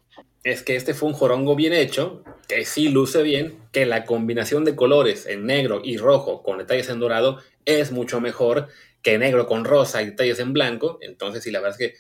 Es 0.43 0.63
que 0.63 0.77
este 0.77 0.95
fue 0.95 1.11
un 1.11 1.15
jorongo 1.15 1.55
bien 1.55 1.75
hecho, 1.75 2.25
que 2.49 2.65
sí 2.65 2.89
luce 2.89 3.23
bien, 3.23 3.59
que 3.73 3.85
la 3.85 4.07
combinación 4.07 4.65
de 4.65 4.75
colores 4.75 5.27
en 5.27 5.45
negro 5.45 5.83
y 5.85 5.99
rojo 5.99 6.43
con 6.43 6.57
detalles 6.57 6.89
en 6.89 7.01
dorado 7.01 7.41
es 7.67 7.93
mucho 7.93 8.23
mejor 8.23 8.69
que 9.03 9.19
negro 9.19 9.47
con 9.47 9.67
rosa 9.67 10.01
y 10.01 10.07
detalles 10.07 10.41
en 10.41 10.55
blanco, 10.55 10.99
entonces 11.03 11.45
sí, 11.45 11.51
la 11.51 11.61
verdad 11.61 11.79
es 11.79 11.93
que 11.93 11.99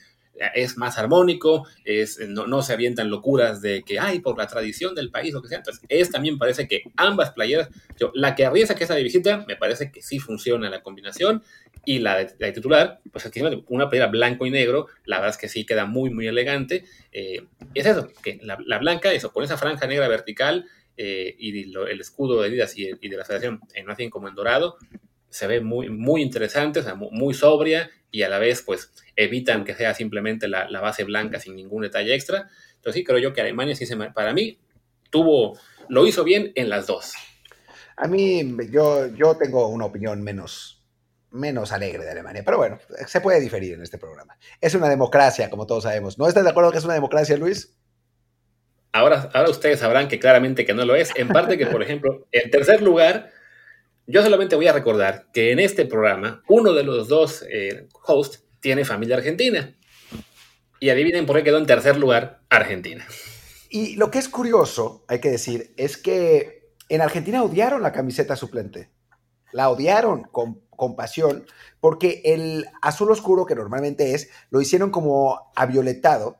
es 0.54 0.78
más 0.78 0.96
armónico, 0.98 1.66
es, 1.84 2.18
no, 2.28 2.46
no, 2.46 2.62
se 2.62 2.72
avientan 2.72 3.10
locuras 3.10 3.60
de 3.60 3.82
que, 3.82 3.98
ay, 3.98 4.20
por 4.20 4.38
la 4.38 4.46
tradición 4.46 4.94
del 4.94 5.10
país, 5.10 5.34
lo 5.34 5.42
que 5.42 5.48
sea. 5.48 5.58
Entonces, 5.58 5.84
es 5.88 6.10
también 6.10 6.38
parece 6.38 6.66
que 6.66 6.82
ambas 6.96 7.32
playeras, 7.32 7.68
yo, 7.98 8.10
la 8.14 8.34
que 8.34 8.46
arriesga 8.46 8.74
que 8.74 8.84
es 8.84 8.88
de 8.88 9.02
visita, 9.02 9.44
me 9.46 9.56
parece 9.56 9.92
que 9.92 10.02
sí 10.02 10.18
funciona 10.18 10.70
la 10.70 10.82
combinación, 10.82 11.42
y 11.84 11.98
la 11.98 12.16
de, 12.16 12.30
la 12.38 12.52
titular, 12.52 13.00
pues 13.10 13.26
aquí 13.26 13.40
una 13.68 13.88
playera 13.88 14.10
blanco 14.10 14.46
y 14.46 14.50
negro, 14.50 14.88
la 15.04 15.16
verdad 15.16 15.30
es 15.30 15.38
que 15.38 15.48
sí 15.48 15.64
queda 15.64 15.86
muy, 15.86 16.10
muy 16.10 16.26
elegante. 16.26 16.84
Eh, 17.12 17.46
es 17.74 17.86
eso, 17.86 18.08
que 18.22 18.38
la, 18.42 18.58
la, 18.66 18.78
blanca, 18.78 19.12
eso, 19.12 19.32
con 19.32 19.44
esa 19.44 19.56
franja 19.56 19.86
negra 19.86 20.06
vertical 20.08 20.66
eh, 20.96 21.34
y 21.38 21.72
el 21.74 22.00
escudo 22.00 22.42
de 22.42 22.48
Adidas 22.48 22.76
y, 22.76 22.90
de 22.92 23.16
la 23.16 23.24
federación 23.24 23.60
en 23.74 23.86
más 23.86 23.96
bien 23.96 24.10
como 24.10 24.28
en 24.28 24.34
dorado, 24.34 24.76
se 25.30 25.46
ve 25.46 25.60
muy, 25.60 25.88
muy 25.88 26.22
interesante, 26.22 26.80
o 26.80 26.82
sea, 26.82 26.94
muy, 26.94 27.34
sobria 27.34 27.90
y 28.10 28.22
a 28.22 28.28
la 28.28 28.38
vez, 28.38 28.62
pues, 28.62 28.92
evitan 29.16 29.64
que 29.64 29.74
sea 29.74 29.94
simplemente 29.94 30.48
la, 30.48 30.68
la, 30.68 30.80
base 30.80 31.04
blanca 31.04 31.38
sin 31.38 31.56
ningún 31.56 31.82
detalle 31.82 32.14
extra. 32.14 32.48
Entonces, 32.74 33.00
sí, 33.00 33.04
creo 33.04 33.18
yo 33.18 33.32
que 33.32 33.40
Alemania, 33.40 33.76
sí 33.76 33.86
se 33.86 33.96
para 33.96 34.32
mí, 34.32 34.58
tuvo, 35.10 35.58
lo 35.88 36.06
hizo 36.06 36.24
bien 36.24 36.52
en 36.56 36.68
las 36.68 36.86
dos. 36.86 37.14
A 37.96 38.08
mí, 38.08 38.56
yo, 38.70 39.06
yo 39.14 39.36
tengo 39.36 39.68
una 39.68 39.84
opinión 39.84 40.22
menos, 40.22 40.82
menos 41.30 41.70
alegre 41.70 42.04
de 42.04 42.10
Alemania, 42.10 42.42
pero 42.44 42.56
bueno, 42.56 42.78
se 43.06 43.20
puede 43.20 43.40
diferir 43.40 43.74
en 43.74 43.82
este 43.82 43.98
programa. 43.98 44.36
Es 44.60 44.74
una 44.74 44.88
democracia, 44.88 45.50
como 45.50 45.66
todos 45.66 45.84
sabemos. 45.84 46.18
¿No 46.18 46.26
estás 46.26 46.44
de 46.44 46.50
acuerdo 46.50 46.72
que 46.72 46.78
es 46.78 46.84
una 46.84 46.94
democracia, 46.94 47.36
Luis? 47.36 47.76
Ahora, 48.92 49.30
ahora 49.34 49.50
ustedes 49.50 49.78
sabrán 49.78 50.08
que 50.08 50.18
claramente 50.18 50.64
que 50.64 50.74
no 50.74 50.84
lo 50.84 50.96
es. 50.96 51.12
En 51.14 51.28
parte 51.28 51.56
que, 51.56 51.66
por 51.66 51.82
ejemplo, 51.82 52.26
el 52.32 52.50
tercer 52.50 52.82
lugar 52.82 53.30
yo 54.10 54.22
solamente 54.22 54.56
voy 54.56 54.66
a 54.66 54.72
recordar 54.72 55.26
que 55.32 55.52
en 55.52 55.60
este 55.60 55.86
programa 55.86 56.42
uno 56.48 56.72
de 56.72 56.82
los 56.82 57.08
dos 57.08 57.44
eh, 57.50 57.88
hosts 58.04 58.44
tiene 58.60 58.84
familia 58.84 59.16
argentina. 59.16 59.76
Y 60.80 60.88
adivinen 60.88 61.26
por 61.26 61.36
qué 61.36 61.44
quedó 61.44 61.58
en 61.58 61.66
tercer 61.66 61.96
lugar 61.98 62.40
Argentina. 62.48 63.06
Y 63.68 63.96
lo 63.96 64.10
que 64.10 64.18
es 64.18 64.28
curioso, 64.28 65.04
hay 65.08 65.20
que 65.20 65.30
decir, 65.30 65.74
es 65.76 65.96
que 65.96 66.72
en 66.88 67.02
Argentina 67.02 67.42
odiaron 67.42 67.82
la 67.82 67.92
camiseta 67.92 68.34
suplente. 68.34 68.90
La 69.52 69.68
odiaron 69.70 70.22
con, 70.24 70.62
con 70.70 70.96
pasión, 70.96 71.44
porque 71.80 72.22
el 72.24 72.66
azul 72.82 73.10
oscuro, 73.10 73.44
que 73.44 73.54
normalmente 73.54 74.14
es, 74.14 74.30
lo 74.50 74.60
hicieron 74.60 74.90
como 74.90 75.52
avioletado. 75.54 76.38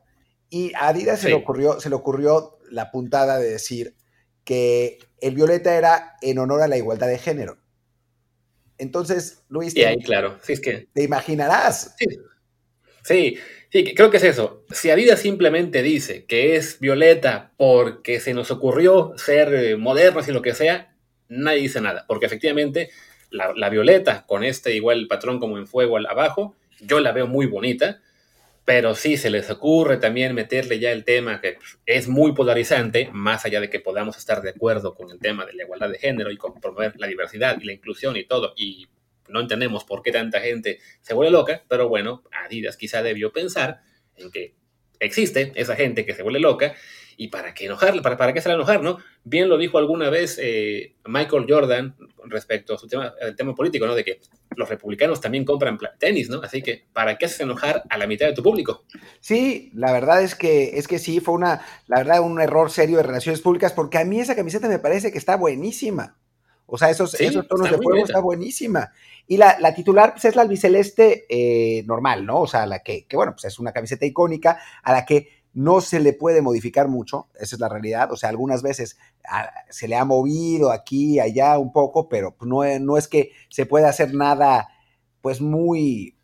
Y 0.49 0.73
a 0.73 0.89
Adidas 0.89 1.19
sí. 1.19 1.27
se, 1.27 1.29
le 1.29 1.35
ocurrió, 1.35 1.79
se 1.79 1.89
le 1.89 1.95
ocurrió 1.95 2.57
la 2.69 2.89
puntada 2.91 3.37
de 3.37 3.49
decir 3.49 3.95
que 4.43 4.99
el 5.19 5.35
violeta 5.35 5.75
era 5.75 6.15
en 6.21 6.39
honor 6.39 6.61
a 6.61 6.67
la 6.67 6.77
igualdad 6.77 7.07
de 7.07 7.19
género. 7.19 7.60
Entonces, 8.81 9.43
Luis, 9.47 9.75
y 9.75 9.83
ahí, 9.83 9.97
te, 9.97 10.03
claro, 10.03 10.39
sí, 10.41 10.53
es 10.53 10.59
que... 10.59 10.87
te 10.91 11.03
imaginarás. 11.03 11.95
Sí. 11.99 12.07
sí, 13.03 13.37
sí, 13.71 13.93
creo 13.93 14.09
que 14.09 14.17
es 14.17 14.23
eso. 14.23 14.65
Si 14.71 14.89
Adidas 14.89 15.19
simplemente 15.19 15.83
dice 15.83 16.25
que 16.25 16.55
es 16.55 16.79
violeta 16.79 17.51
porque 17.57 18.19
se 18.19 18.33
nos 18.33 18.49
ocurrió 18.49 19.13
ser 19.17 19.53
eh, 19.53 19.77
modernos 19.77 20.27
y 20.27 20.31
lo 20.31 20.41
que 20.41 20.55
sea, 20.55 20.95
nadie 21.29 21.61
dice 21.61 21.79
nada, 21.79 22.05
porque 22.07 22.25
efectivamente 22.25 22.89
la, 23.29 23.53
la 23.55 23.69
violeta 23.69 24.25
con 24.25 24.43
este 24.43 24.75
igual 24.75 25.07
patrón 25.07 25.39
como 25.39 25.59
en 25.59 25.67
fuego 25.67 25.97
al 25.97 26.07
abajo, 26.07 26.55
yo 26.79 26.99
la 27.01 27.11
veo 27.11 27.27
muy 27.27 27.45
bonita, 27.45 28.01
pero 28.65 28.95
sí 28.95 29.17
se 29.17 29.29
les 29.29 29.49
ocurre 29.49 29.97
también 29.97 30.35
meterle 30.35 30.79
ya 30.79 30.91
el 30.91 31.03
tema 31.03 31.41
que 31.41 31.57
es 31.85 32.07
muy 32.07 32.33
polarizante, 32.33 33.09
más 33.11 33.45
allá 33.45 33.59
de 33.59 33.69
que 33.69 33.79
podamos 33.79 34.17
estar 34.17 34.41
de 34.41 34.51
acuerdo 34.51 34.95
con 34.95 35.09
el 35.11 35.19
tema 35.19 35.45
de 35.45 35.53
la 35.53 35.63
igualdad 35.63 35.89
de 35.89 35.97
género 35.97 36.31
y 36.31 36.37
con 36.37 36.59
promover 36.59 36.93
la 36.97 37.07
diversidad 37.07 37.57
y 37.59 37.65
la 37.65 37.73
inclusión 37.73 38.15
y 38.17 38.25
todo, 38.25 38.53
y 38.55 38.87
no 39.29 39.39
entendemos 39.39 39.83
por 39.83 40.01
qué 40.03 40.11
tanta 40.11 40.41
gente 40.41 40.79
se 41.01 41.13
vuelve 41.13 41.31
loca, 41.31 41.63
pero 41.67 41.87
bueno, 41.87 42.23
Adidas 42.45 42.77
quizá 42.77 43.01
debió 43.01 43.31
pensar 43.31 43.81
en 44.17 44.31
que 44.31 44.55
existe 45.05 45.51
esa 45.55 45.75
gente 45.75 46.05
que 46.05 46.13
se 46.13 46.23
vuelve 46.23 46.39
loca 46.39 46.73
y 47.17 47.27
para 47.27 47.53
qué 47.53 47.65
enojarle, 47.65 48.01
para, 48.01 48.17
para 48.17 48.33
qué 48.33 48.41
se 48.41 48.49
la 48.49 48.55
enojar, 48.55 48.81
¿no? 48.81 48.97
Bien 49.23 49.49
lo 49.49 49.57
dijo 49.57 49.77
alguna 49.77 50.09
vez 50.09 50.39
eh, 50.41 50.95
Michael 51.05 51.45
Jordan 51.47 51.95
respecto 52.25 52.73
a 52.73 52.77
su 52.77 52.87
tema, 52.87 53.13
al 53.21 53.35
tema 53.35 53.53
político, 53.53 53.85
¿no? 53.85 53.93
De 53.93 54.03
que 54.03 54.21
los 54.55 54.69
republicanos 54.69 55.21
también 55.21 55.45
compran 55.45 55.77
tenis, 55.99 56.29
¿no? 56.29 56.41
Así 56.41 56.61
que, 56.61 56.85
¿para 56.93 57.17
qué 57.17 57.25
haces 57.25 57.41
enojar 57.41 57.83
a 57.89 57.97
la 57.97 58.07
mitad 58.07 58.25
de 58.25 58.33
tu 58.33 58.41
público? 58.41 58.85
Sí, 59.19 59.71
la 59.75 59.91
verdad 59.91 60.23
es 60.23 60.35
que, 60.35 60.77
es 60.77 60.87
que 60.87 60.99
sí, 60.99 61.19
fue 61.19 61.35
una, 61.35 61.61
la 61.87 61.97
verdad, 61.97 62.21
un 62.21 62.39
error 62.41 62.71
serio 62.71 62.97
de 62.97 63.03
relaciones 63.03 63.41
públicas, 63.41 63.73
porque 63.73 63.97
a 63.97 64.05
mí 64.05 64.19
esa 64.19 64.35
camiseta 64.35 64.67
me 64.67 64.79
parece 64.79 65.11
que 65.11 65.17
está 65.17 65.35
buenísima. 65.35 66.17
O 66.73 66.77
sea, 66.77 66.89
esos, 66.89 67.11
sí, 67.11 67.25
esos 67.25 67.45
tonos 67.49 67.69
de 67.69 67.77
fuego 67.77 68.01
está 68.05 68.21
buenísima. 68.21 68.93
Y 69.27 69.35
la, 69.35 69.59
la, 69.59 69.75
titular 69.75 70.13
pues, 70.13 70.23
es 70.23 70.37
la 70.37 70.43
albiceleste 70.43 71.25
eh, 71.27 71.83
normal, 71.83 72.25
¿no? 72.25 72.39
O 72.39 72.47
sea, 72.47 72.65
la 72.65 72.79
que, 72.79 73.05
que, 73.07 73.17
bueno, 73.17 73.33
pues 73.33 73.43
es 73.43 73.59
una 73.59 73.73
camiseta 73.73 74.05
icónica 74.05 74.57
a 74.81 74.93
la 74.93 75.05
que 75.05 75.27
no 75.53 75.81
se 75.81 75.99
le 75.99 76.13
puede 76.13 76.41
modificar 76.41 76.87
mucho, 76.87 77.27
esa 77.35 77.57
es 77.57 77.59
la 77.59 77.67
realidad, 77.67 78.09
o 78.13 78.15
sea, 78.15 78.29
algunas 78.29 78.61
veces 78.61 78.97
a, 79.27 79.51
se 79.69 79.89
le 79.89 79.97
ha 79.97 80.05
movido 80.05 80.71
aquí, 80.71 81.19
allá 81.19 81.57
un 81.57 81.73
poco, 81.73 82.07
pero 82.07 82.37
no, 82.39 82.63
no 82.79 82.97
es 82.97 83.09
que 83.09 83.31
se 83.49 83.65
pueda 83.65 83.89
hacer 83.89 84.13
nada, 84.13 84.69
pues 85.19 85.41
muy, 85.41 86.17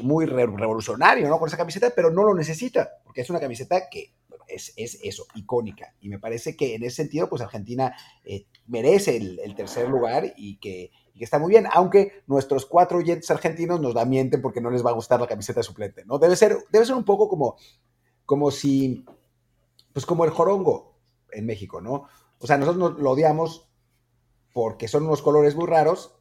muy 0.00 0.24
re 0.24 0.46
revolucionario, 0.46 1.28
¿no? 1.28 1.40
Con 1.40 1.48
esa 1.48 1.56
camiseta, 1.56 1.90
pero 1.96 2.12
no 2.12 2.22
lo 2.22 2.32
necesita, 2.32 2.90
porque 3.02 3.22
es 3.22 3.30
una 3.30 3.40
camiseta 3.40 3.88
que 3.90 4.14
es, 4.52 4.72
es 4.76 4.98
eso, 5.02 5.26
icónica, 5.34 5.94
y 6.00 6.08
me 6.08 6.18
parece 6.18 6.56
que 6.56 6.74
en 6.74 6.84
ese 6.84 6.96
sentido, 6.96 7.28
pues 7.28 7.42
Argentina 7.42 7.94
eh, 8.24 8.46
merece 8.66 9.16
el, 9.16 9.54
tercer 9.54 9.88
lugar 9.88 10.32
y 10.36 10.58
que, 10.58 10.90
y 11.14 11.24
está 11.24 11.38
muy 11.38 11.50
bien, 11.50 11.66
aunque 11.72 12.22
nuestros 12.26 12.66
cuatro 12.66 12.98
oyentes 12.98 13.30
argentinos 13.30 13.80
nos 13.80 13.94
da 13.94 14.04
mienten 14.04 14.42
porque 14.42 14.60
no 14.60 14.70
les 14.70 14.84
va 14.84 14.90
a 14.90 14.94
gustar 14.94 15.20
la 15.20 15.26
camiseta 15.26 15.60
de 15.60 15.64
suplente, 15.64 16.04
¿no? 16.04 16.18
Debe 16.18 16.36
ser, 16.36 16.56
debe 16.70 16.86
ser 16.86 16.94
un 16.94 17.04
poco 17.04 17.28
como, 17.28 17.56
como 18.24 18.50
si, 18.50 19.04
pues 19.92 20.06
como 20.06 20.24
el 20.24 20.30
jorongo 20.30 20.98
en 21.32 21.46
México, 21.46 21.80
¿no? 21.80 22.08
O 22.38 22.46
sea, 22.46 22.56
nosotros 22.56 22.98
lo 22.98 23.10
odiamos 23.10 23.68
porque 24.52 24.88
son 24.88 25.06
unos 25.06 25.22
colores 25.22 25.54
muy 25.54 25.66
raros, 25.66 26.16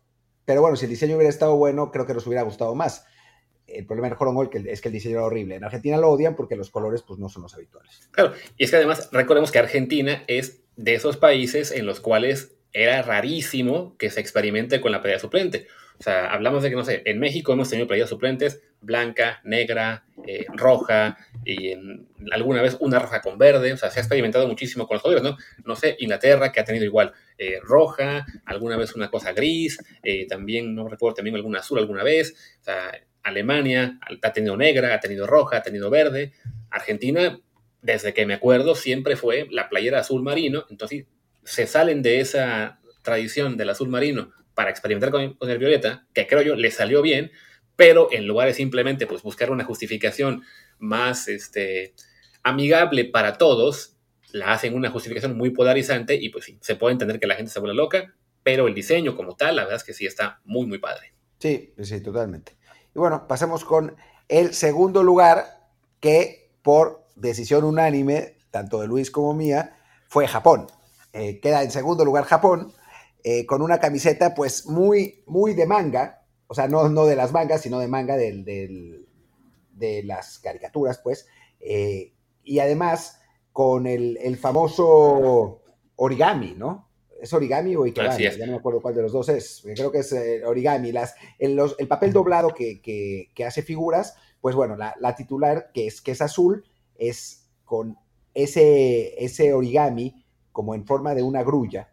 pero 0.45 0.61
bueno, 0.61 0.75
si 0.75 0.85
el 0.85 0.91
diseño 0.91 1.15
hubiera 1.15 1.29
estado 1.29 1.55
bueno, 1.55 1.91
creo 1.91 2.05
que 2.05 2.13
nos 2.13 2.25
hubiera 2.27 2.43
gustado 2.43 2.75
más. 2.75 3.05
El 3.73 3.85
problema 3.85 4.09
del 4.09 4.17
jorongo 4.17 4.49
es 4.51 4.81
que 4.81 4.87
el 4.89 4.93
diseño 4.93 5.15
era 5.15 5.25
horrible. 5.25 5.55
En 5.55 5.63
Argentina 5.63 5.97
lo 5.97 6.09
odian 6.09 6.35
porque 6.35 6.55
los 6.55 6.69
colores 6.69 7.01
pues, 7.03 7.19
no 7.19 7.29
son 7.29 7.43
los 7.43 7.53
habituales. 7.53 8.09
Claro, 8.11 8.33
y 8.57 8.63
es 8.63 8.69
que 8.69 8.77
además 8.77 9.09
recordemos 9.11 9.51
que 9.51 9.59
Argentina 9.59 10.23
es 10.27 10.61
de 10.75 10.95
esos 10.95 11.17
países 11.17 11.71
en 11.71 11.85
los 11.85 11.99
cuales 11.99 12.55
era 12.71 13.01
rarísimo 13.01 13.97
que 13.97 14.09
se 14.09 14.19
experimente 14.19 14.79
con 14.79 14.91
la 14.91 15.01
playera 15.01 15.19
suplente. 15.19 15.67
O 15.99 16.03
sea, 16.03 16.31
hablamos 16.31 16.63
de 16.63 16.69
que, 16.69 16.75
no 16.75 16.85
sé, 16.85 17.01
en 17.05 17.19
México 17.19 17.51
hemos 17.51 17.69
tenido 17.69 17.87
playeras 17.87 18.09
suplentes 18.09 18.61
blanca, 18.81 19.41
negra, 19.43 20.05
eh, 20.25 20.45
roja, 20.53 21.17
y 21.43 21.71
en, 21.71 22.07
alguna 22.31 22.61
vez 22.61 22.77
una 22.79 22.99
roja 22.99 23.21
con 23.21 23.37
verde. 23.37 23.73
O 23.73 23.77
sea, 23.77 23.89
se 23.91 23.99
ha 23.99 24.01
experimentado 24.01 24.47
muchísimo 24.47 24.87
con 24.87 24.95
los 24.95 25.01
colores, 25.01 25.23
¿no? 25.23 25.37
No 25.65 25.75
sé, 25.75 25.95
Inglaterra, 25.99 26.51
que 26.51 26.59
ha 26.59 26.63
tenido 26.63 26.85
igual 26.85 27.13
eh, 27.37 27.59
roja, 27.61 28.25
alguna 28.45 28.77
vez 28.77 28.95
una 28.95 29.09
cosa 29.09 29.33
gris, 29.33 29.79
eh, 30.03 30.27
también, 30.27 30.73
no 30.75 30.87
recuerdo, 30.87 31.15
también 31.15 31.35
alguna 31.35 31.59
azul 31.59 31.79
alguna 31.79 32.03
vez. 32.03 32.57
O 32.61 32.63
sea, 32.63 32.91
Alemania 33.23 33.99
ha 34.21 34.33
tenido 34.33 34.57
negra, 34.57 34.93
ha 34.93 34.99
tenido 34.99 35.27
roja, 35.27 35.57
ha 35.57 35.63
tenido 35.63 35.89
verde. 35.89 36.33
Argentina, 36.69 37.39
desde 37.81 38.13
que 38.13 38.25
me 38.25 38.33
acuerdo, 38.33 38.75
siempre 38.75 39.15
fue 39.15 39.47
la 39.51 39.69
playera 39.69 39.99
azul 39.99 40.21
marino. 40.21 40.65
Entonces, 40.69 41.05
se 41.43 41.67
salen 41.67 42.01
de 42.01 42.19
esa 42.19 42.79
tradición 43.01 43.57
del 43.57 43.69
azul 43.69 43.89
marino 43.89 44.31
para 44.53 44.69
experimentar 44.69 45.11
con, 45.11 45.37
el 45.39 45.57
violeta, 45.57 46.05
que 46.13 46.27
creo 46.27 46.41
yo 46.41 46.55
le 46.55 46.71
salió 46.71 47.01
bien, 47.01 47.31
pero 47.75 48.09
en 48.11 48.27
lugar 48.27 48.47
de 48.47 48.53
simplemente 48.53 49.07
pues, 49.07 49.21
buscar 49.23 49.51
una 49.51 49.63
justificación 49.63 50.43
más 50.79 51.27
este, 51.27 51.93
amigable 52.43 53.05
para 53.05 53.37
todos, 53.37 53.95
la 54.31 54.51
hacen 54.51 54.75
una 54.75 54.89
justificación 54.91 55.37
muy 55.37 55.51
polarizante 55.51 56.15
y 56.15 56.29
pues 56.29 56.45
sí, 56.45 56.57
se 56.61 56.75
puede 56.75 56.93
entender 56.93 57.19
que 57.19 57.27
la 57.27 57.35
gente 57.35 57.51
se 57.51 57.59
vuelve 57.59 57.75
loca, 57.75 58.13
pero 58.43 58.67
el 58.67 58.75
diseño 58.75 59.15
como 59.15 59.35
tal, 59.35 59.55
la 59.55 59.63
verdad 59.63 59.77
es 59.77 59.83
que 59.83 59.93
sí 59.93 60.05
está 60.05 60.41
muy, 60.43 60.67
muy 60.67 60.77
padre. 60.77 61.13
Sí, 61.39 61.73
sí, 61.81 62.01
totalmente. 62.01 62.58
Y 62.95 62.99
bueno, 62.99 63.27
pasemos 63.27 63.65
con 63.65 63.95
el 64.27 64.53
segundo 64.53 65.03
lugar 65.03 65.69
que 65.99 66.51
por 66.61 67.05
decisión 67.15 67.63
unánime, 67.63 68.37
tanto 68.51 68.81
de 68.81 68.87
Luis 68.87 69.11
como 69.11 69.33
mía, 69.33 69.77
fue 70.07 70.27
Japón. 70.27 70.67
Eh, 71.13 71.39
queda 71.39 71.63
en 71.63 71.71
segundo 71.71 72.05
lugar 72.05 72.25
Japón, 72.25 72.73
eh, 73.23 73.45
con 73.45 73.61
una 73.61 73.79
camiseta 73.79 74.33
pues 74.33 74.65
muy, 74.65 75.23
muy 75.25 75.53
de 75.53 75.65
manga, 75.65 76.25
o 76.47 76.53
sea, 76.53 76.67
no, 76.67 76.89
no 76.89 77.05
de 77.05 77.15
las 77.15 77.31
mangas, 77.31 77.61
sino 77.61 77.79
de 77.79 77.87
manga 77.87 78.15
del, 78.15 78.43
de 78.43 80.03
las 80.03 80.39
caricaturas, 80.39 80.99
pues, 80.99 81.27
eh, 81.59 82.13
y 82.43 82.59
además 82.59 83.19
con 83.51 83.87
el, 83.87 84.37
famoso 84.37 85.61
origami, 85.95 86.55
¿no? 86.57 86.88
¿Es 87.21 87.33
origami 87.33 87.75
o 87.75 87.85
ikebana? 87.85 88.17
Ya 88.17 88.45
no 88.45 88.53
me 88.53 88.57
acuerdo 88.57 88.81
cuál 88.81 88.95
de 88.95 89.01
los 89.01 89.11
dos 89.11 89.29
es. 89.29 89.61
Creo 89.75 89.91
que 89.91 89.99
es 89.99 90.15
origami. 90.45 90.91
Las, 90.91 91.15
el, 91.37 91.59
papel 91.87 92.13
doblado 92.13 92.53
que, 92.53 93.29
hace 93.45 93.61
figuras, 93.61 94.15
pues 94.41 94.55
bueno, 94.55 94.75
la, 94.75 95.15
titular, 95.15 95.71
que 95.73 95.87
es, 95.87 96.01
que 96.01 96.11
es 96.11 96.21
azul, 96.21 96.63
es 96.95 97.49
con 97.65 97.97
ese, 98.33 99.23
ese 99.23 99.53
origami 99.53 100.25
como 100.51 100.75
en 100.75 100.85
forma 100.85 101.13
de 101.13 101.23
una 101.23 101.43
grulla 101.43 101.89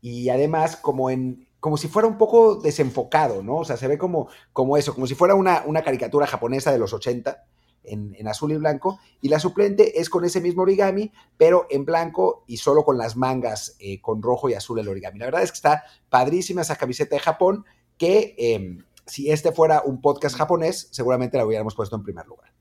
y 0.00 0.28
además 0.28 0.76
como 0.76 1.10
en 1.10 1.46
como 1.60 1.76
si 1.76 1.88
fuera 1.88 2.06
un 2.06 2.16
poco 2.16 2.56
desenfocado, 2.56 3.42
¿no? 3.42 3.56
O 3.56 3.64
sea, 3.64 3.76
se 3.76 3.88
ve 3.88 3.98
como, 3.98 4.28
como 4.52 4.76
eso, 4.76 4.94
como 4.94 5.08
si 5.08 5.16
fuera 5.16 5.34
una, 5.34 5.64
una 5.66 5.82
caricatura 5.82 6.24
japonesa 6.26 6.70
de 6.70 6.78
los 6.78 6.92
80 6.92 7.44
en, 7.86 8.28
azul 8.28 8.52
y 8.52 8.56
blanco, 8.56 8.98
y 9.20 9.28
la 9.28 9.38
suplente 9.38 10.00
es 10.00 10.10
con 10.10 10.24
ese 10.24 10.40
mismo 10.40 10.62
origami, 10.62 11.12
pero 11.36 11.66
en 11.70 11.84
blanco 11.84 12.44
y 12.46 12.56
solo 12.58 12.84
con 12.84 12.98
las 12.98 13.16
mangas 13.16 13.76
eh, 13.78 14.00
con 14.00 14.22
rojo 14.22 14.48
y 14.48 14.54
azul 14.54 14.78
el 14.78 14.88
origami. 14.88 15.18
La 15.18 15.26
verdad 15.26 15.42
es 15.42 15.52
que 15.52 15.56
está 15.56 15.84
padrísima 16.08 16.62
esa 16.62 16.76
camiseta 16.76 17.16
de 17.16 17.20
Japón, 17.20 17.64
que 17.98 18.34
em, 18.38 18.84
si 19.06 19.30
este 19.30 19.52
fuera 19.52 19.82
un 19.84 20.00
podcast 20.00 20.36
japonés, 20.36 20.88
seguramente 20.90 21.36
la 21.36 21.46
hubiéramos 21.46 21.74
puesto 21.74 21.96
en 21.96 22.02
primer 22.02 22.26
lugar. 22.26 22.52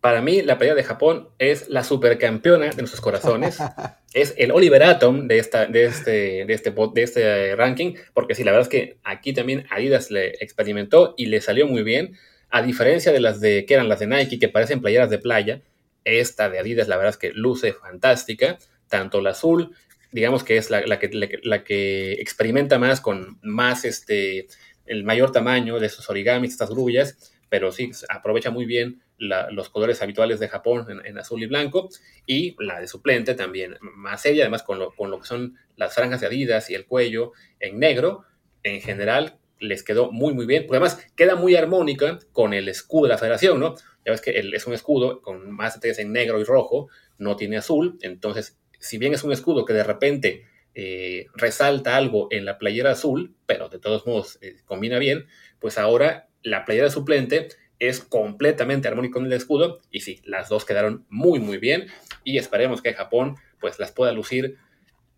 Para 0.00 0.22
mí, 0.22 0.40
la 0.40 0.56
pelea 0.56 0.74
de 0.74 0.82
Japón 0.82 1.28
es 1.38 1.68
la 1.68 1.84
supercampeona 1.84 2.70
de 2.70 2.76
nuestros 2.76 3.02
corazones. 3.02 3.58
es 4.14 4.34
el 4.38 4.50
Oliver 4.50 4.82
Atom 4.82 5.28
de, 5.28 5.38
esta, 5.38 5.66
de, 5.66 5.84
este, 5.84 6.10
de, 6.46 6.54
este, 6.54 6.70
de 6.70 7.02
este 7.02 7.56
ranking, 7.56 7.94
porque 8.14 8.34
sí, 8.34 8.42
la 8.42 8.52
verdad 8.52 8.66
es 8.66 8.70
que 8.70 8.98
aquí 9.04 9.34
también 9.34 9.66
Adidas 9.70 10.10
le 10.10 10.28
experimentó 10.40 11.14
y 11.18 11.26
le 11.26 11.42
salió 11.42 11.66
muy 11.66 11.82
bien. 11.82 12.16
A 12.50 12.62
diferencia 12.62 13.12
de 13.12 13.20
las 13.20 13.40
de 13.40 13.64
que 13.64 13.74
eran 13.74 13.88
las 13.88 14.00
de 14.00 14.06
Nike, 14.06 14.38
que 14.38 14.48
parecen 14.48 14.80
playeras 14.80 15.10
de 15.10 15.18
playa, 15.18 15.62
esta 16.04 16.48
de 16.48 16.58
Adidas, 16.58 16.88
la 16.88 16.96
verdad 16.96 17.10
es 17.10 17.16
que 17.16 17.32
luce 17.32 17.72
fantástica. 17.72 18.58
Tanto 18.88 19.20
la 19.20 19.30
azul, 19.30 19.74
digamos 20.10 20.42
que 20.42 20.56
es 20.56 20.70
la, 20.70 20.98
que, 20.98 22.12
experimenta 22.14 22.78
más 22.78 23.00
con 23.00 23.38
más 23.42 23.84
este, 23.84 24.48
el 24.86 25.04
mayor 25.04 25.30
tamaño 25.30 25.78
de 25.78 25.86
esos 25.86 26.10
origamis, 26.10 26.52
estas 26.52 26.70
grullas, 26.70 27.32
pero 27.48 27.70
sí, 27.70 27.90
aprovecha 28.08 28.50
muy 28.50 28.64
bien 28.64 29.02
los 29.18 29.68
colores 29.68 30.00
habituales 30.00 30.40
de 30.40 30.48
Japón 30.48 31.02
en, 31.04 31.18
azul 31.18 31.42
y 31.42 31.46
blanco, 31.46 31.90
y 32.26 32.56
la 32.58 32.80
de 32.80 32.88
suplente 32.88 33.34
también 33.34 33.76
más 33.80 34.22
seria, 34.22 34.44
además 34.44 34.62
con 34.62 34.78
lo, 34.78 34.92
con 34.92 35.10
lo 35.10 35.20
que 35.20 35.26
son 35.26 35.56
las 35.76 35.94
franjas 35.94 36.20
de 36.20 36.26
Adidas 36.26 36.70
y 36.70 36.74
el 36.74 36.86
cuello 36.86 37.32
en 37.60 37.78
negro, 37.78 38.24
en 38.62 38.80
general 38.80 39.39
les 39.60 39.82
quedó 39.82 40.10
muy 40.10 40.34
muy 40.34 40.46
bien, 40.46 40.66
porque 40.66 40.78
además 40.78 41.06
queda 41.16 41.36
muy 41.36 41.54
armónica 41.54 42.18
con 42.32 42.54
el 42.54 42.68
escudo 42.68 43.04
de 43.04 43.10
la 43.10 43.18
federación, 43.18 43.60
¿no? 43.60 43.76
Ya 44.04 44.12
ves 44.12 44.20
que 44.20 44.38
es 44.38 44.66
un 44.66 44.72
escudo 44.72 45.20
con 45.22 45.50
más 45.50 45.74
detalles 45.74 45.98
en 45.98 46.12
negro 46.12 46.40
y 46.40 46.44
rojo, 46.44 46.88
no 47.18 47.36
tiene 47.36 47.58
azul, 47.58 47.98
entonces 48.00 48.58
si 48.78 48.98
bien 48.98 49.12
es 49.14 49.22
un 49.22 49.32
escudo 49.32 49.64
que 49.64 49.74
de 49.74 49.84
repente 49.84 50.46
eh, 50.74 51.26
resalta 51.34 51.96
algo 51.96 52.28
en 52.30 52.44
la 52.44 52.58
playera 52.58 52.92
azul, 52.92 53.34
pero 53.46 53.68
de 53.68 53.78
todos 53.78 54.06
modos 54.06 54.38
eh, 54.40 54.56
combina 54.64 54.98
bien, 54.98 55.26
pues 55.58 55.78
ahora 55.78 56.28
la 56.42 56.64
playera 56.64 56.90
suplente 56.90 57.48
es 57.80 58.00
completamente 58.00 58.88
armónico 58.88 59.14
con 59.14 59.26
el 59.26 59.32
escudo. 59.32 59.80
Y 59.90 60.00
sí, 60.00 60.20
las 60.24 60.48
dos 60.48 60.64
quedaron 60.64 61.06
muy 61.08 61.40
muy 61.40 61.58
bien. 61.58 61.86
Y 62.24 62.38
esperemos 62.38 62.82
que 62.82 62.94
Japón 62.94 63.36
pues 63.58 63.78
las 63.78 63.90
pueda 63.90 64.12
lucir 64.12 64.56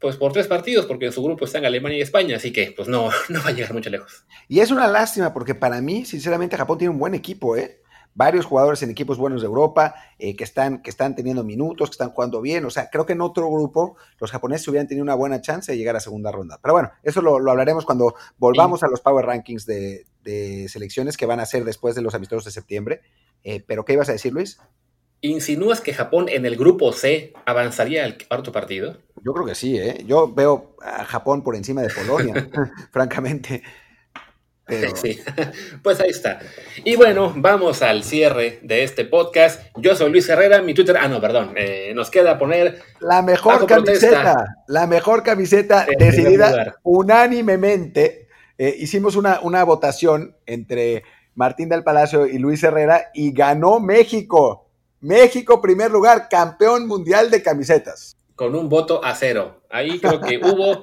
pues 0.03 0.17
por 0.17 0.33
tres 0.33 0.49
partidos 0.49 0.85
porque 0.85 1.07
en 1.07 1.13
su 1.13 1.23
grupo 1.23 1.47
están 1.47 1.65
Alemania 1.65 1.99
y 1.99 2.03
España, 2.03 2.37
así 2.37 2.53
que 2.53 2.75
pues 2.77 2.89
no, 2.89 3.09
no 3.31 3.43
va 3.43 3.49
a 3.49 3.53
llegar 3.53 3.73
mucho 3.73 3.89
lejos. 3.89 4.27
Y 4.49 4.61
es 4.61 4.71
una 4.71 4.89
lástima 4.89 5.33
porque 5.33 5.55
para 5.55 5.81
mí 5.81 6.05
sinceramente 6.05 6.57
Japón 6.57 6.79
tiene 6.79 6.91
un 6.91 6.99
buen 6.99 7.15
equipo, 7.15 7.57
¿eh? 7.57 7.83
varios 8.15 8.45
jugadores 8.45 8.83
en 8.83 8.91
equipos 8.91 9.19
buenos 9.19 9.41
de 9.41 9.47
Europa 9.47 9.95
eh, 10.19 10.37
que, 10.37 10.45
están, 10.45 10.83
que 10.83 10.91
están 10.91 11.15
teniendo 11.15 11.45
minutos, 11.45 11.89
que 11.91 11.95
están 11.95 12.11
jugando 12.11 12.41
bien. 12.41 12.65
O 12.65 12.71
sea, 12.71 12.91
creo 12.91 13.07
que 13.07 13.15
en 13.15 13.21
otro 13.21 13.51
grupo 13.51 13.97
los 14.19 14.31
japoneses 14.31 14.69
hubieran 14.69 14.87
tenido 14.87 15.03
una 15.03 15.15
buena 15.15 15.41
chance 15.41 15.73
de 15.73 15.79
llegar 15.79 15.97
a 15.97 16.01
segunda 16.01 16.31
ronda. 16.31 16.59
Pero 16.63 16.75
bueno, 16.75 16.91
eso 17.03 17.23
lo, 17.23 17.37
hablaremos 17.37 17.85
cuando 17.85 18.15
volvamos 18.39 18.83
a 18.83 18.89
los 18.89 19.01
Power 19.01 19.27
Rankings 19.27 19.67
de, 19.67 20.05
selecciones 20.69 21.17
que 21.17 21.27
van 21.27 21.41
a 21.41 21.47
ser 21.47 21.65
después 21.65 21.95
de 21.95 22.03
los 22.03 22.15
amistosos 22.15 22.45
de 22.45 22.51
septiembre. 22.51 23.01
Eh, 23.45 23.63
pero, 23.67 23.85
¿qué 23.85 23.95
ibas 23.95 24.09
a 24.09 24.13
decir, 24.13 24.33
Luis? 24.33 24.61
¿Insinúas 25.25 25.81
que 25.81 25.95
Japón 25.95 26.27
en 26.29 26.47
el 26.47 26.57
grupo 26.57 26.93
C 26.93 27.33
avanzaría 27.47 28.05
al 28.05 28.19
cuarto 28.19 28.51
partido? 28.51 28.99
Yo 29.25 29.33
creo 29.33 29.47
que 29.47 29.55
sí, 29.55 29.79
¿eh? 29.79 30.03
Yo 30.05 30.33
veo 30.35 30.77
a 30.83 31.05
Japón 31.05 31.45
por 31.45 31.55
encima 31.55 31.81
de 31.81 31.91
Polonia, 31.91 32.51
francamente. 32.91 33.63
Sí, 34.95 35.21
pues 35.83 36.01
ahí 36.01 36.11
está. 36.11 36.41
Y 36.83 36.97
bueno, 36.97 37.33
vamos 37.37 37.83
al 37.83 38.03
cierre 38.03 38.59
de 38.63 38.83
este 38.83 39.05
podcast. 39.05 39.63
Yo 39.77 39.95
soy 39.95 40.11
Luis 40.11 40.29
Herrera, 40.29 40.61
mi 40.61 40.75
Twitter, 40.75 40.97
ah, 40.99 41.07
no, 41.07 41.21
perdón, 41.21 41.55
eh, 41.57 41.93
nos 41.95 42.11
queda 42.11 42.37
poner... 42.37 42.81
La 42.99 43.23
mejor 43.23 43.65
camiseta, 43.67 44.57
la 44.67 44.89
mejor 44.89 45.23
camiseta 45.23 45.87
decidida 45.99 46.77
unánimemente. 46.83 48.29
Eh, 48.59 48.75
hicimos 48.77 49.15
una, 49.15 49.39
una 49.41 49.63
votación 49.63 50.37
entre 50.47 51.05
Martín 51.37 51.69
del 51.69 51.85
Palacio 51.85 52.27
y 52.27 52.39
Luis 52.39 52.63
Herrera 52.65 53.11
y 53.15 53.33
ganó 53.33 53.79
México. 53.79 54.62
México, 55.03 55.61
primer 55.61 55.91
lugar, 55.91 56.29
campeón 56.31 56.87
mundial 56.87 57.31
de 57.31 57.43
camisetas. 57.43 58.17
Con 58.35 58.55
un 58.55 58.71
voto 58.71 59.05
a 59.05 59.15
cero. 59.15 59.63
Ahí 59.69 59.99
creo 59.99 60.21
que 60.21 60.39
hubo, 60.39 60.83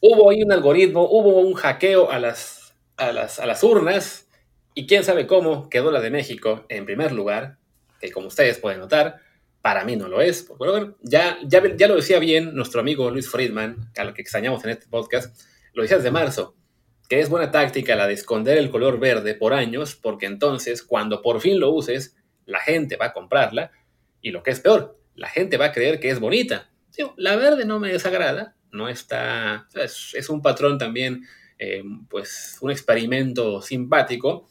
hubo 0.00 0.30
ahí 0.30 0.42
un 0.44 0.52
algoritmo, 0.52 1.02
hubo 1.10 1.40
un 1.40 1.54
hackeo 1.54 2.10
a 2.10 2.20
las 2.20 2.62
a 2.96 3.12
las, 3.12 3.38
a 3.38 3.46
las 3.46 3.62
urnas 3.62 4.28
y 4.74 4.86
quién 4.86 5.04
sabe 5.04 5.26
cómo 5.26 5.68
quedó 5.68 5.90
la 5.90 6.00
de 6.00 6.10
México 6.10 6.64
en 6.68 6.86
primer 6.86 7.12
lugar, 7.12 7.58
que 8.00 8.10
como 8.10 8.28
ustedes 8.28 8.58
pueden 8.58 8.80
notar, 8.80 9.20
para 9.60 9.84
mí 9.84 9.96
no 9.96 10.08
lo 10.08 10.20
es. 10.20 10.48
Ya, 11.02 11.38
ya, 11.44 11.62
ya 11.76 11.88
lo 11.88 11.96
decía 11.96 12.18
bien 12.18 12.54
nuestro 12.54 12.80
amigo 12.80 13.10
Luis 13.10 13.28
Friedman, 13.28 13.90
a 13.96 14.04
lo 14.04 14.14
que 14.14 14.22
extrañamos 14.22 14.64
en 14.64 14.70
este 14.70 14.86
podcast, 14.88 15.38
lo 15.72 15.82
decía 15.82 15.98
desde 15.98 16.10
marzo, 16.10 16.54
que 17.08 17.20
es 17.20 17.28
buena 17.28 17.50
táctica 17.50 17.96
la 17.96 18.06
de 18.06 18.14
esconder 18.14 18.58
el 18.58 18.70
color 18.70 18.98
verde 18.98 19.34
por 19.34 19.52
años, 19.52 19.94
porque 19.94 20.26
entonces 20.26 20.82
cuando 20.82 21.22
por 21.22 21.40
fin 21.40 21.60
lo 21.60 21.70
uses, 21.70 22.16
la 22.46 22.60
gente 22.60 22.96
va 22.96 23.06
a 23.06 23.12
comprarla 23.12 23.70
y 24.20 24.30
lo 24.30 24.42
que 24.42 24.50
es 24.50 24.60
peor, 24.60 24.98
la 25.14 25.28
gente 25.28 25.56
va 25.56 25.66
a 25.66 25.72
creer 25.72 26.00
que 26.00 26.10
es 26.10 26.20
bonita. 26.20 26.70
la 27.16 27.36
verde 27.36 27.64
no 27.64 27.80
me 27.80 27.92
desagrada, 27.92 28.56
no 28.70 28.88
está, 28.88 29.68
es, 29.74 30.28
un 30.30 30.42
patrón 30.42 30.78
también 30.78 31.24
eh, 31.58 31.82
pues 32.08 32.58
un 32.60 32.70
experimento 32.70 33.62
simpático. 33.62 34.48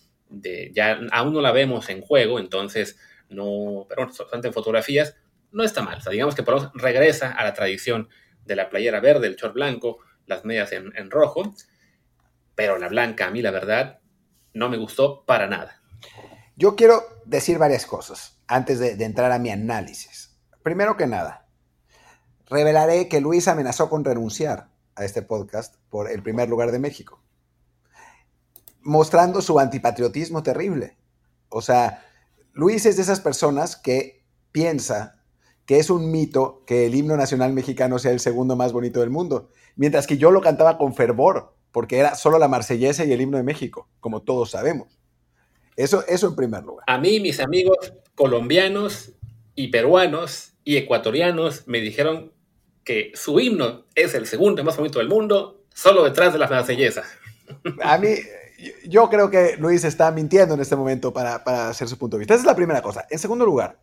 Ya 0.73 1.01
aún 1.11 1.33
no 1.33 1.41
la 1.41 1.51
vemos 1.51 1.89
en 1.89 2.01
juego, 2.01 2.39
entonces 2.39 2.97
no, 3.29 3.85
pero 3.89 4.07
bueno, 4.07 4.43
en 4.43 4.53
fotografías, 4.53 5.17
no 5.51 5.63
está 5.63 5.81
mal. 5.81 5.97
O 5.97 6.01
sea, 6.01 6.11
digamos 6.11 6.35
que 6.35 6.43
por 6.43 6.61
lo 6.61 6.71
regresa 6.75 7.31
a 7.31 7.43
la 7.43 7.53
tradición 7.53 8.09
de 8.45 8.55
la 8.55 8.69
playera 8.69 8.99
verde, 8.99 9.27
el 9.27 9.35
short 9.35 9.53
blanco, 9.53 9.99
las 10.25 10.45
medias 10.45 10.71
en, 10.71 11.11
rojo, 11.11 11.53
pero 12.55 12.77
la 12.77 12.87
blanca 12.87 13.27
a 13.27 13.31
mí 13.31 13.41
la 13.41 13.51
verdad 13.51 13.99
no 14.53 14.69
me 14.69 14.77
gustó 14.77 15.23
para 15.25 15.47
nada. 15.47 15.81
Yo 16.55 16.75
quiero 16.75 17.03
decir 17.25 17.57
varias 17.57 17.85
cosas 17.85 18.37
antes 18.47 18.79
de, 18.79 18.91
entrar 19.03 19.31
a 19.31 19.39
mi 19.39 19.49
análisis. 19.49 20.35
Primero 20.63 20.97
que 20.97 21.07
nada, 21.07 21.47
revelaré 22.47 23.07
que 23.07 23.21
Luis 23.21 23.47
amenazó 23.47 23.89
con 23.89 24.03
renunciar 24.03 24.69
a 24.95 25.05
este 25.05 25.21
podcast 25.21 25.75
por 25.89 26.09
el 26.09 26.21
primer 26.21 26.49
lugar 26.49 26.71
de 26.71 26.79
México, 26.79 27.21
mostrando 28.81 29.41
su 29.41 29.59
antipatriotismo 29.59 30.43
terrible. 30.43 30.97
O 31.49 31.61
sea, 31.61 32.05
Luis 32.51 32.85
es 32.85 32.97
de 32.97 33.03
esas 33.03 33.21
personas 33.21 33.77
que 33.77 34.25
piensa 34.51 35.21
que 35.65 35.79
es 35.79 35.89
un 35.89 36.11
mito 36.11 36.63
que 36.65 36.85
el 36.85 36.95
himno 36.95 37.15
nacional 37.15 37.53
mexicano 37.53 37.97
sea 37.97 38.11
el 38.11 38.19
segundo 38.19 38.57
más 38.57 38.73
bonito 38.73 38.99
del 38.99 39.09
mundo, 39.09 39.49
mientras 39.77 40.05
que 40.05 40.17
yo 40.17 40.31
lo 40.31 40.41
cantaba 40.41 40.77
con 40.77 40.93
fervor, 40.93 41.55
porque 41.71 41.97
era 41.97 42.15
solo 42.15 42.37
la 42.37 42.49
marsellesa 42.49 43.05
y 43.05 43.13
el 43.13 43.21
himno 43.21 43.37
de 43.37 43.43
México, 43.43 43.87
como 44.01 44.23
todos 44.23 44.51
sabemos. 44.51 45.00
Eso, 45.75 46.03
eso 46.07 46.27
en 46.27 46.35
primer 46.35 46.63
lugar. 46.63 46.85
A 46.87 46.97
mí, 46.97 47.19
mis 47.19 47.39
amigos 47.39 47.93
colombianos 48.15 49.11
y 49.55 49.69
peruanos 49.69 50.53
y 50.63 50.77
ecuatorianos 50.77 51.67
me 51.67 51.79
dijeron 51.79 52.31
que 52.83 53.11
su 53.15 53.39
himno 53.39 53.85
es 53.95 54.13
el 54.15 54.27
segundo 54.27 54.63
más 54.63 54.77
bonito 54.77 54.99
del 54.99 55.09
mundo, 55.09 55.63
solo 55.73 56.03
detrás 56.03 56.33
de 56.33 56.39
la 56.39 56.47
marsellesa. 56.47 57.03
A 57.81 57.97
mí, 57.97 58.09
yo 58.87 59.09
creo 59.09 59.29
que 59.29 59.57
Luis 59.57 59.83
está 59.83 60.11
mintiendo 60.11 60.55
en 60.55 60.61
este 60.61 60.75
momento 60.75 61.13
para, 61.13 61.43
para 61.43 61.69
hacer 61.69 61.87
su 61.87 61.97
punto 61.97 62.17
de 62.17 62.19
vista. 62.19 62.33
Esa 62.33 62.41
es 62.41 62.47
la 62.47 62.55
primera 62.55 62.81
cosa. 62.81 63.05
En 63.09 63.19
segundo 63.19 63.45
lugar, 63.45 63.77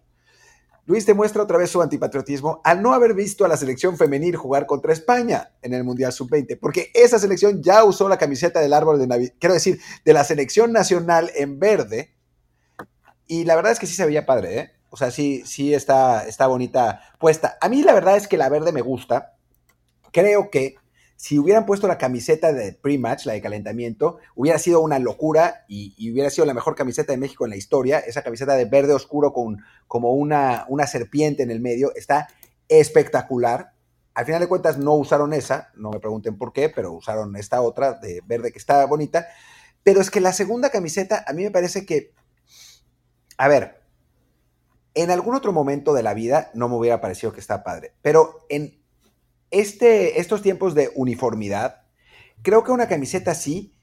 Luis 0.88 1.04
demuestra 1.04 1.42
otra 1.42 1.58
vez 1.58 1.70
su 1.70 1.82
antipatriotismo 1.82 2.62
al 2.64 2.80
no 2.80 2.94
haber 2.94 3.12
visto 3.12 3.44
a 3.44 3.48
la 3.48 3.58
selección 3.58 3.98
femenil 3.98 4.36
jugar 4.36 4.64
contra 4.64 4.94
España 4.94 5.52
en 5.60 5.74
el 5.74 5.84
Mundial 5.84 6.14
Sub-20, 6.14 6.58
porque 6.58 6.90
esa 6.94 7.18
selección 7.18 7.62
ya 7.62 7.84
usó 7.84 8.08
la 8.08 8.16
camiseta 8.16 8.60
del 8.60 8.72
árbol 8.72 8.98
de 8.98 9.06
Navidad, 9.06 9.34
quiero 9.38 9.52
decir, 9.52 9.78
de 10.06 10.12
la 10.14 10.24
selección 10.24 10.72
nacional 10.72 11.30
en 11.36 11.58
verde, 11.58 12.14
y 13.26 13.44
la 13.44 13.54
verdad 13.54 13.72
es 13.72 13.78
que 13.78 13.86
sí 13.86 13.92
se 13.92 14.06
veía 14.06 14.24
padre, 14.24 14.58
¿eh? 14.58 14.70
O 14.88 14.96
sea, 14.96 15.10
sí, 15.10 15.42
sí 15.44 15.74
está, 15.74 16.26
está 16.26 16.46
bonita 16.46 17.02
puesta. 17.20 17.58
A 17.60 17.68
mí 17.68 17.82
la 17.82 17.92
verdad 17.92 18.16
es 18.16 18.26
que 18.26 18.38
la 18.38 18.48
verde 18.48 18.72
me 18.72 18.80
gusta. 18.80 19.34
Creo 20.10 20.48
que 20.48 20.76
si 21.18 21.36
hubieran 21.36 21.66
puesto 21.66 21.88
la 21.88 21.98
camiseta 21.98 22.52
de 22.52 22.74
pre-match, 22.74 23.26
la 23.26 23.32
de 23.32 23.42
calentamiento, 23.42 24.18
hubiera 24.36 24.56
sido 24.56 24.80
una 24.80 25.00
locura 25.00 25.64
y, 25.66 26.12
hubiera 26.12 26.30
sido 26.30 26.46
la 26.46 26.54
mejor 26.54 26.76
camiseta 26.76 27.12
de 27.12 27.18
México 27.18 27.44
en 27.44 27.50
la 27.50 27.56
historia. 27.56 27.98
Esa 27.98 28.22
camiseta 28.22 28.54
de 28.54 28.66
verde 28.66 28.92
oscuro 28.92 29.32
con 29.32 29.58
como 29.88 30.12
una, 30.12 30.64
una 30.68 30.86
serpiente 30.86 31.42
en 31.42 31.50
el 31.50 31.58
medio 31.58 31.92
está 31.96 32.28
espectacular. 32.68 33.72
Al 34.14 34.26
final 34.26 34.40
de 34.40 34.46
cuentas 34.46 34.78
no 34.78 34.94
usaron 34.94 35.32
esa, 35.32 35.72
no 35.74 35.90
me 35.90 35.98
pregunten 35.98 36.38
por 36.38 36.52
qué, 36.52 36.68
pero 36.68 36.92
usaron 36.92 37.34
esta 37.34 37.62
otra 37.62 37.94
de 37.94 38.22
verde 38.24 38.52
que 38.52 38.58
está 38.58 38.86
bonita. 38.86 39.26
Pero 39.82 40.00
es 40.00 40.12
que 40.12 40.20
la 40.20 40.32
segunda 40.32 40.70
camiseta 40.70 41.24
a 41.26 41.32
mí 41.32 41.42
me 41.42 41.50
parece 41.50 41.84
que, 41.84 42.14
a 43.38 43.48
ver, 43.48 43.82
en 44.94 45.10
algún 45.10 45.34
otro 45.34 45.52
momento 45.52 45.94
de 45.94 46.04
la 46.04 46.14
vida 46.14 46.52
no 46.54 46.68
me 46.68 46.76
hubiera 46.76 47.00
parecido 47.00 47.32
que 47.32 47.40
está 47.40 47.64
padre, 47.64 47.94
pero 48.02 48.46
en 48.48 48.77
este, 49.50 50.20
estos 50.20 50.42
tiempos 50.42 50.74
de 50.74 50.90
uniformidad, 50.94 51.82
creo 52.42 52.64
que 52.64 52.72
una 52.72 52.88
camiseta 52.88 53.32
así 53.32 53.74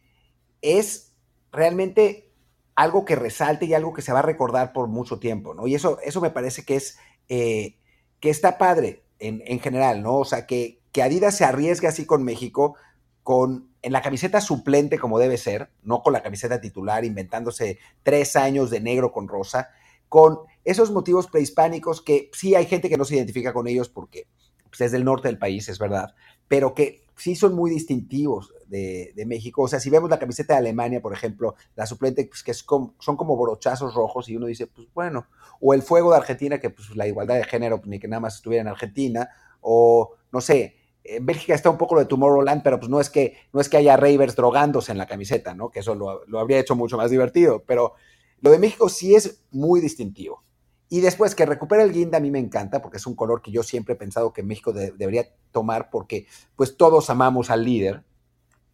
es 0.62 1.14
realmente 1.52 2.32
algo 2.76 3.06
que 3.06 3.16
resalte 3.16 3.66
y 3.66 3.74
algo 3.74 3.94
que 3.94 4.02
se 4.02 4.12
va 4.12 4.20
a 4.20 4.24
recordar 4.24 4.74
por 4.74 4.88
mucho 4.88 5.20
tiempo, 5.20 5.54
¿no? 5.54 5.66
Y 5.68 5.76
eso, 5.76 6.00
eso 6.04 6.22
me 6.22 6.30
parece 6.30 6.66
que 6.66 6.76
es, 6.76 6.98
eh, 7.30 7.78
que 8.20 8.30
está 8.30 8.58
padre 8.58 9.04
en, 9.20 9.60
general, 9.60 10.04
¿no? 10.04 10.18
O 10.18 10.26
sea, 10.26 10.46
que, 10.46 10.82
que 10.92 11.02
Adidas 11.02 11.38
se 11.38 11.46
arriesgue 11.46 11.88
así 11.88 12.06
con 12.06 12.24
México, 12.24 12.76
con, 13.24 13.70
en 13.82 13.94
la 13.94 14.02
camiseta 14.02 14.42
suplente 14.42 15.00
como 15.00 15.20
debe 15.20 15.38
ser, 15.38 15.72
no 15.82 16.04
con 16.04 16.14
la 16.14 16.22
camiseta 16.22 16.60
titular, 16.60 17.06
inventándose 17.06 17.80
tres 18.04 18.36
años 18.36 18.70
de 18.70 18.82
negro 18.82 19.12
con 19.14 19.28
rosa, 19.28 19.70
con 20.10 20.40
esos 20.64 20.92
motivos 20.92 21.28
prehispánicos 21.28 22.02
que 22.02 22.30
sí 22.34 22.56
hay 22.56 22.66
gente 22.66 22.90
que 22.90 22.98
no 22.98 23.06
se 23.06 23.16
identifica 23.16 23.54
con 23.54 23.68
ellos 23.68 23.90
porque 23.90 24.28
pues, 24.76 24.88
es 24.88 24.92
del 24.92 25.06
norte 25.06 25.28
del 25.28 25.38
país, 25.38 25.70
es 25.70 25.80
verdad, 25.80 26.14
pero 26.48 26.74
que 26.74 27.06
sí 27.16 27.36
son 27.36 27.56
muy 27.56 27.72
distintivos 27.72 28.54
de, 28.68 29.14
México. 29.26 29.62
O 29.64 29.68
sea, 29.68 29.80
si 29.80 29.90
vemos 29.90 30.10
la 30.10 30.20
camiseta 30.20 30.54
de 30.54 30.60
Alemania, 30.60 31.02
por 31.02 31.14
ejemplo, 31.14 31.56
la 31.76 31.86
suplente, 31.86 32.26
pues, 32.26 32.44
que 32.44 32.52
es 32.52 32.66
son 32.66 33.18
como 33.18 33.38
brochazos 33.38 33.94
rojos, 33.94 34.28
y 34.28 34.36
uno 34.36 34.48
dice, 34.48 34.68
pues 34.68 34.88
bueno, 34.94 35.28
o 35.62 35.74
el 35.74 35.82
fuego 35.82 36.12
de 36.12 36.18
Argentina, 36.18 36.60
que 36.60 36.70
pues 36.70 36.96
la 36.96 37.08
igualdad 37.08 37.36
de 37.36 37.46
género, 37.46 37.82
ni 37.86 38.00
que 38.00 38.08
nada 38.08 38.20
más 38.20 38.36
estuviera 38.36 38.62
en 38.62 38.68
Argentina, 38.68 39.30
o 39.62 40.16
no 40.32 40.42
sé, 40.42 40.76
en 41.04 41.26
Bélgica 41.26 41.54
está 41.54 41.70
un 41.70 41.78
poco 41.78 41.96
lo 41.96 42.02
de 42.02 42.08
Tomorrowland, 42.08 42.64
pero 42.64 42.80
pues 42.80 42.90
no 42.90 43.00
es 43.00 43.10
que, 43.10 43.38
no 43.54 43.62
es 43.62 43.70
que 43.70 43.78
haya 43.78 43.96
ravers 43.96 44.36
drogándose 44.36 44.92
en 44.92 44.98
la 44.98 45.06
camiseta, 45.06 45.54
¿no? 45.54 45.70
Que 45.70 45.80
eso 45.80 45.96
lo, 45.96 46.26
lo 46.26 46.40
habría 46.40 46.60
hecho 46.60 46.76
mucho 46.76 46.98
más 46.98 47.12
divertido, 47.12 47.64
pero 47.66 47.94
lo 48.42 48.52
de 48.52 48.60
México 48.60 48.90
sí 48.90 49.16
es 49.16 49.42
muy 49.52 49.80
distintivo. 49.80 50.44
Y 50.90 51.02
después 51.02 51.34
que 51.34 51.46
recupere 51.46 51.84
el 51.84 51.92
guinda 51.92 52.18
a 52.18 52.22
mí 52.22 52.32
me 52.32 52.40
encanta 52.40 52.82
porque 52.82 52.98
es 52.98 53.08
un 53.08 53.16
color 53.16 53.42
que 53.42 53.52
yo 53.52 53.64
siempre 53.64 53.96
he 53.96 53.98
pensado 53.98 54.34
que 54.34 54.44
México 54.44 54.72
debería 54.72 55.26
tomar 55.52 55.90
porque 55.90 56.28
pues 56.56 56.78
todos 56.78 57.10
amamos 57.10 57.50
al 57.50 57.64
líder. 57.64 58.04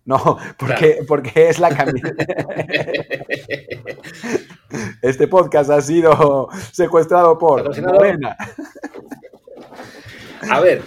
No, 0.04 0.38
porque, 0.58 1.06
porque 1.08 1.50
es 1.50 1.60
la 1.60 1.70
camiseta. 1.70 2.26
este 5.02 5.28
podcast 5.28 5.70
ha 5.70 5.82
sido 5.82 6.50
secuestrado 6.72 7.38
por 7.38 7.82
Morena. 7.82 8.36
A 10.50 10.60
ver, 10.60 10.84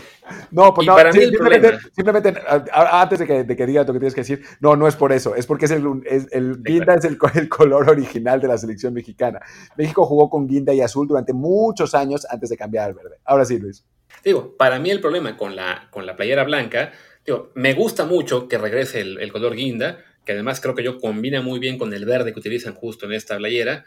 no, 0.51 0.73
pues 0.73 0.87
no, 0.87 0.97
simplemente, 1.13 2.35
antes 2.73 3.19
de 3.19 3.27
que, 3.27 3.45
de 3.45 3.57
que 3.57 3.67
digas 3.67 3.87
lo 3.87 3.93
que 3.93 3.99
tienes 3.99 4.15
que 4.15 4.23
decir, 4.23 4.43
no, 4.61 4.75
no 4.75 4.89
es 4.89 4.97
por 4.97 5.13
eso, 5.13 5.35
es 5.35 5.47
porque 5.47 5.67
es 5.67 5.71
el, 5.71 5.85
el 6.31 6.63
guinda 6.63 6.95
es 6.95 7.05
el, 7.05 7.19
el, 7.35 7.49
color 7.49 7.91
original 7.91 8.41
de 8.41 8.49
la 8.49 8.57
selección 8.57 8.95
mexicana. 8.95 9.41
México 9.77 10.07
jugó 10.07 10.31
con 10.31 10.47
guinda 10.47 10.73
y 10.73 10.81
azul 10.81 11.07
durante 11.07 11.33
muchos 11.33 11.95
años 11.95 12.27
antes 12.31 12.49
de 12.49 12.57
cambiar 12.57 12.87
al 12.87 12.95
verde. 12.95 13.17
Ahora 13.25 13.45
sí, 13.45 13.59
Luis. 13.59 13.85
Digo, 14.25 14.57
para 14.57 14.79
mí 14.79 14.91
el 14.91 15.01
problema 15.01 15.37
con 15.37 15.57
la, 15.57 15.89
con 15.91 16.07
la 16.07 16.17
playera 16.17 16.45
blanca, 16.45 16.93
digo, 17.27 17.51
me 17.55 17.75
gusta 17.75 18.07
mucho 18.07 18.49
que 18.49 18.57
regrese 18.57 19.01
el, 19.01 19.21
el 19.21 19.31
color 19.33 19.55
guinda, 19.55 19.99
que 20.25 20.33
además 20.33 20.61
creo 20.61 20.75
que 20.75 20.83
yo 20.83 20.99
combina 20.99 21.43
muy 21.43 21.59
bien 21.59 21.79
con 21.79 21.93
el 21.93 22.07
verde 22.07 22.33
que 22.33 22.41
utilizan 22.41 22.75
justo 22.75 23.05
en 23.07 23.13
esta 23.13 23.37
playera, 23.37 23.85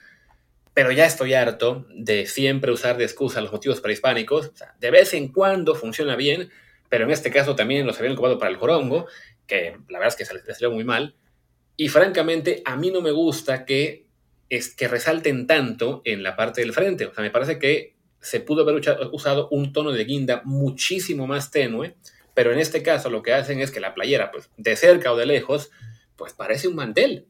pero 0.78 0.92
ya 0.92 1.08
estoy 1.08 1.34
harto 1.34 1.88
de 1.90 2.28
siempre 2.28 2.72
usar 2.72 2.98
de 2.98 3.04
excusa 3.04 3.42
los 3.42 3.52
motivos 3.52 3.82
prehispánicos. 3.82 4.52
de 4.80 4.92
vez 4.92 5.16
en 5.16 5.30
cuando 5.30 5.74
funciona 5.74 6.16
bien, 6.16 6.52
pero 6.88 7.06
en 7.06 7.10
este 7.10 7.32
caso 7.32 7.56
también 7.56 7.88
los 7.88 7.98
habían 7.98 8.14
ocupado 8.14 8.38
para 8.38 8.52
el 8.52 8.58
jorongo, 8.58 9.08
que 9.48 9.76
la 9.90 9.98
verdad 9.98 10.10
es 10.10 10.16
que 10.16 10.26
se 10.26 10.36
les 10.36 10.44
salió 10.46 10.70
muy 10.70 10.84
mal. 10.84 11.16
Y 11.78 11.90
francamente, 11.90 12.62
a 12.64 12.76
mí 12.76 12.92
no 12.92 13.02
me 13.02 13.10
gusta 13.10 13.66
que, 13.66 14.06
es, 14.50 14.76
que 14.76 14.88
resalten 14.88 15.48
tanto 15.48 16.04
en 16.06 16.22
la 16.22 16.36
parte 16.36 16.62
del 16.62 16.74
frente. 16.74 17.08
O 17.08 17.14
sea, 17.16 17.24
me 17.24 17.32
parece 17.32 17.58
que 17.58 17.96
se 18.22 18.40
pudo 18.40 18.62
haber 18.62 18.80
usado 19.12 19.50
un 19.50 19.74
tono 19.74 19.92
de 19.92 20.06
guinda 20.06 20.44
muchísimo 20.46 21.26
más 21.26 21.50
tenue, 21.50 21.96
pero 22.36 22.54
en 22.54 22.60
este 22.60 22.84
caso 22.84 23.10
lo 23.10 23.24
que 23.24 23.34
hacen 23.34 23.62
es 23.62 23.72
que 23.72 23.80
la 23.80 23.96
playera, 23.96 24.30
pues 24.30 24.52
de 24.58 24.76
cerca 24.76 25.12
o 25.12 25.18
de 25.18 25.26
lejos, 25.26 25.72
pues 26.16 26.34
parece 26.34 26.68
un 26.68 26.76
mantel 26.76 27.26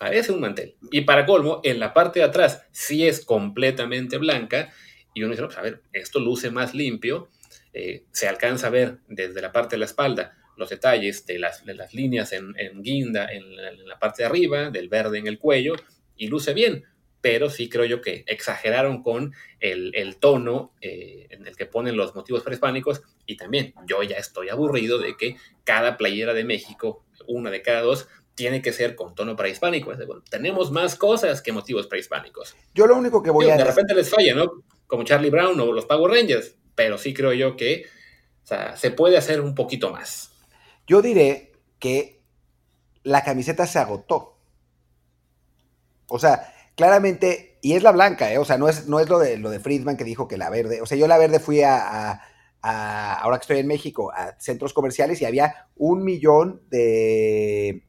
parece 0.00 0.32
un 0.32 0.40
mantel. 0.40 0.76
Y 0.90 1.02
para 1.02 1.26
colmo, 1.26 1.60
en 1.62 1.78
la 1.78 1.92
parte 1.92 2.20
de 2.20 2.24
atrás 2.24 2.66
sí 2.72 3.06
es 3.06 3.22
completamente 3.22 4.16
blanca 4.16 4.72
y 5.12 5.22
uno 5.22 5.32
dice, 5.32 5.44
pues 5.44 5.58
a 5.58 5.62
ver, 5.62 5.82
esto 5.92 6.20
luce 6.20 6.50
más 6.50 6.74
limpio, 6.74 7.28
eh, 7.74 8.04
se 8.10 8.26
alcanza 8.26 8.68
a 8.68 8.70
ver 8.70 9.00
desde 9.08 9.42
la 9.42 9.52
parte 9.52 9.76
de 9.76 9.80
la 9.80 9.84
espalda 9.84 10.38
los 10.56 10.70
detalles 10.70 11.26
de 11.26 11.38
las, 11.38 11.64
las 11.66 11.92
líneas 11.92 12.32
en, 12.32 12.54
guinda 12.82 13.28
en 13.30 13.56
la, 13.86 13.98
parte 13.98 14.22
de 14.22 14.26
arriba, 14.26 14.70
del 14.70 14.88
verde 14.88 15.18
en 15.18 15.26
el 15.26 15.38
cuello, 15.38 15.74
y 16.16 16.28
luce 16.28 16.54
bien, 16.54 16.84
pero 17.20 17.50
sí 17.50 17.68
creo 17.68 17.84
yo 17.84 18.00
que 18.00 18.24
exageraron 18.26 19.02
con 19.02 19.34
el, 19.58 20.16
tono 20.18 20.74
eh, 20.80 21.26
en 21.30 21.46
el 21.46 21.56
que 21.56 21.66
ponen 21.66 21.96
los 21.96 22.14
motivos 22.14 22.42
prehispánicos, 22.42 23.02
y 23.26 23.36
también 23.36 23.74
yo 23.86 24.02
ya 24.02 24.16
estoy 24.16 24.48
aburrido 24.48 24.98
de 24.98 25.16
que 25.16 25.36
cada 25.64 25.96
playera 25.96 26.34
de 26.34 26.44
México, 26.44 27.06
una 27.26 27.50
de 27.50 27.62
cada 27.62 27.80
dos, 27.80 28.08
tiene 28.40 28.62
que 28.62 28.72
ser 28.72 28.96
con 28.96 29.14
tono 29.14 29.36
prehispánico. 29.36 29.92
tenemos 30.30 30.72
más 30.72 30.96
cosas 30.96 31.42
que 31.42 31.52
motivos 31.52 31.86
prehispánicos. 31.86 32.56
Yo 32.74 32.86
lo 32.86 32.96
único 32.96 33.22
que 33.22 33.30
voy 33.30 33.50
a... 33.50 33.56
De 33.58 33.64
repente 33.64 33.94
les 33.94 34.08
falla, 34.08 34.34
¿no? 34.34 34.64
Como 34.86 35.04
Charlie 35.04 35.28
Brown 35.28 35.60
o 35.60 35.72
los 35.72 35.84
Power 35.84 36.10
Rangers, 36.10 36.56
pero 36.74 36.96
sí 36.96 37.12
creo 37.12 37.34
yo 37.34 37.54
que 37.54 37.84
se 38.76 38.90
puede 38.92 39.18
hacer 39.18 39.42
un 39.42 39.54
poquito 39.54 39.90
más. 39.90 40.32
Yo 40.86 41.02
diré 41.02 41.52
que 41.78 42.22
la 43.02 43.24
camiseta 43.24 43.66
se 43.66 43.78
agotó. 43.78 44.38
O 46.06 46.18
sea, 46.18 46.54
claramente, 46.74 47.58
y 47.60 47.74
es 47.74 47.82
la 47.82 47.92
blanca, 47.92 48.32
¿eh? 48.32 48.38
o 48.38 48.46
sea, 48.46 48.56
no 48.56 48.70
es, 48.70 48.88
no 48.88 49.00
es 49.00 49.10
lo, 49.10 49.18
de, 49.18 49.36
lo 49.36 49.50
de 49.50 49.60
Friedman 49.60 49.98
que 49.98 50.04
dijo 50.04 50.28
que 50.28 50.38
la 50.38 50.48
verde, 50.48 50.80
o 50.80 50.86
sea, 50.86 50.96
yo 50.96 51.06
la 51.06 51.18
verde 51.18 51.40
fui 51.40 51.60
a, 51.60 52.22
ahora 52.62 53.36
que 53.36 53.42
estoy 53.42 53.58
en 53.58 53.66
México, 53.66 54.10
a 54.14 54.40
centros 54.40 54.72
comerciales 54.72 55.20
y 55.20 55.26
había 55.26 55.68
un 55.76 56.02
millón 56.04 56.62
de, 56.70 57.84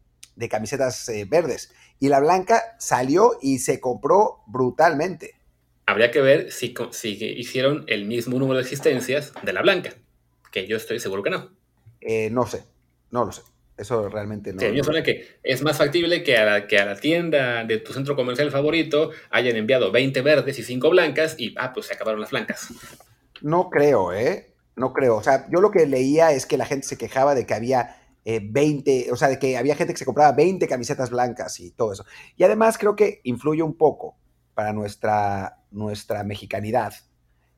camisetas 0.50 1.08
eh, 1.10 1.26
verdes. 1.30 1.74
Y 2.00 2.10
la 2.10 2.20
blanca 2.20 2.76
salió 2.80 3.38
y 3.42 3.60
se 3.60 3.80
compró 3.80 4.44
brutalmente. 4.48 5.36
Habría 5.86 6.12
que 6.12 6.22
ver 6.22 6.52
si, 6.52 6.74
si 6.92 7.10
hicieron 7.10 7.84
el 7.88 8.06
mismo 8.06 8.40
número 8.40 8.58
de 8.58 8.64
existencias 8.64 9.34
de 9.44 9.54
la 9.54 9.62
blanca, 9.62 9.94
que 10.52 10.68
yo 10.68 10.78
estoy 10.78 11.00
seguro 11.00 11.24
que 11.24 11.30
no. 11.30 11.52
Eh, 12.00 12.30
no 12.32 12.48
sé, 12.48 12.64
no 13.12 13.26
lo 13.26 13.32
sé. 13.32 13.42
Eso 13.78 14.10
realmente 14.10 14.54
no. 14.54 14.60
Sí, 14.60 14.68
a 14.68 14.70
mí 14.70 14.78
me 14.78 14.84
suena 14.84 15.02
que 15.02 15.40
es 15.42 15.64
más 15.64 15.78
factible 15.78 16.24
que 16.24 16.38
a, 16.38 16.46
la, 16.46 16.68
que 16.68 16.78
a 16.78 16.86
la 16.86 16.96
tienda 16.96 17.64
de 17.64 17.78
tu 17.80 17.94
centro 17.94 18.16
comercial 18.16 18.52
favorito 18.52 19.10
hayan 19.32 19.56
enviado 19.56 19.92
20 19.92 20.22
verdes 20.22 20.60
y 20.60 20.64
5 20.64 20.90
blancas 20.92 21.36
y, 21.40 21.56
ah, 21.58 21.74
pues 21.74 21.88
se 21.88 21.96
acabaron 21.96 22.22
las 22.22 22.30
blancas. 22.30 22.68
No 23.42 23.72
creo, 23.72 24.14
¿eh? 24.14 24.54
No 24.76 24.94
creo. 24.94 25.16
O 25.16 25.24
sea, 25.24 25.48
yo 25.50 25.62
lo 25.62 25.72
que 25.72 25.88
leía 25.88 26.32
es 26.32 26.46
que 26.46 26.58
la 26.58 26.66
gente 26.66 26.88
se 26.88 26.98
quejaba 26.98 27.34
de 27.34 27.46
que 27.46 27.56
había 27.56 28.01
20, 28.26 29.08
eh, 29.08 29.12
o 29.12 29.16
sea, 29.16 29.28
de 29.28 29.40
que 29.40 29.58
había 29.58 29.76
gente 29.76 29.94
que 29.94 30.00
se 30.00 30.06
compraba 30.06 30.32
20 30.34 30.68
camisetas 30.68 31.10
blancas 31.10 31.60
y 31.60 31.72
todo 31.72 31.94
eso. 31.94 32.06
Y 32.36 32.44
además 32.44 32.78
creo 32.78 32.96
que 32.96 33.22
influye 33.24 33.64
un 33.64 33.76
poco 33.76 34.16
para 34.54 34.74
nuestra, 34.74 35.60
nuestra 35.72 36.24
mexicanidad 36.24 36.94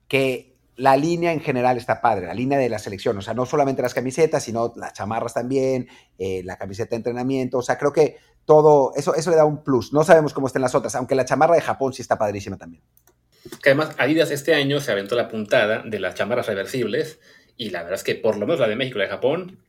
que 0.07 0.53
la 0.75 0.97
línea 0.97 1.31
en 1.31 1.39
general 1.39 1.77
está 1.77 2.01
padre, 2.01 2.27
la 2.27 2.33
línea 2.33 2.57
de 2.57 2.69
la 2.69 2.79
selección, 2.79 3.17
o 3.17 3.21
sea, 3.21 3.33
no 3.33 3.45
solamente 3.45 3.81
las 3.81 3.93
camisetas, 3.93 4.43
sino 4.43 4.73
las 4.75 4.93
chamarras 4.93 5.33
también, 5.33 5.87
eh, 6.17 6.41
la 6.43 6.57
camiseta 6.57 6.91
de 6.91 6.97
entrenamiento, 6.97 7.59
o 7.59 7.61
sea, 7.61 7.77
creo 7.77 7.93
que 7.93 8.17
todo, 8.45 8.91
eso, 8.95 9.15
eso 9.15 9.29
le 9.29 9.37
da 9.37 9.45
un 9.45 9.63
plus. 9.63 9.93
No 9.93 10.03
sabemos 10.03 10.33
cómo 10.33 10.47
estén 10.47 10.61
las 10.61 10.75
otras, 10.75 10.95
aunque 10.95 11.15
la 11.15 11.25
chamarra 11.25 11.55
de 11.55 11.61
Japón 11.61 11.93
sí 11.93 12.01
está 12.01 12.17
padrísima 12.17 12.57
también. 12.57 12.83
Además 13.63 13.95
Adidas 13.97 14.31
este 14.31 14.53
año 14.55 14.79
se 14.79 14.91
aventó 14.91 15.15
la 15.15 15.27
puntada 15.27 15.83
de 15.83 15.99
las 15.99 16.15
chamarras 16.15 16.47
reversibles 16.47 17.19
y 17.57 17.69
la 17.69 17.83
verdad 17.83 17.95
es 17.95 18.03
que 18.03 18.15
por 18.15 18.37
lo 18.37 18.45
menos 18.45 18.59
la 18.59 18.67
de 18.67 18.75
México 18.75 18.97
y 18.97 18.99
la 18.99 19.05
de 19.05 19.11
Japón 19.11 19.59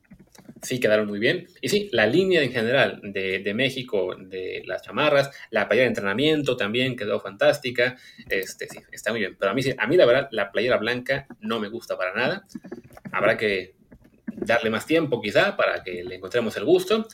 sí 0.62 0.80
quedaron 0.80 1.06
muy 1.06 1.18
bien. 1.18 1.46
Y 1.60 1.68
sí, 1.68 1.88
la 1.92 2.06
línea 2.06 2.42
en 2.42 2.52
general 2.52 3.00
de, 3.02 3.54
México, 3.54 4.16
de 4.18 4.62
las 4.66 4.82
chamarras, 4.82 5.30
la 5.50 5.68
playera 5.68 5.84
de 5.84 5.88
entrenamiento 5.88 6.56
también 6.56 6.96
quedó 6.96 7.20
fantástica. 7.20 7.96
Este, 8.28 8.68
sí, 8.68 8.78
está 8.90 9.10
muy 9.10 9.20
bien. 9.20 9.36
Pero 9.38 9.52
a 9.52 9.54
mí, 9.54 9.62
a 9.76 9.86
mí 9.86 9.96
la 9.96 10.06
verdad, 10.06 10.28
la 10.32 10.50
playera 10.50 10.78
blanca 10.78 11.26
no 11.40 11.60
me 11.60 11.68
gusta 11.68 11.96
para 11.96 12.14
nada. 12.14 12.46
Habrá 13.12 13.36
que 13.36 13.74
darle 14.26 14.70
más 14.70 14.86
tiempo 14.86 15.20
quizá 15.20 15.56
para 15.56 15.82
que 15.82 16.04
le 16.04 16.16
encontremos 16.16 16.56
el 16.56 16.64
gusto. 16.64 17.06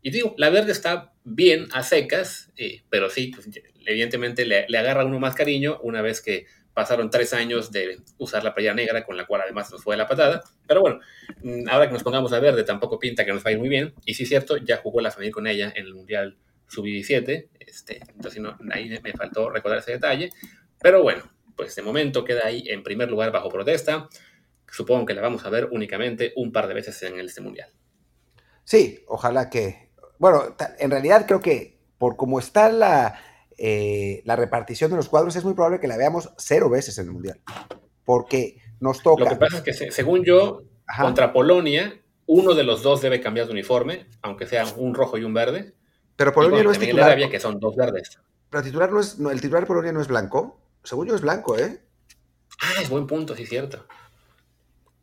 Y 0.00 0.10
digo, 0.10 0.34
la 0.38 0.50
verde 0.50 0.72
está 0.72 1.12
bien 1.24 1.66
a 1.72 1.82
secas, 1.82 2.52
eh, 2.56 2.82
pero 2.88 3.10
sí, 3.10 3.32
pues, 3.34 3.48
evidentemente 3.84 4.46
le, 4.46 4.66
le 4.68 4.78
agarra 4.78 5.04
uno 5.04 5.18
más 5.18 5.34
cariño 5.34 5.80
una 5.82 6.02
vez 6.02 6.20
que 6.20 6.46
pasaron 6.78 7.10
tres 7.10 7.32
años 7.32 7.72
de 7.72 7.98
usar 8.18 8.44
la 8.44 8.54
playa 8.54 8.72
negra, 8.72 9.04
con 9.04 9.16
la 9.16 9.26
cual 9.26 9.40
además 9.40 9.68
nos 9.72 9.82
fue 9.82 9.96
la 9.96 10.06
patada. 10.06 10.44
Pero 10.64 10.80
bueno, 10.80 11.00
mm, 11.42 11.68
ahora 11.68 11.88
que 11.88 11.92
nos 11.92 12.04
pongamos 12.04 12.32
a 12.32 12.38
verde, 12.38 12.62
tampoco 12.62 13.00
pinta 13.00 13.24
que 13.24 13.32
nos 13.32 13.44
va 13.44 13.50
a 13.50 13.52
ir 13.54 13.58
muy 13.58 13.68
bien. 13.68 13.94
Y 14.04 14.14
sí 14.14 14.24
cierto, 14.24 14.58
ya 14.58 14.76
jugó 14.76 15.00
la 15.00 15.10
familia 15.10 15.32
con 15.32 15.48
ella 15.48 15.72
en 15.74 15.86
el 15.86 15.92
Mundial 15.92 16.38
Sub-17. 16.68 17.48
Este, 17.58 18.00
entonces 18.14 18.40
ahí 18.70 18.96
me 19.02 19.12
faltó 19.12 19.50
recordar 19.50 19.80
ese 19.80 19.90
detalle. 19.90 20.30
Pero 20.80 21.02
bueno, 21.02 21.24
pues 21.56 21.74
de 21.74 21.82
momento 21.82 22.24
queda 22.24 22.46
ahí 22.46 22.68
en 22.68 22.84
primer 22.84 23.10
lugar 23.10 23.32
bajo 23.32 23.48
protesta. 23.48 24.08
Supongo 24.70 25.04
que 25.04 25.14
la 25.14 25.20
vamos 25.20 25.44
a 25.44 25.50
ver 25.50 25.66
únicamente 25.72 26.32
un 26.36 26.52
par 26.52 26.68
de 26.68 26.74
veces 26.74 27.02
en 27.02 27.18
este 27.18 27.40
Mundial. 27.40 27.72
Sí, 28.62 29.02
ojalá 29.08 29.50
que... 29.50 29.90
Bueno, 30.20 30.54
en 30.78 30.92
realidad 30.92 31.26
creo 31.26 31.40
que 31.40 31.76
por 31.98 32.14
cómo 32.14 32.38
está 32.38 32.70
la 32.70 33.20
eh, 33.58 34.22
la 34.24 34.36
repartición 34.36 34.90
de 34.90 34.96
los 34.96 35.08
cuadros 35.08 35.34
es 35.36 35.44
muy 35.44 35.54
probable 35.54 35.80
que 35.80 35.88
la 35.88 35.96
veamos 35.96 36.32
cero 36.38 36.70
veces 36.70 36.96
en 36.98 37.06
el 37.06 37.12
Mundial. 37.12 37.40
Porque 38.04 38.62
nos 38.80 39.02
toca. 39.02 39.24
Lo 39.24 39.30
que 39.30 39.36
pasa 39.36 39.58
es 39.58 39.62
que, 39.62 39.90
según 39.90 40.24
yo, 40.24 40.62
contra 41.00 41.32
Polonia, 41.32 42.00
uno 42.26 42.54
de 42.54 42.62
los 42.62 42.82
dos 42.82 43.02
debe 43.02 43.20
cambiar 43.20 43.46
de 43.46 43.52
uniforme, 43.52 44.06
aunque 44.22 44.46
sea 44.46 44.64
un 44.76 44.94
rojo 44.94 45.18
y 45.18 45.24
un 45.24 45.34
verde. 45.34 45.74
Pero 46.16 46.32
Polonia 46.32 46.62
no 46.62 46.70
es 46.70 46.78
titular. 46.78 47.06
Arabia, 47.06 47.28
que 47.28 47.40
son 47.40 47.58
dos 47.58 47.76
verdes. 47.76 48.18
Pero 48.50 48.62
titular 48.62 48.90
no 48.90 49.00
es, 49.00 49.18
el 49.18 49.40
titular 49.40 49.62
de 49.62 49.66
Polonia 49.66 49.92
no 49.92 50.00
es 50.00 50.08
blanco. 50.08 50.60
Según 50.82 51.08
yo 51.08 51.14
es 51.14 51.20
blanco, 51.20 51.58
¿eh? 51.58 51.80
Ah, 52.60 52.82
es 52.82 52.88
buen 52.88 53.06
punto, 53.06 53.36
sí, 53.36 53.44
cierto. 53.44 53.86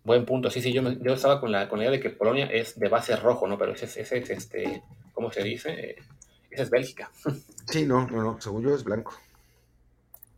Buen 0.03 0.26
punto, 0.26 0.51
sí, 0.51 0.62
sí, 0.62 0.72
yo, 0.72 0.82
yo 0.84 1.14
estaba 1.14 1.39
con 1.39 1.51
la, 1.51 1.68
con 1.68 1.80
la 1.80 1.86
idea 1.86 1.91
de 1.91 1.99
que 1.99 2.12
Polonia 2.12 2.45
es 2.45 2.78
de 2.78 2.89
base 2.89 3.16
rojo, 3.16 3.47
¿no? 3.47 3.58
Pero 3.58 3.74
ese 3.74 3.86
es, 3.86 4.12
este, 4.12 4.84
¿cómo 5.14 5.32
se 5.32 5.43
dice? 5.43 5.95
Esa 6.56 6.64
es 6.64 6.70
Bélgica. 6.70 7.12
Sí, 7.68 7.86
no, 7.86 8.08
no, 8.08 8.24
no, 8.24 8.39
según 8.39 8.64
yo 8.64 8.74
es 8.74 8.86
blanco. 8.86 9.14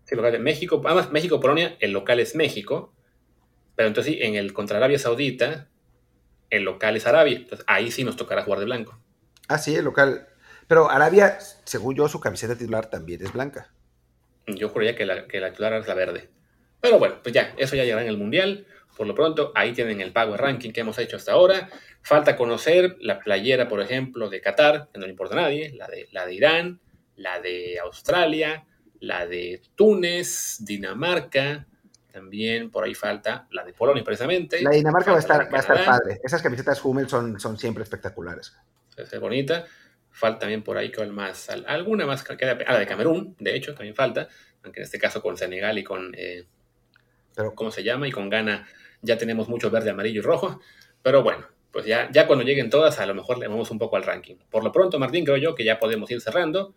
Sí, 0.05 0.15
local 0.15 0.31
de 0.31 0.39
México, 0.39 0.81
además 0.83 1.11
México-Polonia, 1.11 1.77
el 1.79 1.91
local 1.91 2.19
es 2.19 2.33
México, 2.33 2.91
pero 3.75 3.87
entonces 3.87 4.13
sí, 4.13 4.19
en 4.23 4.33
el 4.33 4.51
contra 4.51 4.77
Arabia 4.77 4.97
Saudita, 4.97 5.67
el 6.49 6.63
local 6.63 6.95
es 6.95 7.05
Arabia, 7.05 7.35
entonces 7.35 7.63
ahí 7.67 7.91
sí 7.91 8.03
nos 8.03 8.15
tocará 8.15 8.43
jugar 8.43 8.59
de 8.59 8.65
blanco. 8.65 8.97
Ah, 9.47 9.59
sí, 9.59 9.75
el 9.75 9.85
local. 9.85 10.27
Pero 10.67 10.89
Arabia, 10.89 11.37
según 11.65 11.95
yo, 11.95 12.07
su 12.07 12.19
camiseta 12.19 12.57
titular 12.57 12.89
también 12.89 13.21
es 13.23 13.31
blanca. 13.31 13.71
Yo 14.47 14.69
juraría 14.69 14.95
que 14.95 15.05
la, 15.05 15.27
que 15.27 15.39
la 15.39 15.51
titular 15.51 15.73
es 15.73 15.87
la 15.87 15.93
verde. 15.93 16.29
Pero 16.81 16.97
bueno, 16.97 17.17
pues 17.21 17.35
ya, 17.35 17.53
eso 17.57 17.75
ya 17.75 17.83
llegará 17.83 18.01
en 18.01 18.09
el 18.09 18.17
Mundial. 18.17 18.65
Por 18.97 19.05
lo 19.05 19.13
pronto, 19.13 19.51
ahí 19.53 19.73
tienen 19.73 20.01
el 20.01 20.11
pago 20.11 20.35
ranking 20.35 20.71
que 20.71 20.81
hemos 20.81 20.97
hecho 20.97 21.17
hasta 21.17 21.33
ahora. 21.33 21.69
Falta 22.01 22.35
conocer 22.35 22.97
la 22.99 23.19
playera, 23.19 23.67
por 23.67 23.79
ejemplo, 23.79 24.27
de 24.27 24.41
Qatar, 24.41 24.89
que 24.91 24.99
no 24.99 25.05
le 25.05 25.11
importa 25.11 25.35
a 25.35 25.41
nadie, 25.41 25.71
la 25.75 25.87
de, 25.87 26.07
la 26.11 26.25
de 26.25 26.33
Irán, 26.33 26.79
la 27.15 27.39
de 27.39 27.77
Australia, 27.79 28.65
la 28.99 29.27
de 29.27 29.61
Túnez, 29.75 30.57
Dinamarca, 30.61 31.67
también 32.11 32.71
por 32.71 32.83
ahí 32.83 32.95
falta 32.95 33.47
la 33.51 33.63
de 33.63 33.73
Polonia 33.73 34.03
precisamente. 34.03 34.63
La 34.63 34.71
de 34.71 34.77
Dinamarca 34.77 35.11
va 35.11 35.17
a, 35.17 35.19
estar, 35.19 35.53
va 35.53 35.57
a 35.57 35.61
estar 35.61 35.85
padre. 35.85 36.19
Esas 36.23 36.41
camisetas 36.41 36.83
Hummel 36.83 37.07
son, 37.07 37.39
son 37.39 37.55
siempre 37.59 37.83
espectaculares. 37.83 38.55
Es 38.97 39.19
bonita. 39.19 39.65
Falta 40.09 40.39
también 40.39 40.63
por 40.63 40.77
ahí 40.79 40.91
con 40.91 41.13
más, 41.13 41.47
alguna 41.49 42.07
más, 42.07 42.25
ah, 42.27 42.35
la 42.39 42.79
de 42.79 42.87
Camerún, 42.87 43.35
de 43.37 43.55
hecho, 43.55 43.75
también 43.75 43.93
falta, 43.93 44.27
aunque 44.63 44.79
en 44.79 44.85
este 44.85 44.97
caso 44.97 45.21
con 45.21 45.37
Senegal 45.37 45.77
y 45.77 45.83
con, 45.83 46.11
eh, 46.17 46.47
Pero, 47.35 47.53
¿cómo 47.53 47.69
se 47.69 47.83
llama? 47.83 48.07
Y 48.07 48.11
con 48.11 48.27
Ghana 48.27 48.67
ya 49.01 49.17
tenemos 49.17 49.49
mucho 49.49 49.69
verde, 49.69 49.89
amarillo 49.89 50.19
y 50.19 50.23
rojo, 50.23 50.59
pero 51.01 51.23
bueno, 51.23 51.45
pues 51.71 51.85
ya, 51.85 52.09
ya 52.11 52.27
cuando 52.27 52.43
lleguen 52.43 52.69
todas, 52.69 52.99
a 52.99 53.05
lo 53.05 53.13
mejor 53.13 53.37
le 53.37 53.47
vamos 53.47 53.69
un 53.71 53.79
poco 53.79 53.97
al 53.97 54.03
ranking. 54.03 54.35
Por 54.49 54.63
lo 54.63 54.71
pronto, 54.71 54.99
Martín, 54.99 55.25
creo 55.25 55.37
yo 55.37 55.55
que 55.55 55.63
ya 55.63 55.79
podemos 55.79 56.09
ir 56.11 56.21
cerrando, 56.21 56.73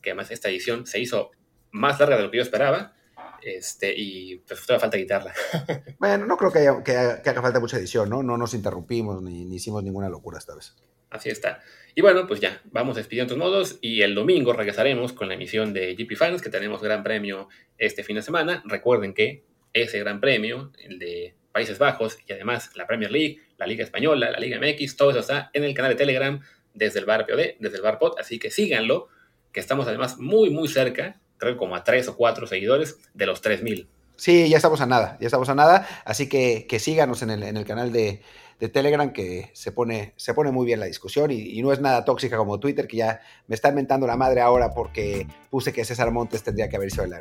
que 0.00 0.10
además 0.10 0.30
esta 0.30 0.48
edición 0.48 0.86
se 0.86 1.00
hizo 1.00 1.30
más 1.70 1.98
larga 1.98 2.16
de 2.16 2.22
lo 2.22 2.30
que 2.30 2.38
yo 2.38 2.42
esperaba, 2.42 2.94
este, 3.42 3.94
y 3.96 4.38
pues 4.38 4.60
todavía 4.66 4.80
falta 4.80 4.98
quitarla. 4.98 5.34
Bueno, 5.98 6.26
no 6.26 6.36
creo 6.36 6.52
que, 6.52 6.58
haya, 6.60 6.82
que, 6.82 7.30
haga 7.30 7.42
falta 7.42 7.60
mucha 7.60 7.78
edición, 7.78 8.10
¿no? 8.10 8.22
No 8.22 8.36
nos 8.36 8.54
interrumpimos 8.54 9.22
ni, 9.22 9.44
ni, 9.44 9.56
hicimos 9.56 9.82
ninguna 9.82 10.08
locura 10.08 10.38
esta 10.38 10.54
vez. 10.54 10.74
Así 11.10 11.30
está. 11.30 11.60
Y 11.94 12.02
bueno, 12.02 12.26
pues 12.26 12.40
ya, 12.40 12.60
vamos 12.66 12.96
despidiendo 12.96 13.34
todos 13.34 13.46
modos 13.46 13.78
y 13.80 14.02
el 14.02 14.14
domingo 14.14 14.52
regresaremos 14.52 15.12
con 15.12 15.28
la 15.28 15.34
emisión 15.34 15.72
de 15.72 15.94
GP 15.94 16.16
Fans, 16.16 16.42
que 16.42 16.50
tenemos 16.50 16.82
gran 16.82 17.02
premio 17.02 17.48
este 17.78 18.04
fin 18.04 18.16
de 18.16 18.22
semana. 18.22 18.62
Recuerden 18.66 19.14
que 19.14 19.44
ese 19.72 19.98
gran 20.00 20.20
premio, 20.20 20.72
el 20.78 20.98
de 20.98 21.34
Países 21.56 21.78
Bajos 21.78 22.18
y 22.28 22.30
además 22.34 22.68
la 22.74 22.86
Premier 22.86 23.10
League, 23.10 23.38
la 23.56 23.66
Liga 23.66 23.82
Española, 23.82 24.30
la 24.30 24.38
Liga 24.38 24.60
MX, 24.60 24.94
todo 24.94 25.08
eso 25.08 25.20
está 25.20 25.48
en 25.54 25.64
el 25.64 25.72
canal 25.72 25.92
de 25.92 25.96
Telegram 25.96 26.38
desde 26.74 26.98
el 26.98 27.06
bar 27.06 27.26
POD, 27.26 27.56
desde 27.58 27.76
el 27.76 27.80
bar 27.80 27.98
POD, 27.98 28.18
así 28.20 28.38
que 28.38 28.50
síganlo, 28.50 29.08
que 29.52 29.60
estamos 29.60 29.88
además 29.88 30.18
muy, 30.18 30.50
muy 30.50 30.68
cerca, 30.68 31.18
creo 31.38 31.56
como 31.56 31.74
a 31.74 31.82
tres 31.82 32.08
o 32.08 32.16
cuatro 32.18 32.46
seguidores 32.46 32.98
de 33.14 33.24
los 33.24 33.40
3000. 33.40 33.88
Sí, 34.16 34.50
ya 34.50 34.58
estamos 34.58 34.82
a 34.82 34.86
nada, 34.86 35.16
ya 35.18 35.28
estamos 35.28 35.48
a 35.48 35.54
nada, 35.54 35.88
así 36.04 36.28
que, 36.28 36.66
que 36.68 36.78
síganos 36.78 37.22
en 37.22 37.30
el, 37.30 37.42
en 37.42 37.56
el 37.56 37.64
canal 37.64 37.90
de, 37.90 38.20
de, 38.60 38.68
Telegram, 38.68 39.10
que 39.10 39.48
se 39.54 39.72
pone, 39.72 40.12
se 40.16 40.34
pone 40.34 40.50
muy 40.50 40.66
bien 40.66 40.78
la 40.78 40.84
discusión 40.84 41.30
y, 41.30 41.62
no 41.62 41.72
es 41.72 41.80
nada 41.80 42.04
tóxica 42.04 42.36
como 42.36 42.60
Twitter, 42.60 42.86
que 42.86 42.98
ya 42.98 43.22
me 43.46 43.54
está 43.54 43.70
inventando 43.70 44.06
la 44.06 44.18
madre 44.18 44.42
ahora 44.42 44.74
porque 44.74 45.26
puse 45.48 45.72
que 45.72 45.86
César 45.86 46.10
Montes 46.10 46.42
tendría 46.42 46.68
que 46.68 46.76
haber 46.76 46.92
ido 46.92 47.04
al, 47.04 47.14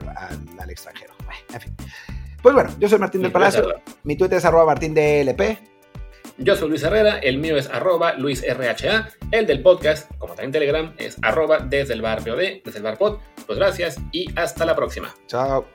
al 0.60 0.70
extranjero. 0.70 1.14
en 1.54 1.62
fin. 1.62 1.76
Pues 2.46 2.54
bueno, 2.54 2.70
yo 2.78 2.88
soy 2.88 3.00
Martín 3.00 3.24
del 3.24 3.32
Palacio. 3.32 3.74
Mi 4.04 4.16
Twitter 4.16 4.38
es 4.38 4.46
arroba 4.46 4.68
martín 4.68 4.94
DLP. 4.94 5.58
Yo 6.38 6.56
soy 6.56 6.70
Luis 6.70 6.84
Herrera, 6.84 7.18
el 7.18 7.40
mío 7.40 7.58
es 7.58 7.68
arroba 7.68 8.14
LuisRHA, 8.14 9.10
el 9.32 9.48
del 9.48 9.64
podcast, 9.64 10.12
como 10.20 10.36
también 10.36 10.52
Telegram, 10.52 10.94
es 11.00 11.18
arroba 11.24 11.58
desde 11.58 11.96
el 11.96 12.04
bar 12.04 12.24
POD, 12.24 12.62
desde 12.64 12.78
el 12.78 12.84
bar 12.84 13.00
pod. 13.00 13.18
Pues 13.48 13.58
gracias 13.58 14.00
y 14.12 14.28
hasta 14.38 14.64
la 14.64 14.76
próxima. 14.76 15.12
Chao. 15.26 15.66